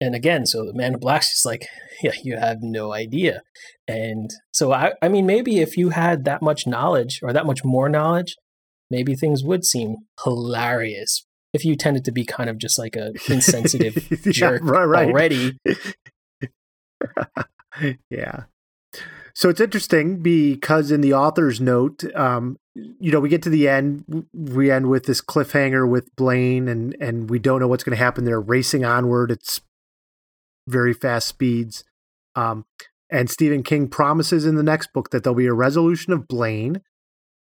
and 0.00 0.14
again 0.14 0.46
so 0.46 0.64
the 0.64 0.72
man 0.72 0.94
in 0.94 0.98
black's 0.98 1.28
just 1.28 1.44
like 1.44 1.66
yeah 2.02 2.12
you 2.24 2.38
have 2.38 2.62
no 2.62 2.94
idea. 2.94 3.42
And 3.86 4.30
so 4.50 4.72
i 4.72 4.94
i 5.02 5.08
mean 5.08 5.26
maybe 5.26 5.58
if 5.58 5.76
you 5.76 5.90
had 5.90 6.24
that 6.24 6.40
much 6.40 6.66
knowledge 6.66 7.20
or 7.22 7.34
that 7.34 7.44
much 7.44 7.62
more 7.64 7.90
knowledge 7.90 8.34
maybe 8.90 9.14
things 9.14 9.44
would 9.44 9.66
seem 9.66 9.96
hilarious 10.24 11.26
if 11.52 11.66
you 11.66 11.76
tended 11.76 12.06
to 12.06 12.12
be 12.12 12.24
kind 12.24 12.48
of 12.48 12.56
just 12.56 12.78
like 12.78 12.96
a 12.96 13.12
insensitive 13.28 14.08
jerk 14.22 14.62
yeah, 14.64 14.70
right, 14.70 14.84
right. 14.84 15.08
already. 15.08 15.58
Yeah 18.10 18.44
so 19.38 19.48
it's 19.48 19.60
interesting 19.60 20.18
because 20.20 20.90
in 20.90 21.00
the 21.00 21.14
author's 21.14 21.60
note, 21.60 22.02
um, 22.16 22.58
you 22.74 23.12
know, 23.12 23.20
we 23.20 23.28
get 23.28 23.40
to 23.42 23.50
the 23.50 23.68
end, 23.68 24.26
we 24.34 24.68
end 24.68 24.88
with 24.88 25.06
this 25.06 25.20
cliffhanger 25.20 25.88
with 25.88 26.10
Blaine, 26.16 26.66
and 26.66 26.96
and 27.00 27.30
we 27.30 27.38
don't 27.38 27.60
know 27.60 27.68
what's 27.68 27.84
going 27.84 27.96
to 27.96 28.02
happen. 28.02 28.24
They're 28.24 28.40
racing 28.40 28.84
onward. 28.84 29.30
It's 29.30 29.60
very 30.66 30.92
fast 30.92 31.28
speeds. 31.28 31.84
Um, 32.34 32.64
and 33.12 33.30
Stephen 33.30 33.62
King 33.62 33.86
promises 33.86 34.44
in 34.44 34.56
the 34.56 34.64
next 34.64 34.92
book 34.92 35.10
that 35.10 35.22
there'll 35.22 35.36
be 35.36 35.46
a 35.46 35.52
resolution 35.52 36.12
of 36.12 36.26
Blaine, 36.26 36.80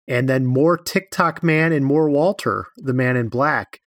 and 0.09 0.29
then 0.29 0.45
more 0.45 0.77
Tick-Tock 0.77 1.45
Man 1.45 1.71
and 1.71 1.87
more 1.87 2.11
Walter, 2.11 2.67
the 2.77 2.95
Man 2.95 3.17
in 3.17 3.29
Black. 3.29 3.79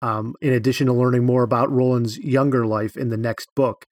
Um, 0.00 0.36
in 0.40 0.52
addition 0.52 0.86
to 0.86 0.92
learning 0.92 1.24
more 1.24 1.42
about 1.42 1.72
Roland's 1.72 2.18
younger 2.18 2.68
life 2.68 2.96
in 2.96 3.08
the 3.08 3.16
next 3.16 3.52
book. 3.56 3.84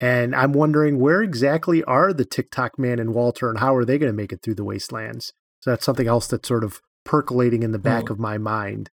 And 0.00 0.34
I'm 0.34 0.52
wondering 0.52 1.00
where 1.00 1.22
exactly 1.22 1.82
are 1.84 2.12
the 2.12 2.24
Tick-Tock 2.24 2.78
Man 2.78 2.98
and 2.98 3.14
Walter 3.14 3.50
and 3.50 3.58
how 3.58 3.74
are 3.74 3.84
they 3.84 3.98
going 3.98 4.10
to 4.10 4.16
make 4.16 4.32
it 4.32 4.42
through 4.42 4.54
the 4.54 4.64
wastelands? 4.64 5.32
So 5.60 5.70
that's 5.70 5.84
something 5.84 6.06
else 6.06 6.28
that's 6.28 6.48
sort 6.48 6.62
of 6.62 6.80
percolating 7.04 7.62
in 7.62 7.72
the 7.72 7.78
back 7.78 8.06
hmm. 8.06 8.12
of 8.12 8.18
my 8.18 8.38
mind. 8.38 8.90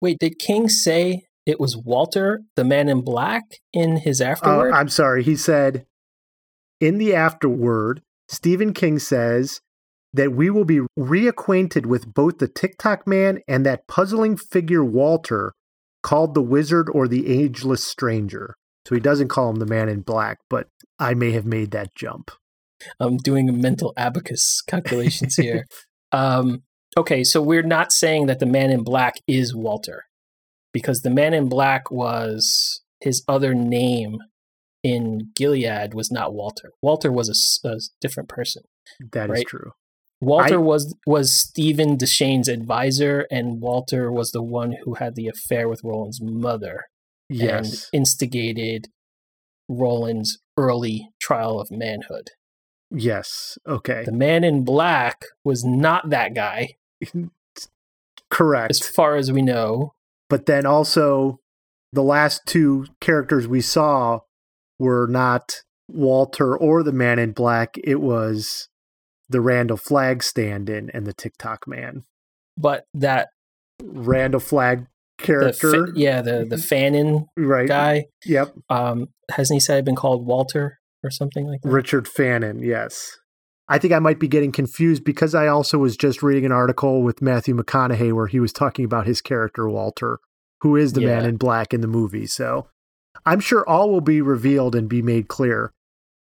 Wait, 0.00 0.18
did 0.18 0.38
King 0.38 0.68
say 0.68 1.24
it 1.44 1.60
was 1.60 1.76
Walter, 1.76 2.42
the 2.54 2.64
man 2.64 2.88
in 2.88 3.02
black, 3.02 3.42
in 3.72 3.98
his 3.98 4.20
oh, 4.20 4.26
afterword? 4.26 4.72
Uh, 4.72 4.76
I'm 4.76 4.88
sorry. 4.88 5.22
He 5.22 5.36
said, 5.36 5.86
in 6.80 6.98
the 6.98 7.14
afterword, 7.14 8.02
Stephen 8.28 8.72
King 8.72 8.98
says 8.98 9.60
that 10.12 10.32
we 10.32 10.48
will 10.48 10.64
be 10.64 10.80
reacquainted 10.98 11.86
with 11.86 12.12
both 12.12 12.38
the 12.38 12.48
Tick-Tock 12.48 13.06
Man 13.06 13.40
and 13.46 13.66
that 13.66 13.86
puzzling 13.86 14.36
figure 14.36 14.84
Walter, 14.84 15.52
called 16.02 16.34
the 16.34 16.42
Wizard 16.42 16.88
or 16.92 17.08
the 17.08 17.26
Ageless 17.28 17.84
Stranger. 17.84 18.54
So 18.86 18.94
he 18.94 19.00
doesn't 19.00 19.28
call 19.28 19.50
him 19.50 19.56
the 19.56 19.66
man 19.66 19.88
in 19.88 20.02
black, 20.02 20.38
but 20.48 20.68
I 21.00 21.14
may 21.14 21.32
have 21.32 21.44
made 21.44 21.72
that 21.72 21.96
jump. 21.96 22.30
I'm 23.00 23.16
doing 23.16 23.60
mental 23.60 23.92
abacus 23.96 24.62
calculations 24.62 25.34
here. 25.40 25.66
um, 26.12 26.62
okay, 26.96 27.24
so 27.24 27.42
we're 27.42 27.64
not 27.64 27.90
saying 27.90 28.26
that 28.26 28.38
the 28.38 28.46
man 28.46 28.70
in 28.70 28.84
black 28.84 29.14
is 29.26 29.56
Walter, 29.56 30.04
because 30.72 31.00
the 31.00 31.10
man 31.10 31.34
in 31.34 31.48
black 31.48 31.90
was 31.90 32.80
his 33.00 33.24
other 33.26 33.54
name 33.54 34.18
in 34.84 35.32
Gilead 35.34 35.92
was 35.92 36.12
not 36.12 36.32
Walter. 36.32 36.70
Walter 36.80 37.10
was 37.10 37.60
a, 37.64 37.68
a 37.68 37.80
different 38.00 38.28
person. 38.28 38.62
That 39.12 39.30
right? 39.30 39.38
is 39.38 39.44
true. 39.48 39.72
Walter 40.20 40.54
I, 40.54 40.58
was 40.58 40.94
was 41.08 41.36
Stephen 41.36 41.98
Deschain's 41.98 42.48
advisor, 42.48 43.26
and 43.32 43.60
Walter 43.60 44.12
was 44.12 44.30
the 44.30 44.44
one 44.44 44.76
who 44.84 44.94
had 44.94 45.16
the 45.16 45.26
affair 45.26 45.68
with 45.68 45.80
Roland's 45.82 46.20
mother 46.22 46.84
yes. 47.28 47.88
and 47.92 48.00
instigated 48.00 48.88
Roland's 49.68 50.38
early 50.56 51.10
trial 51.20 51.60
of 51.60 51.70
manhood. 51.70 52.30
Yes. 52.90 53.58
Okay. 53.66 54.04
The 54.04 54.12
man 54.12 54.44
in 54.44 54.64
black 54.64 55.24
was 55.44 55.64
not 55.64 56.10
that 56.10 56.34
guy. 56.34 56.76
Correct. 58.30 58.70
As 58.70 58.80
far 58.80 59.16
as 59.16 59.32
we 59.32 59.42
know. 59.42 59.94
But 60.28 60.46
then 60.46 60.66
also, 60.66 61.40
the 61.92 62.02
last 62.02 62.42
two 62.46 62.86
characters 63.00 63.46
we 63.46 63.60
saw 63.60 64.20
were 64.78 65.06
not 65.08 65.62
Walter 65.88 66.56
or 66.56 66.82
the 66.82 66.92
man 66.92 67.18
in 67.18 67.32
black. 67.32 67.76
It 67.82 68.00
was 68.00 68.68
the 69.28 69.40
Randall 69.40 69.76
Flagg 69.76 70.22
stand 70.22 70.68
in 70.68 70.90
and 70.90 71.06
the 71.06 71.12
Tick-Tock 71.12 71.66
man. 71.66 72.04
But 72.56 72.86
that 72.94 73.28
Randall 73.82 74.40
Flagg 74.40 74.86
character. 75.18 75.86
The 75.86 75.92
yeah, 75.96 76.22
the 76.22 76.44
the 76.44 76.58
Fannin 76.58 77.26
right. 77.36 77.68
guy. 77.68 78.06
Yep. 78.24 78.54
Um, 78.68 79.08
hasn't 79.30 79.56
he 79.56 79.60
said 79.60 79.84
been 79.84 79.96
called 79.96 80.26
Walter 80.26 80.78
or 81.02 81.10
something 81.10 81.46
like 81.46 81.62
that? 81.62 81.68
Richard 81.70 82.08
Fannin. 82.08 82.60
Yes. 82.60 83.16
I 83.68 83.78
think 83.78 83.92
I 83.92 83.98
might 83.98 84.20
be 84.20 84.28
getting 84.28 84.52
confused 84.52 85.04
because 85.04 85.34
I 85.34 85.48
also 85.48 85.78
was 85.78 85.96
just 85.96 86.22
reading 86.22 86.44
an 86.44 86.52
article 86.52 87.02
with 87.02 87.20
Matthew 87.20 87.56
McConaughey 87.56 88.12
where 88.12 88.28
he 88.28 88.38
was 88.38 88.52
talking 88.52 88.84
about 88.84 89.06
his 89.06 89.20
character 89.20 89.68
Walter, 89.68 90.20
who 90.60 90.76
is 90.76 90.92
the 90.92 91.00
yeah. 91.00 91.08
man 91.08 91.24
in 91.24 91.36
black 91.36 91.74
in 91.74 91.80
the 91.80 91.88
movie. 91.88 92.26
So 92.26 92.68
I'm 93.24 93.40
sure 93.40 93.68
all 93.68 93.90
will 93.90 94.00
be 94.00 94.22
revealed 94.22 94.76
and 94.76 94.88
be 94.88 95.02
made 95.02 95.26
clear. 95.26 95.72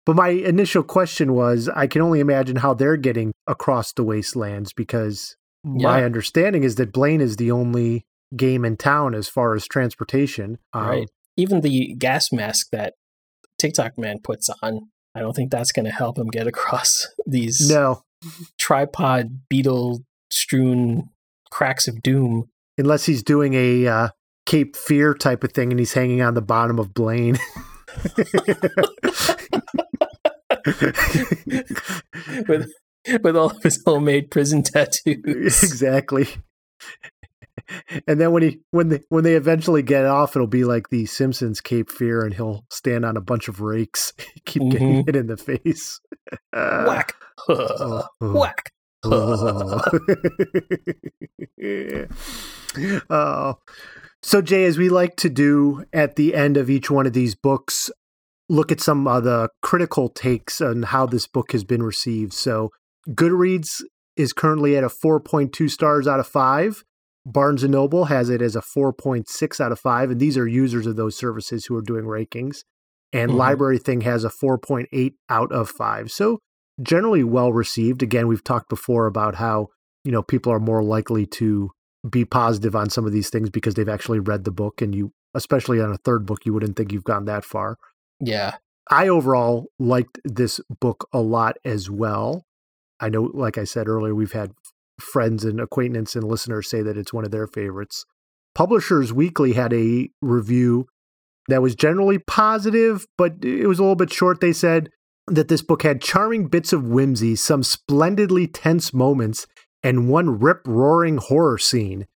But 0.05 0.15
my 0.15 0.29
initial 0.29 0.83
question 0.83 1.33
was 1.33 1.69
I 1.69 1.87
can 1.87 2.01
only 2.01 2.19
imagine 2.19 2.57
how 2.57 2.73
they're 2.73 2.97
getting 2.97 3.33
across 3.47 3.93
the 3.93 4.03
wastelands 4.03 4.73
because 4.73 5.35
yeah. 5.63 5.87
my 5.87 6.03
understanding 6.03 6.63
is 6.63 6.75
that 6.75 6.91
Blaine 6.91 7.21
is 7.21 7.37
the 7.37 7.51
only 7.51 8.05
game 8.35 8.65
in 8.65 8.77
town 8.77 9.15
as 9.15 9.27
far 9.27 9.53
as 9.55 9.67
transportation. 9.67 10.57
Um, 10.73 10.87
right. 10.87 11.09
Even 11.35 11.61
the 11.61 11.95
gas 11.95 12.31
mask 12.31 12.67
that 12.71 12.93
Tick-Tock 13.59 13.97
Man 13.97 14.19
puts 14.23 14.49
on, 14.61 14.89
I 15.15 15.19
don't 15.19 15.33
think 15.33 15.51
that's 15.51 15.71
going 15.71 15.85
to 15.85 15.91
help 15.91 16.17
him 16.17 16.27
get 16.27 16.47
across 16.53 17.07
these 17.25 17.69
no 17.69 18.03
tripod 18.57 19.41
beetle 19.49 20.03
strewn 20.29 21.09
cracks 21.51 21.87
of 21.87 22.01
doom. 22.01 22.49
Unless 22.77 23.05
he's 23.05 23.23
doing 23.23 23.53
a 23.53 23.87
uh, 23.87 24.09
Cape 24.45 24.75
Fear 24.75 25.13
type 25.13 25.43
of 25.43 25.51
thing 25.51 25.71
and 25.71 25.79
he's 25.79 25.93
hanging 25.93 26.21
on 26.21 26.33
the 26.33 26.41
bottom 26.41 26.79
of 26.79 26.93
Blaine. 26.93 27.37
with 32.47 32.71
with 33.21 33.35
all 33.35 33.51
of 33.51 33.61
his 33.61 33.81
homemade 33.85 34.31
prison 34.31 34.63
tattoos. 34.63 35.63
Exactly. 35.63 36.27
And 38.07 38.19
then 38.19 38.31
when 38.31 38.43
he 38.43 38.59
when 38.71 38.89
they 38.89 39.01
when 39.09 39.23
they 39.23 39.35
eventually 39.35 39.81
get 39.81 40.05
off, 40.05 40.35
it'll 40.35 40.47
be 40.47 40.63
like 40.63 40.89
the 40.89 41.05
Simpsons 41.05 41.61
Cape 41.61 41.89
Fear, 41.89 42.23
and 42.23 42.33
he'll 42.33 42.65
stand 42.69 43.05
on 43.05 43.17
a 43.17 43.21
bunch 43.21 43.47
of 43.47 43.61
rakes, 43.61 44.13
keep 44.45 44.61
mm-hmm. 44.61 44.71
getting 44.71 45.05
hit 45.05 45.15
in 45.15 45.27
the 45.27 45.37
face. 45.37 45.99
Whack, 46.53 47.13
uh, 47.47 48.03
whack. 48.21 48.71
oh. 53.09 53.57
So, 54.25 54.41
Jay, 54.41 54.63
as 54.63 54.77
we 54.77 54.87
like 54.87 55.17
to 55.17 55.29
do 55.29 55.83
at 55.91 56.15
the 56.15 56.33
end 56.33 56.55
of 56.55 56.69
each 56.69 56.89
one 56.89 57.05
of 57.05 57.11
these 57.11 57.35
books, 57.35 57.91
look 58.47 58.71
at 58.71 58.79
some 58.79 59.05
of 59.05 59.25
the 59.25 59.49
critical 59.61 60.07
takes 60.07 60.61
on 60.61 60.83
how 60.83 61.05
this 61.05 61.27
book 61.27 61.51
has 61.51 61.65
been 61.65 61.83
received. 61.83 62.31
So, 62.31 62.69
Goodreads 63.09 63.81
is 64.15 64.31
currently 64.31 64.77
at 64.77 64.83
a 64.83 64.89
4.2 64.89 65.69
stars 65.69 66.07
out 66.07 66.21
of 66.21 66.27
5. 66.27 66.83
Barnes 67.25 67.63
& 67.63 67.69
Noble 67.69 68.05
has 68.05 68.29
it 68.29 68.41
as 68.41 68.55
a 68.55 68.61
4.6 68.61 69.59
out 69.61 69.71
of 69.71 69.79
5, 69.79 70.11
and 70.11 70.19
these 70.19 70.37
are 70.37 70.47
users 70.47 70.85
of 70.85 70.95
those 70.95 71.15
services 71.15 71.65
who 71.65 71.75
are 71.75 71.81
doing 71.81 72.05
rankings. 72.05 72.63
And 73.13 73.29
mm-hmm. 73.29 73.39
Library 73.39 73.77
Thing 73.79 74.01
has 74.01 74.23
a 74.23 74.29
4.8 74.29 75.13
out 75.29 75.51
of 75.51 75.69
5. 75.69 76.11
So, 76.11 76.39
generally 76.81 77.23
well 77.23 77.53
received. 77.53 78.01
Again, 78.01 78.27
we've 78.27 78.43
talked 78.43 78.67
before 78.67 79.05
about 79.05 79.35
how, 79.35 79.67
you 80.03 80.11
know, 80.11 80.23
people 80.23 80.51
are 80.51 80.59
more 80.59 80.83
likely 80.83 81.25
to 81.27 81.71
be 82.09 82.25
positive 82.25 82.75
on 82.75 82.89
some 82.89 83.05
of 83.05 83.11
these 83.11 83.29
things 83.29 83.49
because 83.49 83.75
they've 83.75 83.89
actually 83.89 84.19
read 84.19 84.43
the 84.43 84.51
book 84.51 84.81
and 84.81 84.93
you 84.93 85.13
especially 85.33 85.81
on 85.81 85.91
a 85.91 85.97
third 85.97 86.25
book 86.25 86.45
you 86.45 86.53
wouldn't 86.53 86.75
think 86.75 86.91
you've 86.91 87.03
gone 87.03 87.25
that 87.25 87.45
far 87.45 87.77
yeah 88.19 88.55
i 88.91 89.07
overall 89.07 89.67
liked 89.79 90.19
this 90.25 90.59
book 90.81 91.07
a 91.13 91.19
lot 91.19 91.55
as 91.63 91.89
well 91.89 92.45
i 92.99 93.07
know 93.07 93.31
like 93.33 93.57
i 93.57 93.63
said 93.63 93.87
earlier 93.87 94.13
we've 94.13 94.33
had 94.33 94.51
friends 95.03 95.43
and 95.43 95.59
acquaintances 95.59 96.15
and 96.15 96.23
listeners 96.25 96.69
say 96.69 96.81
that 96.81 96.97
it's 96.97 97.13
one 97.13 97.25
of 97.25 97.31
their 97.31 97.47
favorites 97.47 98.05
publishers 98.55 99.11
weekly 99.11 99.53
had 99.53 99.73
a 99.73 100.09
review 100.21 100.85
that 101.47 101.61
was 101.61 101.75
generally 101.75 102.19
positive 102.19 103.05
but 103.17 103.33
it 103.43 103.67
was 103.67 103.79
a 103.79 103.81
little 103.81 103.95
bit 103.95 104.13
short 104.13 104.39
they 104.39 104.53
said 104.53 104.89
that 105.27 105.47
this 105.47 105.61
book 105.61 105.83
had 105.83 106.01
charming 106.01 106.47
bits 106.47 106.73
of 106.73 106.83
whimsy 106.83 107.35
some 107.35 107.63
splendidly 107.63 108.47
tense 108.47 108.93
moments 108.93 109.47
and 109.83 110.09
one 110.09 110.39
rip 110.39 110.61
roaring 110.65 111.17
horror 111.17 111.57
scene. 111.57 112.07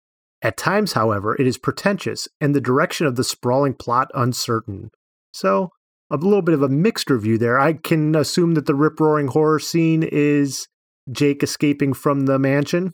At 0.41 0.57
times, 0.57 0.93
however, 0.93 1.35
it 1.35 1.47
is 1.47 1.57
pretentious 1.57 2.27
and 2.39 2.55
the 2.55 2.61
direction 2.61 3.07
of 3.07 3.15
the 3.15 3.23
sprawling 3.23 3.73
plot 3.73 4.09
uncertain. 4.13 4.91
So, 5.31 5.69
a 6.09 6.15
little 6.15 6.41
bit 6.41 6.53
of 6.53 6.61
a 6.61 6.69
mixed 6.69 7.09
review 7.09 7.37
there. 7.37 7.59
I 7.59 7.73
can 7.73 8.15
assume 8.15 8.53
that 8.53 8.65
the 8.65 8.75
rip 8.75 8.99
roaring 8.99 9.27
horror 9.27 9.59
scene 9.59 10.03
is 10.03 10.67
Jake 11.11 11.43
escaping 11.43 11.93
from 11.93 12.25
the 12.25 12.39
mansion. 12.39 12.93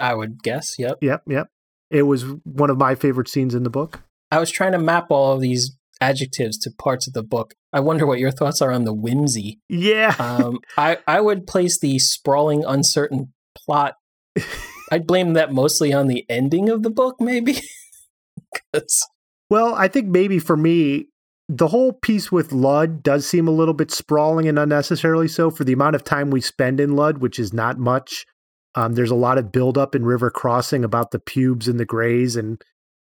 I 0.00 0.14
would 0.14 0.42
guess, 0.42 0.74
yep. 0.78 0.98
Yep, 1.00 1.22
yep. 1.26 1.48
It 1.90 2.02
was 2.02 2.24
one 2.44 2.70
of 2.70 2.78
my 2.78 2.94
favorite 2.94 3.28
scenes 3.28 3.54
in 3.54 3.62
the 3.62 3.70
book. 3.70 4.02
I 4.30 4.40
was 4.40 4.50
trying 4.50 4.72
to 4.72 4.78
map 4.78 5.06
all 5.10 5.32
of 5.32 5.40
these 5.40 5.76
adjectives 6.00 6.58
to 6.58 6.70
parts 6.70 7.06
of 7.06 7.12
the 7.12 7.22
book. 7.22 7.54
I 7.72 7.80
wonder 7.80 8.06
what 8.06 8.18
your 8.18 8.30
thoughts 8.30 8.60
are 8.60 8.72
on 8.72 8.84
the 8.84 8.92
whimsy. 8.92 9.60
Yeah. 9.68 10.14
um, 10.18 10.58
I, 10.76 10.98
I 11.06 11.20
would 11.20 11.46
place 11.46 11.78
the 11.78 11.98
sprawling, 11.98 12.64
uncertain 12.64 13.32
plot. 13.56 13.94
I'd 14.90 15.06
blame 15.06 15.32
that 15.34 15.52
mostly 15.52 15.92
on 15.92 16.06
the 16.06 16.24
ending 16.28 16.68
of 16.68 16.82
the 16.82 16.90
book, 16.90 17.16
maybe. 17.20 17.60
well, 19.50 19.74
I 19.74 19.88
think 19.88 20.08
maybe 20.08 20.38
for 20.38 20.56
me, 20.56 21.08
the 21.48 21.68
whole 21.68 21.92
piece 21.92 22.32
with 22.32 22.52
Lud 22.52 23.02
does 23.02 23.26
seem 23.26 23.46
a 23.46 23.52
little 23.52 23.74
bit 23.74 23.90
sprawling 23.90 24.48
and 24.48 24.58
unnecessarily 24.58 25.28
so 25.28 25.50
for 25.50 25.64
the 25.64 25.72
amount 25.72 25.94
of 25.94 26.02
time 26.02 26.30
we 26.30 26.40
spend 26.40 26.80
in 26.80 26.96
Lud, 26.96 27.18
which 27.18 27.38
is 27.38 27.52
not 27.52 27.78
much. 27.78 28.26
Um, 28.74 28.94
there's 28.94 29.10
a 29.10 29.16
lot 29.16 29.38
of 29.38 29.52
buildup 29.52 29.94
in 29.94 30.04
River 30.04 30.30
Crossing 30.30 30.84
about 30.84 31.10
the 31.10 31.18
pubes 31.18 31.68
and 31.68 31.80
the 31.80 31.86
grays, 31.86 32.36
and 32.36 32.60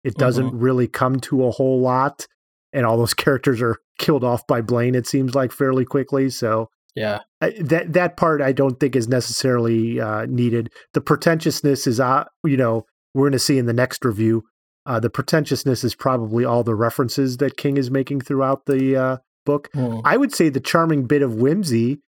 it 0.03 0.15
doesn't 0.15 0.47
mm-hmm. 0.47 0.59
really 0.59 0.87
come 0.87 1.19
to 1.21 1.45
a 1.45 1.51
whole 1.51 1.79
lot. 1.79 2.27
And 2.71 2.85
all 2.85 2.97
those 2.97 3.13
characters 3.15 3.61
are 3.61 3.77
killed 3.97 4.23
off 4.23 4.45
by 4.47 4.61
Blaine, 4.61 4.95
it 4.95 5.07
seems 5.07 5.33
like, 5.33 5.51
fairly 5.51 5.85
quickly. 5.85 6.29
So 6.29 6.69
yeah, 6.95 7.19
that 7.41 7.93
that 7.93 8.15
part 8.15 8.41
I 8.41 8.51
don't 8.51 8.79
think 8.79 8.95
is 8.95 9.07
necessarily 9.07 9.99
uh, 9.99 10.25
needed. 10.27 10.71
The 10.93 11.01
pretentiousness 11.01 11.87
is, 11.87 11.99
uh, 11.99 12.25
you 12.45 12.57
know, 12.57 12.85
we're 13.13 13.23
going 13.23 13.31
to 13.33 13.39
see 13.39 13.57
in 13.57 13.65
the 13.65 13.73
next 13.73 14.05
review. 14.05 14.43
Uh, 14.85 14.99
the 14.99 15.09
pretentiousness 15.09 15.83
is 15.83 15.95
probably 15.95 16.45
all 16.45 16.63
the 16.63 16.75
references 16.75 17.37
that 17.37 17.57
King 17.57 17.77
is 17.77 17.89
making 17.89 18.21
throughout 18.21 18.65
the 18.65 18.95
uh, 18.95 19.17
book. 19.45 19.69
Mm. 19.73 20.01
I 20.05 20.17
would 20.17 20.33
say 20.33 20.49
the 20.49 20.59
charming 20.59 21.07
bit 21.07 21.21
of 21.21 21.35
whimsy 21.35 22.01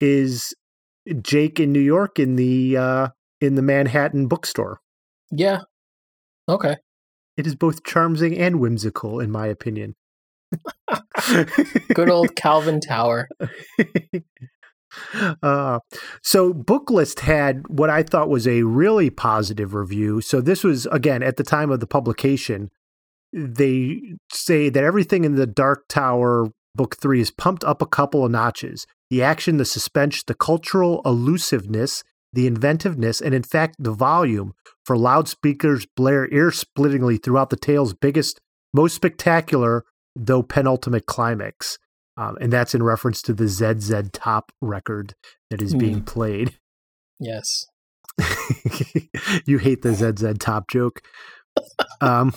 is 0.00 0.54
Jake 1.22 1.60
in 1.60 1.72
New 1.72 1.80
York 1.80 2.18
in 2.18 2.36
the 2.36 2.76
uh, 2.76 3.08
in 3.40 3.54
the 3.54 3.62
Manhattan 3.62 4.26
bookstore. 4.26 4.80
Yeah. 5.30 5.60
Okay. 6.48 6.76
It 7.36 7.46
is 7.46 7.54
both 7.54 7.84
charming 7.84 8.38
and 8.38 8.60
whimsical, 8.60 9.20
in 9.20 9.30
my 9.30 9.46
opinion. 9.46 9.94
Good 11.94 12.10
old 12.10 12.36
Calvin 12.36 12.80
Tower. 12.80 13.28
Uh, 15.42 15.78
so 16.22 16.52
Booklist 16.52 17.20
had 17.20 17.66
what 17.68 17.90
I 17.90 18.02
thought 18.02 18.28
was 18.28 18.46
a 18.46 18.62
really 18.62 19.10
positive 19.10 19.74
review. 19.74 20.20
So 20.20 20.40
this 20.40 20.64
was 20.64 20.86
again 20.86 21.22
at 21.22 21.36
the 21.36 21.44
time 21.44 21.70
of 21.70 21.80
the 21.80 21.86
publication. 21.86 22.70
They 23.32 24.00
say 24.32 24.68
that 24.68 24.84
everything 24.84 25.24
in 25.24 25.34
the 25.34 25.46
Dark 25.46 25.84
Tower 25.88 26.50
book 26.74 26.96
three 27.00 27.20
is 27.20 27.30
pumped 27.30 27.64
up 27.64 27.80
a 27.80 27.86
couple 27.86 28.24
of 28.24 28.30
notches. 28.30 28.86
The 29.10 29.22
action, 29.22 29.56
the 29.56 29.64
suspense, 29.64 30.22
the 30.22 30.34
cultural 30.34 31.00
elusiveness, 31.04 32.02
the 32.32 32.46
inventiveness, 32.46 33.20
and 33.20 33.34
in 33.34 33.42
fact 33.42 33.76
the 33.78 33.92
volume 33.92 34.54
for 34.84 34.98
loudspeakers 34.98 35.86
blare 35.96 36.32
ear 36.32 36.50
splittingly 36.50 37.22
throughout 37.22 37.50
the 37.50 37.56
tale's 37.56 37.94
biggest, 37.94 38.40
most 38.72 38.94
spectacular, 38.94 39.84
though 40.16 40.42
penultimate 40.42 41.06
climax. 41.06 41.78
Um, 42.16 42.36
and 42.40 42.52
that's 42.52 42.74
in 42.74 42.82
reference 42.82 43.22
to 43.22 43.32
the 43.32 43.48
ZZ 43.48 44.10
Top 44.12 44.52
record 44.60 45.14
that 45.50 45.60
is 45.60 45.74
being 45.74 46.02
mm. 46.02 46.06
played. 46.06 46.58
Yes. 47.18 47.66
you 49.46 49.58
hate 49.58 49.82
the 49.82 49.94
ZZ 49.94 50.38
Top 50.38 50.68
joke. 50.68 51.02
Um, 52.00 52.32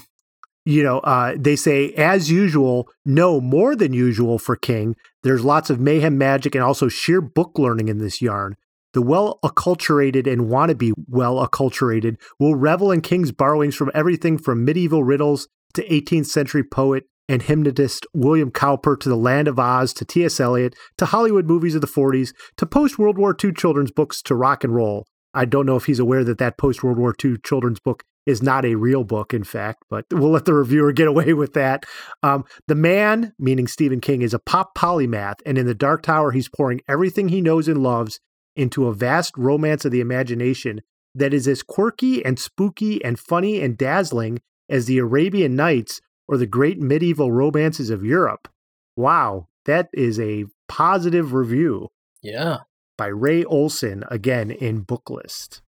you 0.65 0.83
know, 0.83 0.99
uh, 0.99 1.35
they 1.37 1.55
say, 1.55 1.93
as 1.93 2.29
usual, 2.29 2.89
no, 3.05 3.39
more 3.39 3.75
than 3.75 3.93
usual 3.93 4.37
for 4.37 4.55
King. 4.55 4.95
There's 5.23 5.45
lots 5.45 5.69
of 5.69 5.79
mayhem 5.79 6.17
magic 6.17 6.55
and 6.55 6.63
also 6.63 6.89
sheer 6.89 7.21
book 7.21 7.57
learning 7.57 7.87
in 7.87 7.99
this 7.99 8.21
yarn. 8.21 8.57
The 8.93 9.01
well 9.01 9.39
acculturated 9.43 10.31
and 10.31 10.49
wannabe 10.49 10.91
well 11.07 11.47
acculturated 11.47 12.17
will 12.39 12.55
revel 12.55 12.91
in 12.91 13.01
King's 13.01 13.31
borrowings 13.31 13.75
from 13.75 13.91
everything 13.93 14.37
from 14.37 14.65
medieval 14.65 15.03
riddles 15.03 15.47
to 15.75 15.87
18th 15.87 16.25
century 16.25 16.63
poet 16.63 17.05
and 17.27 17.41
hypnotist 17.41 18.05
William 18.13 18.51
Cowper 18.51 18.99
to 18.99 19.09
The 19.09 19.15
Land 19.15 19.47
of 19.47 19.59
Oz 19.59 19.93
to 19.93 20.05
T.S. 20.05 20.39
Eliot 20.39 20.75
to 20.97 21.05
Hollywood 21.05 21.45
movies 21.45 21.75
of 21.75 21.81
the 21.81 21.87
40s 21.87 22.33
to 22.57 22.65
post 22.65 22.97
World 22.97 23.17
War 23.17 23.35
II 23.41 23.51
children's 23.53 23.91
books 23.91 24.21
to 24.23 24.35
rock 24.35 24.63
and 24.63 24.73
roll. 24.73 25.05
I 25.33 25.45
don't 25.45 25.65
know 25.65 25.75
if 25.75 25.85
he's 25.85 25.99
aware 25.99 26.23
that 26.23 26.37
that 26.39 26.57
post 26.57 26.83
World 26.83 26.97
War 26.97 27.13
II 27.23 27.35
children's 27.43 27.79
book 27.79 28.03
is 28.25 28.43
not 28.43 28.65
a 28.65 28.75
real 28.75 29.03
book, 29.03 29.33
in 29.33 29.43
fact, 29.43 29.83
but 29.89 30.05
we'll 30.11 30.31
let 30.31 30.45
the 30.45 30.53
reviewer 30.53 30.91
get 30.91 31.07
away 31.07 31.33
with 31.33 31.53
that. 31.53 31.85
Um, 32.21 32.43
the 32.67 32.75
man, 32.75 33.33
meaning 33.39 33.67
Stephen 33.67 34.01
King, 34.01 34.21
is 34.21 34.33
a 34.33 34.39
pop 34.39 34.75
polymath, 34.75 35.35
and 35.45 35.57
in 35.57 35.65
The 35.65 35.73
Dark 35.73 36.03
Tower, 36.03 36.31
he's 36.31 36.49
pouring 36.49 36.81
everything 36.89 37.29
he 37.29 37.41
knows 37.41 37.67
and 37.67 37.81
loves 37.81 38.19
into 38.55 38.87
a 38.87 38.93
vast 38.93 39.37
romance 39.37 39.85
of 39.85 39.91
the 39.91 40.01
imagination 40.01 40.81
that 41.15 41.33
is 41.33 41.47
as 41.47 41.63
quirky 41.63 42.23
and 42.25 42.37
spooky 42.37 43.03
and 43.03 43.17
funny 43.17 43.61
and 43.61 43.77
dazzling 43.77 44.39
as 44.69 44.85
the 44.85 44.97
Arabian 44.97 45.55
Nights 45.55 46.01
or 46.27 46.37
the 46.37 46.45
great 46.45 46.79
medieval 46.79 47.31
romances 47.31 47.89
of 47.89 48.03
Europe. 48.03 48.47
Wow, 48.95 49.47
that 49.65 49.89
is 49.93 50.19
a 50.19 50.45
positive 50.67 51.33
review. 51.33 51.89
Yeah. 52.21 52.59
By 52.97 53.07
Ray 53.07 53.43
Olson, 53.43 54.03
again 54.09 54.49
in 54.49 54.83
Booklist. 54.83 55.61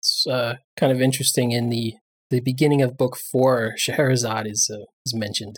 It's 0.00 0.26
uh, 0.26 0.56
kind 0.76 0.92
of 0.92 1.00
interesting 1.00 1.50
in 1.50 1.70
the 1.70 1.94
the 2.30 2.40
beginning 2.40 2.82
of 2.82 2.96
book 2.96 3.16
four, 3.16 3.74
Scheherazade 3.76 4.46
is 4.46 4.70
uh, 4.72 4.84
is 5.04 5.14
mentioned. 5.14 5.56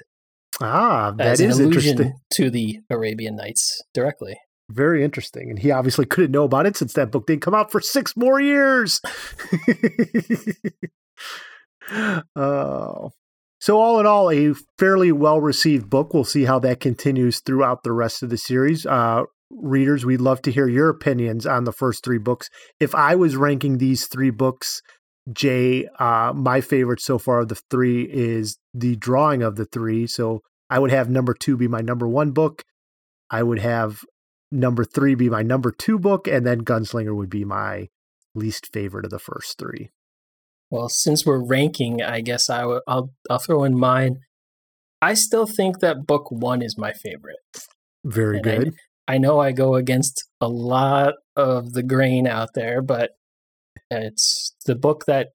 Ah, 0.60 1.12
that 1.16 1.40
is 1.40 1.58
interesting. 1.58 2.14
To 2.34 2.50
the 2.50 2.80
Arabian 2.90 3.36
Nights 3.36 3.82
directly. 3.94 4.36
Very 4.70 5.02
interesting. 5.02 5.50
And 5.50 5.58
he 5.58 5.70
obviously 5.70 6.06
couldn't 6.06 6.30
know 6.30 6.44
about 6.44 6.66
it 6.66 6.76
since 6.76 6.92
that 6.92 7.10
book 7.10 7.26
didn't 7.26 7.42
come 7.42 7.54
out 7.54 7.72
for 7.72 7.80
six 7.80 8.16
more 8.16 8.40
years. 8.40 9.00
oh, 12.36 13.10
so, 13.60 13.78
all 13.78 14.00
in 14.00 14.06
all, 14.06 14.30
a 14.30 14.54
fairly 14.78 15.12
well 15.12 15.40
received 15.40 15.90
book. 15.90 16.14
We'll 16.14 16.24
see 16.24 16.44
how 16.44 16.58
that 16.60 16.80
continues 16.80 17.40
throughout 17.40 17.82
the 17.82 17.92
rest 17.92 18.22
of 18.22 18.30
the 18.30 18.38
series. 18.38 18.86
Uh, 18.86 19.24
readers, 19.50 20.06
we'd 20.06 20.22
love 20.22 20.40
to 20.42 20.50
hear 20.50 20.66
your 20.66 20.88
opinions 20.88 21.44
on 21.44 21.64
the 21.64 21.72
first 21.72 22.02
three 22.02 22.18
books. 22.18 22.48
If 22.80 22.94
I 22.94 23.14
was 23.14 23.36
ranking 23.36 23.76
these 23.76 24.06
three 24.06 24.30
books, 24.30 24.80
Jay, 25.30 25.86
uh, 25.98 26.32
my 26.34 26.62
favorite 26.62 27.02
so 27.02 27.18
far 27.18 27.40
of 27.40 27.48
the 27.48 27.60
three 27.70 28.04
is 28.04 28.58
The 28.72 28.96
Drawing 28.96 29.42
of 29.42 29.56
the 29.56 29.66
Three. 29.66 30.06
So, 30.06 30.40
I 30.70 30.78
would 30.78 30.90
have 30.90 31.10
number 31.10 31.34
two 31.34 31.58
be 31.58 31.68
my 31.68 31.82
number 31.82 32.08
one 32.08 32.30
book. 32.30 32.64
I 33.28 33.42
would 33.42 33.58
have 33.58 34.00
number 34.50 34.84
three 34.84 35.14
be 35.14 35.28
my 35.28 35.42
number 35.42 35.70
two 35.70 35.98
book, 35.98 36.26
and 36.26 36.46
then 36.46 36.62
Gunslinger 36.64 37.14
would 37.14 37.30
be 37.30 37.44
my 37.44 37.88
least 38.34 38.70
favorite 38.72 39.04
of 39.04 39.10
the 39.10 39.18
first 39.18 39.58
three. 39.58 39.90
Well, 40.70 40.88
since 40.88 41.26
we're 41.26 41.44
ranking, 41.44 42.00
I 42.02 42.20
guess 42.20 42.48
I 42.48 42.60
w- 42.60 42.80
I'll 42.86 43.10
I'll 43.28 43.38
throw 43.40 43.64
in 43.64 43.78
mine. 43.78 44.18
I 45.02 45.14
still 45.14 45.46
think 45.46 45.80
that 45.80 46.06
book 46.06 46.30
one 46.30 46.62
is 46.62 46.76
my 46.78 46.92
favorite. 46.92 47.38
Very 48.04 48.38
And 48.38 48.46
I- 48.46 48.56
good. 48.58 48.74
I 49.08 49.18
know 49.18 49.40
I 49.40 49.50
go 49.50 49.74
against 49.74 50.22
a 50.40 50.46
lot 50.48 51.14
of 51.34 51.72
the 51.72 51.82
grain 51.82 52.28
out 52.28 52.50
there, 52.54 52.80
but 52.80 53.10
it's 53.90 54.54
the 54.66 54.76
book 54.76 55.04
that 55.06 55.28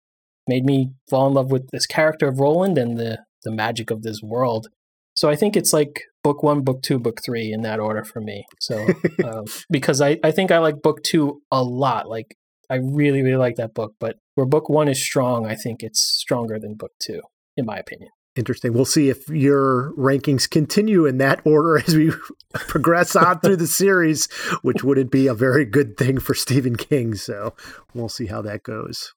made 0.47 0.63
me 0.63 0.91
fall 1.09 1.27
in 1.27 1.33
love 1.33 1.51
with 1.51 1.69
this 1.71 1.85
character 1.85 2.27
of 2.27 2.39
Roland 2.39 2.77
and 2.77 2.97
the 2.97 3.19
the 3.43 3.51
magic 3.51 3.91
of 3.91 4.01
this 4.01 4.21
world. 4.23 4.67
So 5.15 5.29
I 5.29 5.35
think 5.35 5.55
it's 5.55 5.71
like 5.73 6.01
book 6.23 6.41
one, 6.43 6.61
book 6.61 6.81
two, 6.81 6.99
book 6.99 7.19
three 7.23 7.51
in 7.51 7.61
that 7.61 7.79
order 7.79 8.03
for 8.03 8.21
me. 8.21 8.45
So 8.59 8.87
um, 9.25 9.45
because 9.69 10.01
I 10.01 10.17
I 10.23 10.31
think 10.31 10.51
I 10.51 10.59
like 10.59 10.81
book 10.81 11.03
two 11.03 11.41
a 11.51 11.61
lot. 11.63 12.07
Like 12.09 12.35
I 12.69 12.75
really 12.75 13.21
really 13.21 13.37
like 13.37 13.55
that 13.55 13.73
book, 13.73 13.95
but 13.99 14.17
where 14.35 14.45
book 14.45 14.69
one 14.69 14.87
is 14.87 15.03
strong, 15.03 15.45
I 15.45 15.55
think 15.55 15.81
it's 15.81 16.01
stronger 16.01 16.59
than 16.59 16.75
book 16.75 16.91
two, 16.99 17.21
in 17.55 17.65
my 17.65 17.77
opinion. 17.77 18.09
Interesting. 18.35 18.73
We'll 18.73 18.83
see 18.83 19.09
if 19.09 19.29
your 19.29 19.93
rankings 19.97 20.49
continue 20.49 21.05
in 21.05 21.19
that 21.19 21.39
order 21.45 21.77
as 21.87 21.95
we 21.95 22.11
progress 22.53 23.15
on 23.15 23.39
through 23.39 23.55
the 23.57 23.67
series, 23.67 24.25
which 24.61 24.83
wouldn't 24.83 25.09
be 25.09 25.27
a 25.27 25.33
very 25.33 25.65
good 25.65 25.97
thing 25.97 26.19
for 26.19 26.33
Stephen 26.33 26.75
King. 26.75 27.15
So 27.15 27.55
we'll 27.93 28.09
see 28.09 28.25
how 28.25 28.41
that 28.41 28.63
goes. 28.63 29.13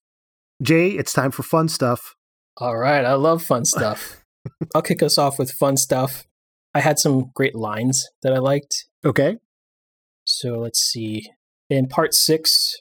Jay, 0.63 0.91
it's 0.91 1.13
time 1.13 1.31
for 1.31 1.43
fun 1.43 1.69
stuff. 1.69 2.15
All 2.57 2.77
right, 2.77 3.05
I 3.05 3.15
love 3.15 3.43
fun 3.43 3.65
stuff. 3.65 4.25
I'll 4.75 4.83
kick 4.83 5.03
us 5.03 5.19
off 5.19 5.39
with 5.39 5.53
fun 5.53 5.77
stuff. 5.77 6.27
I 6.75 6.81
had 6.81 6.99
some 6.99 7.31
great 7.35 7.55
lines 7.55 8.07
that 8.23 8.33
I 8.33 8.39
liked. 8.39 8.87
Okay. 9.05 9.37
So 10.25 10.59
let's 10.59 10.81
see. 10.81 11.31
In 11.71 11.87
part 11.87 12.15
six, 12.15 12.77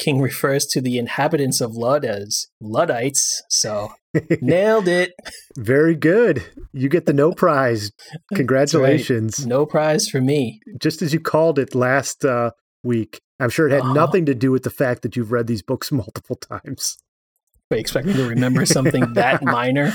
King 0.00 0.20
refers 0.20 0.64
to 0.66 0.80
the 0.80 0.98
inhabitants 0.98 1.60
of 1.60 1.74
Lud 1.76 2.04
as 2.04 2.46
Luddites. 2.60 3.42
So 3.50 3.92
nailed 4.40 4.88
it. 4.88 5.12
Very 5.56 5.94
good. 5.94 6.42
You 6.72 6.88
get 6.88 7.04
the 7.06 7.12
no 7.12 7.32
prize. 7.44 7.92
Congratulations. 8.34 9.46
No 9.46 9.66
prize 9.66 10.08
for 10.08 10.20
me. 10.20 10.60
Just 10.80 11.02
as 11.02 11.12
you 11.12 11.20
called 11.20 11.58
it 11.58 11.74
last 11.74 12.24
uh, 12.24 12.52
week. 12.82 13.20
I'm 13.38 13.50
sure 13.50 13.68
it 13.68 13.72
had 13.72 13.82
Uh-huh. 13.82 13.92
nothing 13.92 14.26
to 14.26 14.34
do 14.34 14.50
with 14.50 14.62
the 14.62 14.70
fact 14.70 15.02
that 15.02 15.16
you've 15.16 15.32
read 15.32 15.46
these 15.46 15.62
books 15.62 15.92
multiple 16.02 16.36
times. 16.36 16.96
Wait, 17.70 17.80
expect 17.80 18.06
me 18.06 18.14
to 18.14 18.26
remember 18.28 18.66
something 18.66 19.12
that 19.14 19.44
minor? 19.44 19.92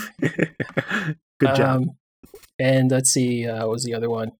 Good 1.39 1.55
job. 1.55 1.81
Um, 1.81 1.89
and 2.57 2.89
let's 2.89 3.09
see, 3.11 3.45
uh, 3.47 3.59
what 3.65 3.69
was 3.71 3.83
the 3.83 3.93
other 3.93 4.09
one? 4.09 4.31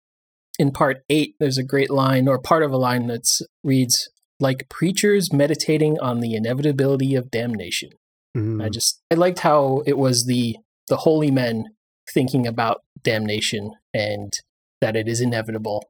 In 0.57 0.71
part 0.71 1.03
eight, 1.09 1.35
there's 1.39 1.57
a 1.57 1.63
great 1.63 1.89
line, 1.89 2.29
or 2.29 2.39
part 2.39 2.63
of 2.63 2.71
a 2.71 2.77
line 2.77 3.07
that 3.07 3.27
reads, 3.61 4.09
like 4.39 4.67
preachers 4.69 5.31
meditating 5.31 5.97
on 5.99 6.19
the 6.19 6.35
inevitability 6.35 7.15
of 7.15 7.31
damnation. 7.31 7.89
Mm. 8.35 8.63
I 8.63 8.69
just 8.69 9.01
I 9.11 9.15
liked 9.15 9.39
how 9.39 9.83
it 9.85 9.97
was 9.97 10.25
the 10.25 10.57
the 10.87 10.97
holy 10.97 11.31
men 11.31 11.65
thinking 12.13 12.45
about 12.45 12.81
damnation 13.03 13.71
and 13.93 14.33
that 14.81 14.95
it 14.95 15.07
is 15.07 15.21
inevitable 15.21 15.83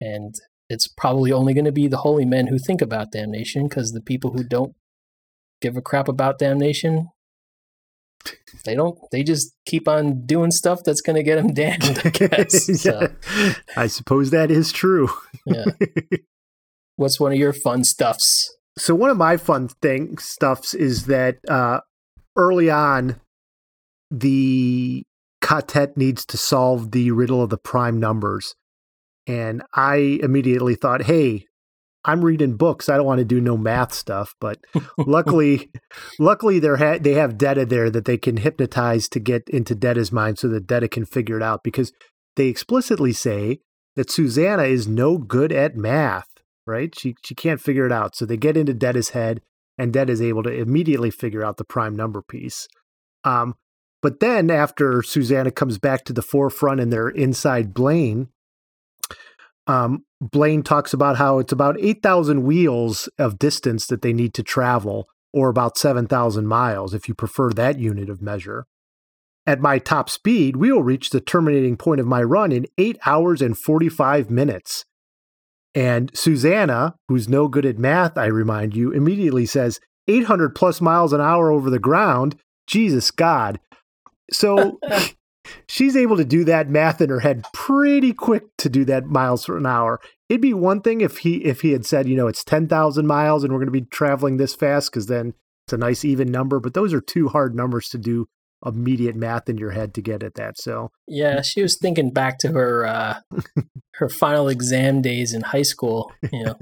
and 0.00 0.34
it's 0.70 0.86
probably 0.86 1.32
only 1.32 1.54
going 1.54 1.64
to 1.64 1.72
be 1.72 1.88
the 1.88 1.98
holy 1.98 2.24
men 2.24 2.46
who 2.46 2.58
think 2.58 2.80
about 2.80 3.12
damnation 3.12 3.68
because 3.68 3.92
the 3.92 4.00
people 4.00 4.32
who 4.32 4.44
don't 4.44 4.74
give 5.60 5.76
a 5.76 5.82
crap 5.82 6.08
about 6.08 6.38
damnation 6.38 7.08
they 8.64 8.74
don't 8.74 8.98
they 9.10 9.22
just 9.22 9.54
keep 9.66 9.88
on 9.88 10.26
doing 10.26 10.50
stuff 10.50 10.80
that's 10.84 11.00
going 11.00 11.16
to 11.16 11.22
get 11.22 11.36
them 11.36 11.52
damned 11.54 12.00
i 12.04 12.08
guess 12.10 12.80
so, 12.82 13.08
I 13.76 13.86
suppose 13.86 14.30
that 14.30 14.50
is 14.50 14.72
true. 14.72 15.08
yeah 15.46 15.64
what's 16.98 17.18
one 17.18 17.32
of 17.32 17.38
your 17.38 17.54
fun 17.54 17.82
stuffs 17.84 18.54
So 18.78 18.94
one 18.94 19.10
of 19.10 19.16
my 19.16 19.36
fun 19.36 19.68
thing 19.68 20.18
stuffs 20.18 20.72
is 20.72 21.06
that 21.06 21.38
uh, 21.48 21.80
early 22.36 22.70
on, 22.70 23.20
the 24.10 25.02
quartet 25.42 25.96
needs 25.96 26.24
to 26.26 26.36
solve 26.36 26.92
the 26.92 27.10
riddle 27.10 27.42
of 27.42 27.50
the 27.50 27.58
prime 27.58 27.98
numbers, 27.98 28.54
and 29.26 29.62
I 29.74 30.20
immediately 30.22 30.76
thought, 30.76 31.02
"Hey, 31.02 31.46
I'm 32.04 32.24
reading 32.24 32.56
books. 32.56 32.88
I 32.88 32.96
don't 32.96 33.06
want 33.06 33.18
to 33.18 33.24
do 33.24 33.40
no 33.40 33.56
math 33.56 33.92
stuff." 33.92 34.34
But 34.40 34.58
luckily, 34.98 35.70
luckily 36.20 36.60
they 36.60 36.76
ha- 36.76 36.98
they 37.00 37.14
have 37.14 37.36
Detta 37.36 37.66
there 37.66 37.90
that 37.90 38.04
they 38.04 38.16
can 38.16 38.38
hypnotize 38.38 39.08
to 39.08 39.20
get 39.20 39.42
into 39.48 39.74
Detta's 39.74 40.12
mind, 40.12 40.38
so 40.38 40.48
that 40.48 40.68
Detta 40.68 40.88
can 40.88 41.04
figure 41.04 41.36
it 41.36 41.42
out 41.42 41.64
because 41.64 41.92
they 42.36 42.46
explicitly 42.46 43.12
say 43.12 43.58
that 43.96 44.10
Susanna 44.10 44.62
is 44.62 44.86
no 44.86 45.18
good 45.18 45.52
at 45.52 45.76
math 45.76 46.37
right? 46.68 46.96
She 46.96 47.16
she 47.24 47.34
can't 47.34 47.60
figure 47.60 47.86
it 47.86 47.92
out. 47.92 48.14
So 48.14 48.24
they 48.24 48.36
get 48.36 48.56
into 48.56 48.74
Detta's 48.74 49.10
head, 49.10 49.40
and 49.76 49.92
Detta 49.92 50.12
is 50.12 50.22
able 50.22 50.42
to 50.44 50.52
immediately 50.52 51.10
figure 51.10 51.44
out 51.44 51.56
the 51.56 51.64
prime 51.64 51.96
number 51.96 52.22
piece. 52.22 52.68
Um, 53.24 53.56
but 54.00 54.20
then 54.20 54.50
after 54.50 55.02
Susanna 55.02 55.50
comes 55.50 55.78
back 55.78 56.04
to 56.04 56.12
the 56.12 56.22
forefront 56.22 56.80
and 56.80 56.92
they're 56.92 57.08
inside 57.08 57.74
Blaine, 57.74 58.28
um, 59.66 60.04
Blaine 60.20 60.62
talks 60.62 60.92
about 60.92 61.16
how 61.16 61.40
it's 61.40 61.52
about 61.52 61.80
eight 61.80 62.02
thousand 62.02 62.44
wheels 62.44 63.08
of 63.18 63.38
distance 63.38 63.86
that 63.86 64.02
they 64.02 64.12
need 64.12 64.34
to 64.34 64.42
travel, 64.42 65.08
or 65.32 65.48
about 65.48 65.76
seven 65.76 66.06
thousand 66.06 66.46
miles 66.46 66.94
if 66.94 67.08
you 67.08 67.14
prefer 67.14 67.50
that 67.50 67.78
unit 67.78 68.08
of 68.08 68.22
measure. 68.22 68.66
At 69.46 69.60
my 69.60 69.78
top 69.78 70.10
speed, 70.10 70.56
we 70.56 70.70
will 70.70 70.82
reach 70.82 71.08
the 71.08 71.22
terminating 71.22 71.78
point 71.78 72.00
of 72.00 72.06
my 72.06 72.22
run 72.22 72.52
in 72.52 72.66
eight 72.76 72.98
hours 73.06 73.40
and 73.40 73.56
forty-five 73.56 74.30
minutes. 74.30 74.84
And 75.74 76.10
Susanna, 76.14 76.96
who's 77.08 77.28
no 77.28 77.48
good 77.48 77.66
at 77.66 77.78
math, 77.78 78.16
I 78.16 78.26
remind 78.26 78.74
you, 78.74 78.90
immediately 78.90 79.46
says 79.46 79.80
800 80.08 80.54
plus 80.54 80.80
miles 80.80 81.12
an 81.12 81.20
hour 81.20 81.50
over 81.50 81.70
the 81.70 81.78
ground. 81.78 82.36
Jesus 82.66 83.10
God. 83.10 83.60
So 84.30 84.78
she's 85.68 85.96
able 85.96 86.16
to 86.16 86.24
do 86.24 86.44
that 86.44 86.68
math 86.68 87.00
in 87.00 87.10
her 87.10 87.20
head 87.20 87.44
pretty 87.52 88.12
quick 88.12 88.44
to 88.58 88.68
do 88.68 88.84
that 88.86 89.06
miles 89.06 89.46
per 89.46 89.56
an 89.56 89.66
hour. 89.66 90.00
It'd 90.28 90.40
be 90.40 90.54
one 90.54 90.82
thing 90.82 91.00
if 91.00 91.18
he 91.18 91.44
if 91.44 91.62
he 91.62 91.72
had 91.72 91.86
said, 91.86 92.08
you 92.08 92.16
know, 92.16 92.26
it's 92.26 92.44
10,000 92.44 93.06
miles 93.06 93.44
and 93.44 93.52
we're 93.52 93.58
going 93.58 93.72
to 93.72 93.72
be 93.72 93.82
traveling 93.82 94.36
this 94.36 94.54
fast 94.54 94.92
cuz 94.92 95.06
then 95.06 95.34
it's 95.66 95.72
a 95.72 95.78
nice 95.78 96.04
even 96.04 96.30
number, 96.30 96.60
but 96.60 96.74
those 96.74 96.94
are 96.94 97.00
two 97.00 97.28
hard 97.28 97.54
numbers 97.54 97.88
to 97.90 97.98
do 97.98 98.26
immediate 98.64 99.16
math 99.16 99.48
in 99.48 99.56
your 99.58 99.70
head 99.70 99.94
to 99.94 100.02
get 100.02 100.22
at 100.22 100.34
that. 100.34 100.58
So, 100.58 100.90
Yeah, 101.06 101.42
she 101.42 101.62
was 101.62 101.76
thinking 101.76 102.10
back 102.10 102.38
to 102.38 102.48
her 102.52 102.86
uh, 102.86 103.20
her 103.94 104.08
final 104.08 104.48
exam 104.48 105.02
days 105.02 105.32
in 105.34 105.42
high 105.42 105.62
school. 105.62 106.12
You 106.32 106.44
know, 106.44 106.54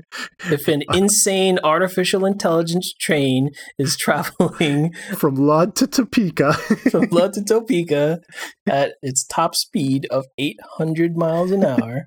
if 0.51 0.69
an 0.69 0.83
insane 0.95 1.59
artificial 1.63 2.25
intelligence 2.25 2.93
train 2.95 3.51
is 3.79 3.97
traveling 3.99 4.93
from 5.17 5.37
Lud 5.37 5.75
to 5.77 5.87
Topeka. 5.87 6.53
from 6.91 7.09
Lud 7.11 7.33
to 7.35 7.45
Topeka 7.45 8.21
at 8.67 8.95
its 9.03 9.25
top 9.25 9.55
speed 9.55 10.07
of 10.11 10.27
800 10.39 11.17
miles 11.17 11.51
an 11.51 11.65
hour, 11.65 12.07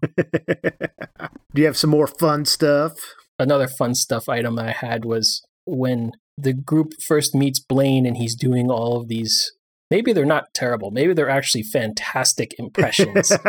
Do 1.53 1.61
you 1.61 1.65
have 1.65 1.77
some 1.77 1.89
more 1.89 2.07
fun 2.07 2.45
stuff? 2.45 2.93
another 3.41 3.67
fun 3.69 3.95
stuff 3.95 4.27
item 4.27 4.59
I 4.59 4.71
had 4.71 5.05
was 5.05 5.41
when 5.65 6.11
the 6.37 6.51
group 6.53 6.91
first 7.01 7.33
meets 7.33 7.59
Blaine 7.59 8.05
and 8.05 8.17
he's 8.17 8.35
doing 8.35 8.69
all 8.69 8.99
of 8.99 9.07
these. 9.07 9.51
Maybe 9.89 10.13
they're 10.13 10.25
not 10.25 10.53
terrible. 10.53 10.91
Maybe 10.91 11.13
they're 11.13 11.29
actually 11.29 11.63
fantastic 11.63 12.55
impressions. 12.57 13.31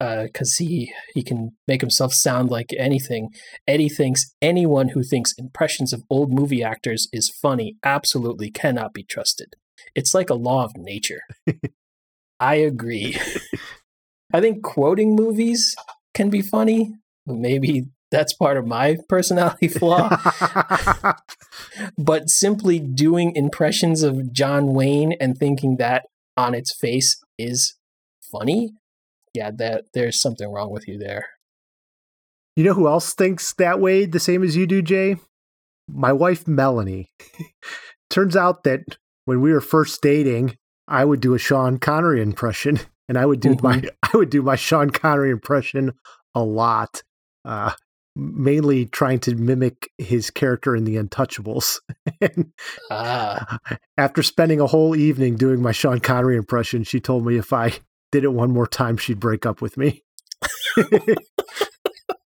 Uh, 0.00 0.24
because 0.24 0.56
he 0.56 0.92
he 1.14 1.22
can 1.22 1.52
make 1.68 1.80
himself 1.80 2.12
sound 2.12 2.50
like 2.50 2.74
anything. 2.76 3.30
Eddie 3.66 3.88
thinks 3.88 4.34
anyone 4.42 4.88
who 4.88 5.02
thinks 5.02 5.32
impressions 5.38 5.94
of 5.94 6.02
old 6.10 6.30
movie 6.30 6.62
actors 6.62 7.08
is 7.12 7.30
funny 7.40 7.76
absolutely 7.84 8.50
cannot 8.50 8.92
be 8.92 9.04
trusted. 9.04 9.54
It's 9.94 10.12
like 10.12 10.28
a 10.28 10.34
law 10.34 10.64
of 10.64 10.76
nature. 10.76 11.22
I 12.40 12.56
agree. 12.56 13.16
I 14.34 14.40
think 14.40 14.62
quoting 14.62 15.14
movies 15.14 15.74
can 16.12 16.28
be 16.28 16.42
funny. 16.42 16.92
Maybe 17.24 17.86
that's 18.14 18.32
part 18.32 18.56
of 18.56 18.66
my 18.66 18.96
personality 19.08 19.68
flaw. 19.80 20.16
but 21.98 22.30
simply 22.30 22.78
doing 22.78 23.34
impressions 23.34 24.02
of 24.02 24.32
John 24.32 24.72
Wayne 24.72 25.14
and 25.20 25.36
thinking 25.36 25.76
that 25.78 26.04
on 26.36 26.54
its 26.54 26.74
face 26.74 27.20
is 27.38 27.76
funny, 28.20 28.70
yeah, 29.34 29.50
that 29.58 29.86
there's 29.94 30.20
something 30.20 30.50
wrong 30.50 30.70
with 30.70 30.86
you 30.86 30.98
there. 30.98 31.26
You 32.56 32.64
know 32.64 32.74
who 32.74 32.86
else 32.86 33.14
thinks 33.14 33.52
that 33.54 33.80
way, 33.80 34.06
the 34.06 34.20
same 34.20 34.44
as 34.44 34.54
you 34.54 34.66
do, 34.66 34.80
Jay? 34.80 35.16
My 35.88 36.12
wife, 36.12 36.46
Melanie. 36.46 37.10
Turns 38.10 38.36
out 38.36 38.62
that 38.62 38.96
when 39.24 39.40
we 39.40 39.52
were 39.52 39.60
first 39.60 40.00
dating, 40.00 40.56
I 40.86 41.04
would 41.04 41.20
do 41.20 41.34
a 41.34 41.38
Sean 41.38 41.78
Connery 41.78 42.22
impression, 42.22 42.78
and 43.08 43.18
I 43.18 43.26
would 43.26 43.40
do 43.40 43.56
my 43.60 43.82
I 44.02 44.16
would 44.16 44.30
do 44.30 44.42
my 44.42 44.54
Sean 44.54 44.90
Connery 44.90 45.30
impression 45.30 45.94
a 46.34 46.44
lot, 46.44 47.02
uh, 47.44 47.72
mainly 48.16 48.86
trying 48.86 49.18
to 49.20 49.34
mimic 49.34 49.90
his 49.98 50.30
character 50.30 50.76
in 50.76 50.84
The 50.84 50.96
Untouchables. 50.96 51.80
and 52.20 52.52
Ah, 52.90 53.58
after 53.98 54.22
spending 54.22 54.60
a 54.60 54.66
whole 54.66 54.94
evening 54.94 55.36
doing 55.36 55.60
my 55.60 55.72
Sean 55.72 56.00
Connery 56.00 56.36
impression, 56.36 56.84
she 56.84 57.00
told 57.00 57.26
me 57.26 57.36
if 57.36 57.52
I 57.52 57.72
did 58.12 58.24
it 58.24 58.32
one 58.32 58.52
more 58.52 58.66
time, 58.66 58.96
she'd 58.96 59.20
break 59.20 59.44
up 59.44 59.60
with 59.60 59.76
me. 59.76 60.04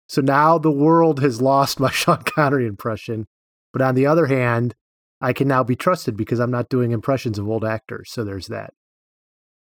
so 0.08 0.22
now 0.22 0.58
the 0.58 0.72
world 0.72 1.20
has 1.20 1.42
lost 1.42 1.80
my 1.80 1.92
Sean 1.92 2.24
Connery 2.24 2.68
impression. 2.68 3.28
But 3.74 3.82
on 3.82 3.96
the 3.96 4.06
other 4.06 4.28
hand, 4.28 4.76
I 5.20 5.34
can 5.34 5.48
now 5.48 5.64
be 5.64 5.76
trusted 5.76 6.16
because 6.16 6.40
I'm 6.40 6.52
not 6.52 6.70
doing 6.70 6.92
impressions 6.92 7.38
of 7.38 7.48
old 7.50 7.66
actors. 7.66 8.12
So 8.12 8.24
there's 8.24 8.48
that. 8.48 8.74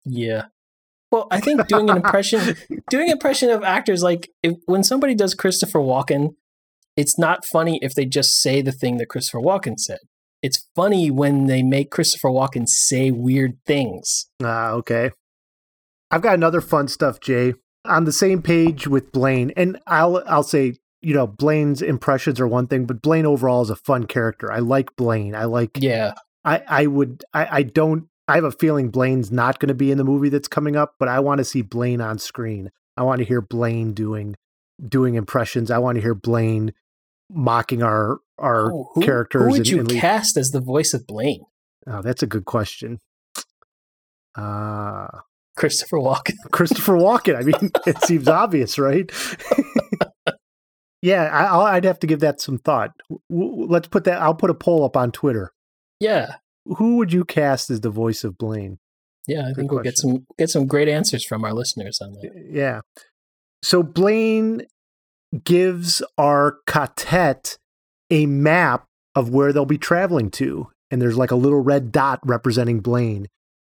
Yeah. 0.04 0.46
Well, 1.11 1.26
I 1.30 1.40
think 1.40 1.66
doing 1.66 1.90
an 1.90 1.96
impression, 2.04 2.56
doing 2.88 3.08
impression 3.08 3.50
of 3.50 3.62
actors, 3.62 4.02
like 4.02 4.30
if, 4.42 4.54
when 4.66 4.84
somebody 4.84 5.14
does 5.14 5.34
Christopher 5.34 5.80
Walken, 5.80 6.34
it's 6.96 7.18
not 7.18 7.44
funny 7.44 7.78
if 7.82 7.94
they 7.94 8.04
just 8.04 8.40
say 8.40 8.62
the 8.62 8.72
thing 8.72 8.98
that 8.98 9.06
Christopher 9.06 9.40
Walken 9.40 9.78
said. 9.78 9.98
It's 10.42 10.66
funny 10.74 11.11
when 11.11 11.46
they 11.46 11.62
make 11.62 11.90
Christopher 11.90 12.28
Walken 12.28 12.66
say 12.66 13.11
weird 13.11 13.58
things. 13.66 14.26
Ah, 14.42 14.70
okay. 14.70 15.11
I've 16.11 16.22
got 16.22 16.34
another 16.34 16.61
fun 16.61 16.88
stuff, 16.88 17.20
Jay. 17.20 17.54
On 17.84 18.04
the 18.04 18.12
same 18.12 18.42
page 18.42 18.86
with 18.86 19.12
Blaine, 19.12 19.52
and 19.56 19.78
I'll 19.86 20.22
I'll 20.26 20.42
say, 20.42 20.74
you 21.00 21.14
know, 21.14 21.26
Blaine's 21.26 21.80
impressions 21.80 22.40
are 22.40 22.48
one 22.48 22.66
thing, 22.66 22.84
but 22.84 23.00
Blaine 23.00 23.26
overall 23.26 23.62
is 23.62 23.70
a 23.70 23.76
fun 23.76 24.04
character. 24.04 24.52
I 24.52 24.58
like 24.58 24.96
Blaine. 24.96 25.34
I 25.34 25.44
like 25.44 25.78
Yeah. 25.78 26.12
I, 26.44 26.62
I 26.66 26.86
would 26.86 27.24
I, 27.32 27.58
I 27.58 27.62
don't 27.62 28.08
I 28.31 28.37
have 28.37 28.45
a 28.45 28.53
feeling 28.53 28.91
Blaine's 28.91 29.31
not 29.33 29.59
going 29.59 29.68
to 29.68 29.74
be 29.74 29.91
in 29.91 29.99
the 29.99 30.05
movie 30.05 30.28
that's 30.28 30.49
coming 30.49 30.76
up, 30.76 30.95
but 30.99 31.09
I 31.09 31.20
want 31.20 31.39
to 31.39 31.45
see 31.45 31.62
Blaine 31.62 32.01
on 32.01 32.18
screen. 32.18 32.70
I 32.97 33.03
want 33.03 33.18
to 33.18 33.24
hear 33.24 33.41
Blaine 33.41 33.93
doing 33.93 34.37
doing 34.87 35.14
impressions. 35.16 35.70
I 35.70 35.78
want 35.78 35.97
to 35.97 36.03
hear 36.03 36.14
Blaine 36.14 36.72
mocking 37.31 37.83
our 37.83 38.18
our 38.39 38.72
Oh, 38.72 38.91
who, 38.95 39.03
characters. 39.03 39.43
Who 39.43 39.49
would 39.51 39.59
and- 39.59 39.68
you 39.68 39.78
and 39.81 39.91
cast 39.91 40.37
as 40.37 40.51
the 40.51 40.61
voice 40.61 40.95
of 40.95 41.07
Blaine? 41.07 41.45
Oh, 41.87 42.03
that's 42.03 42.22
a 42.22 42.26
good 42.26 42.45
question. 42.45 42.99
Uh 44.37 45.09
Christopher 45.57 45.99
Walken. 45.99 46.35
Christopher 46.53 46.95
Walken. 46.95 47.37
I 47.37 47.43
mean, 47.43 47.70
it 47.87 48.03
seems 48.05 48.28
obvious, 48.28 48.78
right? 48.78 49.11
yeah, 51.03 51.24
I, 51.24 51.74
I'd 51.76 51.85
have 51.85 51.99
to 52.01 52.07
give 52.07 52.20
that 52.20 52.41
some 52.41 52.57
thought. 52.59 52.93
Let's 53.28 53.89
put 53.89 54.05
that. 54.05 54.22
I'll 54.22 54.35
put 54.35 54.51
a 54.51 54.55
poll 54.55 54.85
up 54.85 54.97
on 54.97 55.11
Twitter. 55.12 55.53
Yeah. 55.99 56.37
Who 56.66 56.96
would 56.96 57.12
you 57.12 57.24
cast 57.24 57.70
as 57.70 57.80
the 57.80 57.90
voice 57.90 58.24
of 58.24 58.38
Blaine? 58.38 58.78
Yeah, 59.26 59.42
I 59.42 59.48
Good 59.48 59.56
think 59.56 59.72
we'll 59.72 59.82
get 59.82 59.98
some 59.98 60.26
get 60.38 60.50
some 60.50 60.66
great 60.66 60.88
answers 60.88 61.24
from 61.24 61.44
our 61.44 61.52
listeners 61.52 62.00
on 62.00 62.12
that. 62.14 62.32
Yeah. 62.50 62.80
So 63.62 63.82
Blaine 63.82 64.62
gives 65.44 66.02
our 66.18 66.58
quartet 66.66 67.58
a 68.11 68.26
map 68.26 68.86
of 69.14 69.30
where 69.30 69.52
they'll 69.52 69.64
be 69.64 69.78
traveling 69.78 70.30
to. 70.32 70.68
And 70.90 71.00
there's 71.00 71.16
like 71.16 71.30
a 71.30 71.36
little 71.36 71.61
red 71.61 71.92
dot 71.92 72.20
representing 72.24 72.80
Blaine. 72.80 73.28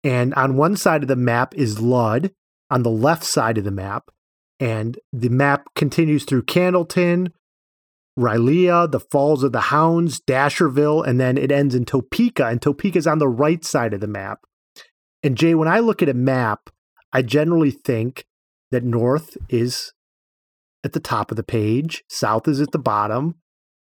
And 0.05 0.33
on 0.35 0.57
one 0.57 0.77
side 0.77 1.03
of 1.03 1.09
the 1.09 1.17
map 1.17 1.55
is 1.55 1.81
Lud, 1.81 2.33
on 2.71 2.83
the 2.83 2.91
left 2.91 3.25
side 3.25 3.59
of 3.59 3.65
the 3.65 3.71
map. 3.71 4.11
And 4.59 4.99
the 5.13 5.29
map 5.29 5.67
continues 5.75 6.25
through 6.25 6.45
Candleton, 6.45 7.33
Rilea, 8.19 8.91
the 8.91 9.01
Falls 9.01 9.43
of 9.43 9.53
the 9.53 9.61
Hounds, 9.61 10.21
Dasherville, 10.21 11.07
and 11.07 11.19
then 11.19 11.39
it 11.39 11.51
ends 11.51 11.75
in 11.75 11.85
Topeka. 11.85 12.47
And 12.47 12.61
Topeka's 12.61 13.07
on 13.07 13.19
the 13.19 13.29
right 13.29 13.65
side 13.65 13.95
of 13.95 14.01
the 14.01 14.07
map. 14.07 14.41
And 15.23 15.37
Jay, 15.37 15.55
when 15.55 15.69
I 15.69 15.79
look 15.79 16.03
at 16.03 16.09
a 16.09 16.15
map, 16.15 16.71
I 17.13 17.23
generally 17.23 17.71
think 17.71 18.25
that 18.71 18.85
north 18.85 19.37
is 19.49 19.93
at 20.85 20.93
the 20.93 21.01
top 21.01 21.31
of 21.31 21.37
the 21.37 21.43
page, 21.43 22.03
south 22.09 22.49
is 22.49 22.61
at 22.61 22.73
the 22.73 22.79
bottom, 22.79 23.37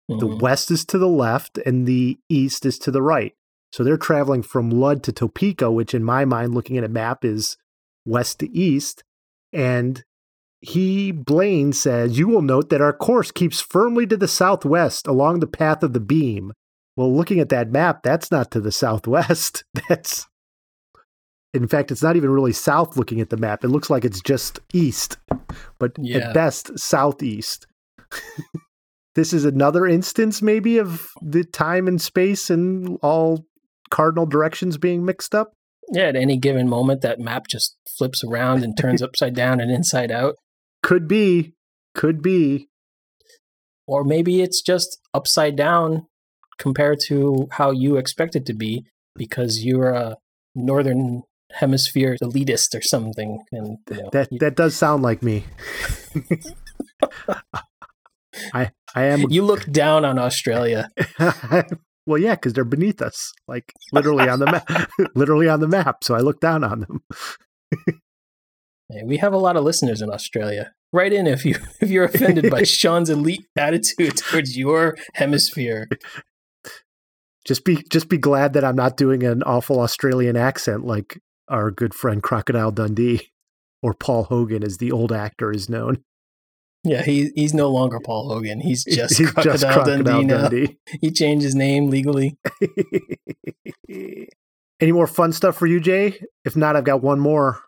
the 0.08 0.28
Mhm. 0.28 0.42
west 0.42 0.72
is 0.72 0.86
to 0.86 0.98
the 0.98 1.08
left, 1.08 1.58
and 1.60 1.86
the 1.86 2.18
east 2.30 2.66
is 2.66 2.80
to 2.80 2.92
the 2.92 3.02
right. 3.02 3.34
So 3.74 3.84
they're 3.84 3.98
traveling 3.98 4.42
from 4.42 4.70
Lud 4.70 5.04
to 5.04 5.12
Topeka, 5.12 5.70
which 5.70 5.94
in 5.94 6.04
my 6.04 6.24
mind, 6.24 6.56
looking 6.56 6.78
at 6.78 6.86
a 6.86 6.90
map, 6.90 7.26
is 7.26 7.58
west 8.06 8.40
to 8.40 8.50
east. 8.58 9.04
And 9.52 10.06
he, 10.62 11.12
Blaine, 11.12 11.74
says, 11.74 12.18
You 12.18 12.28
will 12.28 12.42
note 12.42 12.70
that 12.70 12.82
our 12.82 12.94
course 12.94 13.32
keeps 13.32 13.62
firmly 13.62 14.08
to 14.08 14.18
the 14.18 14.28
southwest 14.28 15.08
along 15.08 15.40
the 15.40 15.48
path 15.48 15.84
of 15.84 15.94
the 15.94 16.00
beam. 16.00 16.52
Well, 16.96 17.16
looking 17.16 17.40
at 17.40 17.50
that 17.50 17.72
map, 17.72 18.02
that's 18.04 18.32
not 18.32 18.50
to 18.52 18.60
the 18.60 18.72
southwest. 18.72 19.64
That's, 19.88 20.26
in 21.54 21.68
fact, 21.68 21.92
it's 21.92 22.02
not 22.02 22.16
even 22.16 22.32
really 22.32 22.54
south 22.54 22.98
looking 22.98 23.22
at 23.22 23.30
the 23.30 23.38
map. 23.38 23.64
It 23.64 23.68
looks 23.70 23.90
like 23.92 24.04
it's 24.04 24.20
just 24.22 24.60
east, 24.74 25.18
but 25.78 25.92
Yeah. 26.00 26.30
at 26.30 26.34
best, 26.34 26.78
southeast. 26.80 27.68
this 29.16 29.32
is 29.32 29.46
another 29.46 29.86
instance, 29.86 30.42
maybe, 30.42 30.80
of 30.80 31.08
the 31.22 31.44
time 31.44 31.88
and 31.88 32.02
space 32.02 32.50
and 32.50 32.98
all 33.04 33.46
cardinal 33.92 34.26
directions 34.26 34.78
being 34.78 35.06
mixed 35.06 35.36
up. 35.36 35.54
Yeah, 35.94 36.06
at 36.08 36.16
any 36.16 36.38
given 36.38 36.68
moment, 36.68 37.02
that 37.02 37.20
map 37.20 37.44
just 37.48 37.78
flips 37.98 38.24
around 38.24 38.64
and 38.64 38.76
turns 38.78 39.02
upside 39.04 39.36
down 39.36 39.60
and 39.62 39.72
inside 39.72 40.12
out. 40.12 40.36
Could 40.84 41.08
be, 41.08 41.54
could 41.96 42.22
be. 42.22 42.70
Or 43.88 44.04
maybe 44.04 44.42
it's 44.42 44.62
just 44.62 45.00
upside 45.14 45.56
down 45.56 46.08
compared 46.58 47.00
to 47.08 47.48
how 47.52 47.72
you 47.72 47.98
expect 47.98 48.36
it 48.36 48.46
to 48.48 48.54
be 48.54 48.86
because 49.16 49.64
you're 49.64 49.92
a 49.92 50.18
northern 50.56 51.24
hemisphere 51.54 52.18
elitist 52.22 52.76
or 52.78 52.82
something. 52.82 53.40
And 53.52 53.78
you 53.90 53.98
know, 54.04 54.10
That 54.12 54.32
you, 54.32 54.40
that 54.40 54.56
does 54.56 54.76
sound 54.76 55.04
like 55.04 55.24
me. 55.24 55.46
I 58.54 58.72
I 58.94 59.04
am 59.06 59.30
you 59.30 59.44
look 59.44 59.66
down 59.72 60.06
on 60.06 60.20
Australia. 60.20 60.90
well, 62.06 62.20
yeah, 62.20 62.36
because 62.36 62.54
they're 62.54 62.64
beneath 62.64 63.02
us, 63.02 63.34
like 63.48 63.74
literally 63.92 64.30
on 64.30 64.40
the 64.40 64.46
map, 64.46 64.90
literally 65.16 65.48
on 65.50 65.60
the 65.60 65.68
map. 65.68 66.04
So 66.04 66.16
I 66.16 66.20
look 66.20 66.40
down 66.40 66.64
on 66.64 66.82
them. 66.82 67.02
Yeah, 68.90 69.04
we 69.04 69.18
have 69.18 69.34
a 69.34 69.38
lot 69.38 69.58
of 69.58 69.64
listeners 69.64 70.02
in 70.02 70.10
Australia. 70.10 70.74
Write 70.94 71.14
in 71.14 71.28
if 71.28 71.46
you 71.46 71.56
if 71.82 71.90
you're 71.90 72.06
offended 72.06 72.50
by 72.50 72.64
Sean's 72.64 73.10
elite 73.10 73.46
attitude 73.58 74.18
towards 74.18 74.58
your 74.58 74.98
hemisphere. 75.14 75.88
Just 77.46 77.64
be 77.64 77.84
just 77.90 78.10
be 78.10 78.18
glad 78.18 78.54
that 78.54 78.64
I'm 78.64 78.76
not 78.76 78.98
doing 78.98 79.24
an 79.24 79.44
awful 79.44 79.80
Australian 79.80 80.36
accent 80.36 80.86
like 80.86 81.22
our 81.48 81.72
good 81.72 81.94
friend 81.94 82.22
Crocodile 82.22 82.72
Dundee 82.72 83.30
or 83.82 83.94
Paul 83.94 84.24
Hogan, 84.26 84.64
as 84.64 84.78
the 84.78 84.92
old 84.92 85.12
actor 85.12 85.52
is 85.52 85.70
known. 85.70 86.04
Yeah, 86.84 87.04
he 87.04 87.32
he's 87.36 87.54
no 87.54 87.70
longer 87.70 88.00
Paul 88.00 88.30
Hogan. 88.30 88.60
He's 88.62 88.84
just 88.84 89.18
He's 89.18 89.32
Crocodile, 89.32 89.84
Dundee 89.86 90.24
now. 90.24 90.50
He 91.02 91.12
changed 91.12 91.44
his 91.44 91.56
name 91.56 91.90
legally. 91.90 92.38
Any 94.80 94.92
more 94.92 95.08
fun 95.08 95.32
stuff 95.34 95.58
for 95.58 95.68
you, 95.68 95.80
Jay? 95.80 96.20
If 96.46 96.56
not, 96.56 96.76
I've 96.76 96.84
got 96.84 97.02
one 97.02 97.20
more. 97.20 97.60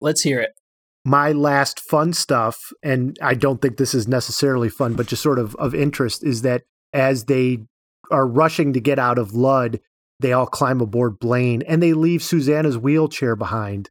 Let's 0.00 0.22
hear 0.22 0.40
it. 0.40 0.52
my 1.04 1.32
last 1.32 1.80
fun 1.80 2.12
stuff, 2.12 2.72
and 2.82 3.18
I 3.22 3.34
don't 3.34 3.62
think 3.62 3.76
this 3.76 3.94
is 3.94 4.06
necessarily 4.06 4.68
fun, 4.68 4.94
but 4.94 5.06
just 5.06 5.22
sort 5.22 5.38
of 5.38 5.54
of 5.56 5.74
interest, 5.74 6.24
is 6.24 6.42
that 6.42 6.62
as 6.92 7.24
they 7.24 7.58
are 8.10 8.26
rushing 8.26 8.72
to 8.72 8.80
get 8.80 8.98
out 8.98 9.18
of 9.18 9.34
Lud, 9.34 9.80
they 10.18 10.32
all 10.32 10.46
climb 10.46 10.80
aboard 10.80 11.18
Blaine 11.18 11.62
and 11.62 11.82
they 11.82 11.94
leave 11.94 12.22
Susanna's 12.22 12.76
wheelchair 12.76 13.36
behind. 13.36 13.90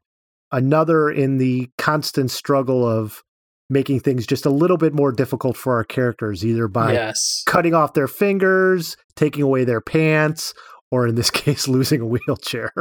Another 0.52 1.10
in 1.10 1.38
the 1.38 1.70
constant 1.78 2.30
struggle 2.30 2.86
of 2.86 3.22
making 3.68 4.00
things 4.00 4.26
just 4.26 4.46
a 4.46 4.50
little 4.50 4.76
bit 4.76 4.92
more 4.92 5.12
difficult 5.12 5.56
for 5.56 5.74
our 5.74 5.84
characters, 5.84 6.44
either 6.44 6.68
by 6.68 6.92
yes. 6.92 7.42
cutting 7.46 7.72
off 7.74 7.94
their 7.94 8.08
fingers, 8.08 8.96
taking 9.14 9.42
away 9.42 9.64
their 9.64 9.80
pants, 9.80 10.52
or 10.90 11.06
in 11.06 11.14
this 11.14 11.30
case, 11.30 11.68
losing 11.68 12.00
a 12.00 12.06
wheelchair. 12.06 12.72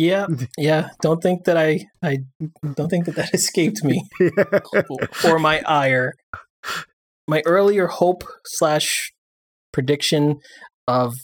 Yeah, 0.00 0.26
yeah. 0.58 0.88
Don't 1.02 1.22
think 1.22 1.44
that 1.44 1.56
I 1.56 1.86
I 2.02 2.18
don't 2.74 2.88
think 2.88 3.06
that 3.06 3.16
that 3.16 3.34
escaped 3.34 3.84
me 3.84 4.02
or 5.24 5.38
my 5.38 5.60
ire. 5.66 6.14
My 7.28 7.42
earlier 7.46 7.86
hope 7.86 8.24
slash 8.44 9.12
prediction 9.72 10.40
of 10.88 11.14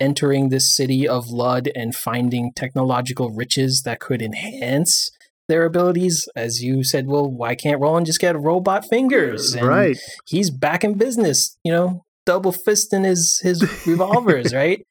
entering 0.00 0.48
this 0.48 0.74
city 0.76 1.08
of 1.08 1.28
Lud 1.28 1.70
and 1.74 1.94
finding 1.94 2.52
technological 2.54 3.30
riches 3.30 3.82
that 3.84 4.00
could 4.00 4.20
enhance 4.20 5.10
their 5.48 5.64
abilities, 5.64 6.28
as 6.34 6.62
you 6.62 6.82
said, 6.82 7.06
well, 7.06 7.30
why 7.30 7.54
can't 7.54 7.80
Roland 7.80 8.06
just 8.06 8.20
get 8.20 8.38
robot 8.38 8.86
fingers? 8.88 9.54
And 9.54 9.66
right. 9.66 9.98
he's 10.26 10.50
back 10.50 10.84
in 10.84 10.94
business, 10.94 11.56
you 11.64 11.72
know, 11.72 12.04
double 12.26 12.52
fisting 12.52 13.04
his 13.04 13.40
his 13.42 13.62
revolvers, 13.86 14.54
right? 14.54 14.82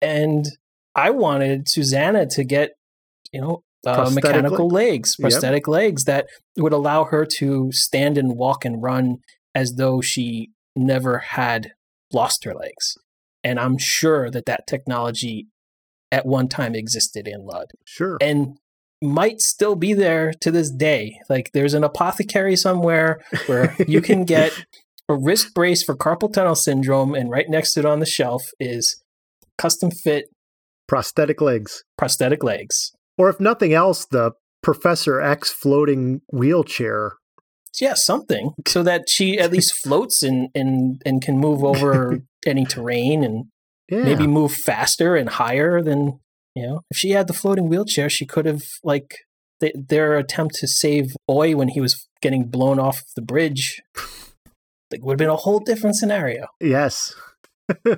And 0.00 0.46
I 0.94 1.10
wanted 1.10 1.68
Susanna 1.68 2.26
to 2.26 2.44
get, 2.44 2.70
you 3.32 3.40
know, 3.40 3.62
uh, 3.86 4.10
mechanical 4.12 4.68
legs, 4.68 5.14
Yep. 5.18 5.24
prosthetic 5.30 5.68
legs 5.68 6.04
that 6.04 6.26
would 6.56 6.72
allow 6.72 7.04
her 7.04 7.24
to 7.38 7.70
stand 7.72 8.18
and 8.18 8.36
walk 8.36 8.64
and 8.64 8.82
run 8.82 9.18
as 9.54 9.74
though 9.74 10.00
she 10.00 10.50
never 10.74 11.18
had 11.18 11.72
lost 12.12 12.44
her 12.44 12.54
legs. 12.54 12.96
And 13.44 13.60
I'm 13.60 13.78
sure 13.78 14.30
that 14.30 14.46
that 14.46 14.66
technology 14.66 15.46
at 16.10 16.26
one 16.26 16.48
time 16.48 16.74
existed 16.74 17.26
in 17.28 17.44
Lud 17.44 17.66
Sure. 17.84 18.18
and 18.20 18.58
might 19.02 19.40
still 19.40 19.76
be 19.76 19.92
there 19.92 20.32
to 20.40 20.50
this 20.50 20.70
day. 20.70 21.20
Like 21.28 21.50
there's 21.52 21.74
an 21.74 21.84
apothecary 21.84 22.56
somewhere 22.56 23.20
where 23.46 23.74
you 23.86 24.00
can 24.00 24.24
get 24.36 24.52
a 25.08 25.14
wrist 25.14 25.54
brace 25.54 25.82
for 25.84 25.94
carpal 25.96 26.32
tunnel 26.32 26.54
syndrome, 26.56 27.14
and 27.14 27.30
right 27.30 27.48
next 27.48 27.74
to 27.74 27.80
it 27.80 27.86
on 27.86 28.00
the 28.00 28.06
shelf 28.06 28.50
is 28.58 29.00
custom 29.58 29.90
fit 29.90 30.26
prosthetic 30.88 31.40
legs. 31.40 31.84
prosthetic 31.96 32.42
legs. 32.42 32.92
Or 33.18 33.28
if 33.28 33.40
nothing 33.40 33.72
else, 33.72 34.04
the 34.06 34.32
Professor 34.62 35.20
X 35.20 35.50
floating 35.50 36.20
wheelchair. 36.32 37.12
Yeah, 37.80 37.94
something 37.94 38.52
so 38.66 38.82
that 38.82 39.08
she 39.08 39.38
at 39.38 39.52
least 39.52 39.74
floats 39.82 40.22
and 40.22 40.48
and 40.54 41.00
and 41.04 41.20
can 41.22 41.38
move 41.38 41.62
over 41.64 42.20
any 42.46 42.64
terrain 42.64 43.22
and 43.24 43.46
Yeah. 43.90 44.02
maybe 44.04 44.26
move 44.26 44.52
faster 44.52 45.14
and 45.16 45.28
higher 45.28 45.82
than 45.82 46.18
you 46.54 46.66
know. 46.66 46.80
If 46.90 46.96
she 46.98 47.10
had 47.10 47.26
the 47.26 47.34
floating 47.34 47.68
wheelchair, 47.68 48.08
she 48.10 48.24
could 48.26 48.46
have 48.46 48.62
like 48.82 49.14
th- 49.60 49.74
their 49.88 50.16
attempt 50.16 50.54
to 50.56 50.66
save 50.66 51.14
Oy 51.30 51.54
when 51.54 51.68
he 51.68 51.80
was 51.80 52.08
getting 52.22 52.46
blown 52.48 52.78
off 52.78 53.02
the 53.14 53.22
bridge. 53.22 53.80
Like 54.90 55.02
would 55.02 55.12
have 55.14 55.18
been 55.18 55.28
a 55.28 55.36
whole 55.36 55.60
different 55.60 55.96
scenario. 55.96 56.46
Yes. 56.60 57.14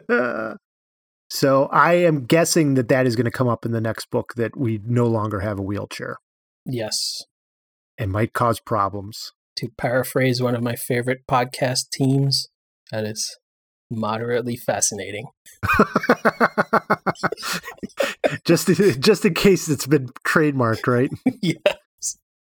so 1.30 1.66
I 1.72 1.94
am 1.94 2.24
guessing 2.26 2.74
that 2.74 2.88
that 2.88 3.06
is 3.06 3.16
going 3.16 3.24
to 3.26 3.30
come 3.30 3.48
up 3.48 3.64
in 3.66 3.72
the 3.72 3.80
next 3.80 4.10
book 4.10 4.34
that 4.36 4.56
we 4.56 4.80
no 4.84 5.06
longer 5.06 5.40
have 5.40 5.58
a 5.58 5.62
wheelchair 5.62 6.16
Yes. 6.66 7.22
and 7.98 8.10
might 8.12 8.32
cause 8.32 8.60
problems. 8.60 9.32
To 9.56 9.68
paraphrase 9.76 10.40
one 10.40 10.54
of 10.54 10.62
my 10.62 10.76
favorite 10.76 11.22
podcast 11.28 11.90
teams, 11.92 12.46
that 12.92 13.04
is 13.04 13.36
moderately 13.90 14.56
fascinating. 14.56 15.26
just 18.44 18.68
just 19.00 19.24
in 19.24 19.34
case 19.34 19.68
it's 19.68 19.86
been 19.86 20.08
trademarked, 20.26 20.86
right? 20.86 21.10
yes. 21.42 21.56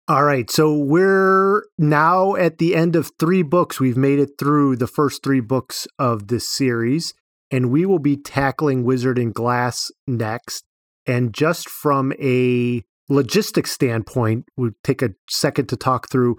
All 0.08 0.24
right, 0.24 0.52
so 0.52 0.78
we're 0.78 1.64
now 1.80 2.36
at 2.36 2.60
the 2.60 2.76
end 2.76 2.96
of 2.96 3.12
three 3.20 3.42
books. 3.42 3.80
We've 3.80 3.98
made 3.98 4.20
it 4.20 4.32
through 4.38 4.76
the 4.76 4.86
first 4.88 5.24
three 5.24 5.40
books 5.40 5.88
of 5.98 6.28
this 6.28 6.48
series, 6.48 7.14
and 7.56 7.72
we 7.72 7.86
will 7.86 8.00
be 8.00 8.18
tackling 8.18 8.84
Wizard 8.84 9.18
and 9.18 9.34
Glass 9.34 9.90
next. 10.06 10.66
And 11.08 11.34
just 11.34 11.70
from 11.70 12.12
a 12.22 12.84
logistics 13.08 13.72
standpoint, 13.72 14.44
we'll 14.58 14.72
take 14.84 15.02
a 15.02 15.12
second 15.30 15.70
to 15.70 15.78
talk 15.78 16.10
through. 16.10 16.36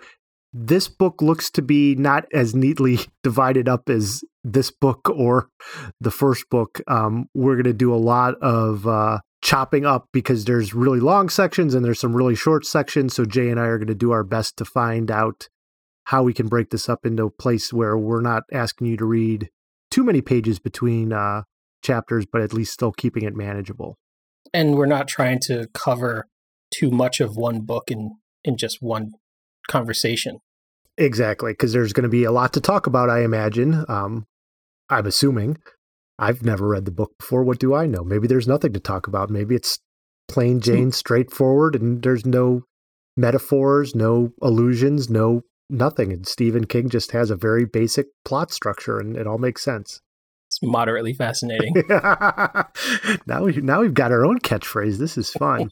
This 0.52 0.88
book 0.88 1.22
looks 1.22 1.50
to 1.52 1.62
be 1.62 1.94
not 1.94 2.26
as 2.34 2.54
neatly 2.54 2.98
divided 3.22 3.66
up 3.66 3.88
as 3.88 4.22
this 4.44 4.70
book 4.70 5.08
or 5.08 5.48
the 6.02 6.10
first 6.10 6.50
book. 6.50 6.82
Um, 6.86 7.30
we're 7.32 7.54
going 7.54 7.64
to 7.64 7.72
do 7.72 7.94
a 7.94 7.96
lot 7.96 8.34
of 8.42 8.86
uh, 8.86 9.20
chopping 9.40 9.86
up 9.86 10.08
because 10.12 10.44
there's 10.44 10.74
really 10.74 11.00
long 11.00 11.30
sections 11.30 11.72
and 11.72 11.82
there's 11.82 12.00
some 12.00 12.14
really 12.14 12.34
short 12.34 12.66
sections. 12.66 13.14
So 13.14 13.24
Jay 13.24 13.48
and 13.48 13.58
I 13.58 13.64
are 13.64 13.78
going 13.78 13.88
to 13.88 13.94
do 13.94 14.10
our 14.10 14.24
best 14.24 14.58
to 14.58 14.66
find 14.66 15.10
out 15.10 15.48
how 16.04 16.22
we 16.22 16.34
can 16.34 16.48
break 16.48 16.68
this 16.68 16.90
up 16.90 17.06
into 17.06 17.24
a 17.24 17.30
place 17.30 17.72
where 17.72 17.96
we're 17.96 18.20
not 18.20 18.42
asking 18.52 18.88
you 18.88 18.98
to 18.98 19.06
read 19.06 19.48
too 19.96 20.04
many 20.04 20.20
pages 20.20 20.58
between 20.58 21.10
uh, 21.10 21.40
chapters, 21.82 22.26
but 22.30 22.42
at 22.42 22.52
least 22.52 22.74
still 22.74 22.92
keeping 22.92 23.24
it 23.24 23.34
manageable. 23.34 23.96
And 24.52 24.76
we're 24.76 24.84
not 24.84 25.08
trying 25.08 25.38
to 25.44 25.68
cover 25.72 26.26
too 26.70 26.90
much 26.90 27.18
of 27.18 27.36
one 27.36 27.62
book 27.62 27.90
in 27.90 28.10
in 28.44 28.58
just 28.58 28.82
one 28.82 29.12
conversation. 29.68 30.40
Exactly, 30.98 31.52
because 31.52 31.72
there's 31.72 31.94
going 31.94 32.02
to 32.02 32.10
be 32.10 32.24
a 32.24 32.30
lot 32.30 32.52
to 32.52 32.60
talk 32.60 32.86
about, 32.86 33.08
I 33.08 33.22
imagine. 33.22 33.86
Um, 33.88 34.26
I'm 34.90 35.06
assuming. 35.06 35.56
I've 36.18 36.42
never 36.42 36.68
read 36.68 36.84
the 36.84 36.90
book 36.90 37.12
before. 37.18 37.42
What 37.42 37.58
do 37.58 37.74
I 37.74 37.86
know? 37.86 38.04
Maybe 38.04 38.26
there's 38.26 38.46
nothing 38.46 38.74
to 38.74 38.80
talk 38.80 39.06
about. 39.06 39.30
Maybe 39.30 39.54
it's 39.54 39.78
plain 40.28 40.60
Jane, 40.60 40.92
straightforward, 40.92 41.74
and 41.74 42.02
there's 42.02 42.26
no 42.26 42.62
metaphors, 43.16 43.94
no 43.94 44.32
allusions, 44.42 45.08
no 45.08 45.40
nothing. 45.70 46.12
And 46.12 46.26
Stephen 46.26 46.66
King 46.66 46.88
just 46.88 47.12
has 47.12 47.30
a 47.30 47.36
very 47.36 47.64
basic 47.64 48.06
plot 48.24 48.52
structure, 48.52 48.98
and 48.98 49.16
it 49.16 49.26
all 49.26 49.38
makes 49.38 49.62
sense. 49.62 50.00
It's 50.48 50.60
moderately 50.62 51.12
fascinating. 51.12 51.74
now 53.26 53.42
we 53.44 53.56
now 53.56 53.80
we've 53.80 53.94
got 53.94 54.12
our 54.12 54.24
own 54.24 54.38
catchphrase. 54.38 54.98
This 54.98 55.18
is 55.18 55.30
fun. 55.30 55.70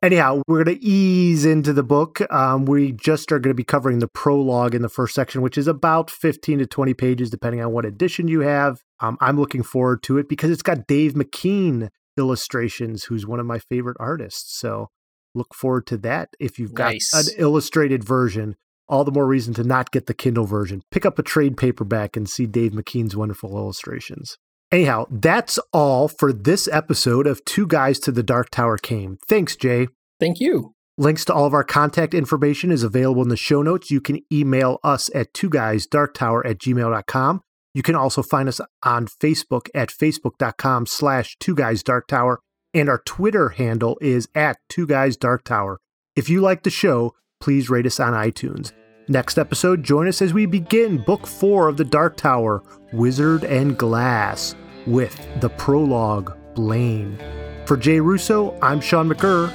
Anyhow, 0.00 0.42
we're 0.46 0.62
going 0.62 0.76
to 0.78 0.84
ease 0.84 1.44
into 1.44 1.72
the 1.72 1.82
book. 1.82 2.20
Um, 2.32 2.66
we 2.66 2.92
just 2.92 3.32
are 3.32 3.40
going 3.40 3.50
to 3.50 3.56
be 3.56 3.64
covering 3.64 3.98
the 3.98 4.06
prologue 4.06 4.74
in 4.74 4.82
the 4.82 4.88
first 4.88 5.12
section, 5.12 5.42
which 5.42 5.58
is 5.58 5.66
about 5.66 6.08
15 6.08 6.60
to 6.60 6.66
20 6.66 6.94
pages, 6.94 7.30
depending 7.30 7.60
on 7.60 7.72
what 7.72 7.84
edition 7.84 8.28
you 8.28 8.40
have. 8.40 8.84
Um, 9.00 9.18
I'm 9.20 9.38
looking 9.40 9.64
forward 9.64 10.04
to 10.04 10.16
it 10.16 10.28
because 10.28 10.52
it's 10.52 10.62
got 10.62 10.86
Dave 10.86 11.14
McKean 11.14 11.88
illustrations, 12.16 13.04
who's 13.04 13.26
one 13.26 13.40
of 13.40 13.46
my 13.46 13.58
favorite 13.58 13.96
artists. 13.98 14.56
So 14.56 14.90
look 15.34 15.52
forward 15.52 15.86
to 15.88 15.96
that. 15.98 16.28
If 16.38 16.60
you've 16.60 16.74
got 16.74 16.92
Nice. 16.92 17.12
an 17.14 17.34
illustrated 17.36 18.04
version, 18.04 18.54
all 18.88 19.04
the 19.04 19.12
more 19.12 19.26
reason 19.26 19.54
to 19.54 19.64
not 19.64 19.90
get 19.90 20.06
the 20.06 20.14
Kindle 20.14 20.46
version. 20.46 20.82
Pick 20.90 21.04
up 21.04 21.18
a 21.18 21.22
trade 21.22 21.56
paperback 21.56 22.16
and 22.16 22.28
see 22.28 22.46
Dave 22.46 22.72
McKean's 22.72 23.16
wonderful 23.16 23.56
illustrations. 23.56 24.38
Anyhow, 24.70 25.06
that's 25.10 25.58
all 25.72 26.08
for 26.08 26.32
this 26.32 26.68
episode 26.68 27.26
of 27.26 27.44
Two 27.44 27.66
Guys 27.66 27.98
to 28.00 28.12
the 28.12 28.22
Dark 28.22 28.50
Tower 28.50 28.76
Came. 28.76 29.18
Thanks, 29.28 29.56
Jay. 29.56 29.88
Thank 30.20 30.40
you. 30.40 30.74
Links 30.98 31.24
to 31.26 31.32
all 31.32 31.46
of 31.46 31.54
our 31.54 31.64
contact 31.64 32.12
information 32.12 32.70
is 32.72 32.82
available 32.82 33.22
in 33.22 33.28
the 33.28 33.36
show 33.36 33.62
notes. 33.62 33.90
You 33.90 34.00
can 34.00 34.20
email 34.32 34.78
us 34.82 35.08
at 35.14 35.32
two 35.32 35.48
guys 35.48 35.86
dark 35.86 36.12
tower 36.12 36.44
at 36.44 36.58
gmail.com. 36.58 37.40
You 37.72 37.82
can 37.82 37.94
also 37.94 38.22
find 38.22 38.48
us 38.48 38.60
on 38.82 39.06
Facebook 39.06 39.68
at 39.74 39.90
facebook.com 39.90 40.86
slash 40.86 41.36
two 41.38 41.54
guys 41.54 41.84
dark 41.84 42.08
tower. 42.08 42.40
And 42.74 42.88
our 42.88 43.00
Twitter 43.06 43.50
handle 43.50 43.96
is 44.00 44.28
at 44.34 44.58
two 44.68 44.86
guys 44.86 45.16
dark 45.16 45.44
tower. 45.44 45.78
If 46.16 46.28
you 46.28 46.40
like 46.40 46.64
the 46.64 46.70
show, 46.70 47.14
please 47.40 47.70
rate 47.70 47.86
us 47.86 48.00
on 48.00 48.12
iTunes. 48.12 48.72
Next 49.08 49.38
episode, 49.38 49.82
join 49.82 50.06
us 50.06 50.20
as 50.20 50.34
we 50.34 50.44
begin 50.44 50.98
book 50.98 51.26
four 51.26 51.68
of 51.68 51.76
the 51.76 51.84
Dark 51.84 52.16
Tower, 52.16 52.62
Wizard 52.92 53.44
and 53.44 53.78
Glass, 53.78 54.54
with 54.86 55.18
the 55.40 55.48
prologue, 55.50 56.36
Blaine. 56.54 57.18
For 57.64 57.76
Jay 57.76 58.00
Russo, 58.00 58.58
I'm 58.60 58.80
Sean 58.80 59.08
McGurr. 59.08 59.52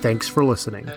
Thanks 0.00 0.28
for 0.28 0.44
listening. 0.44 0.88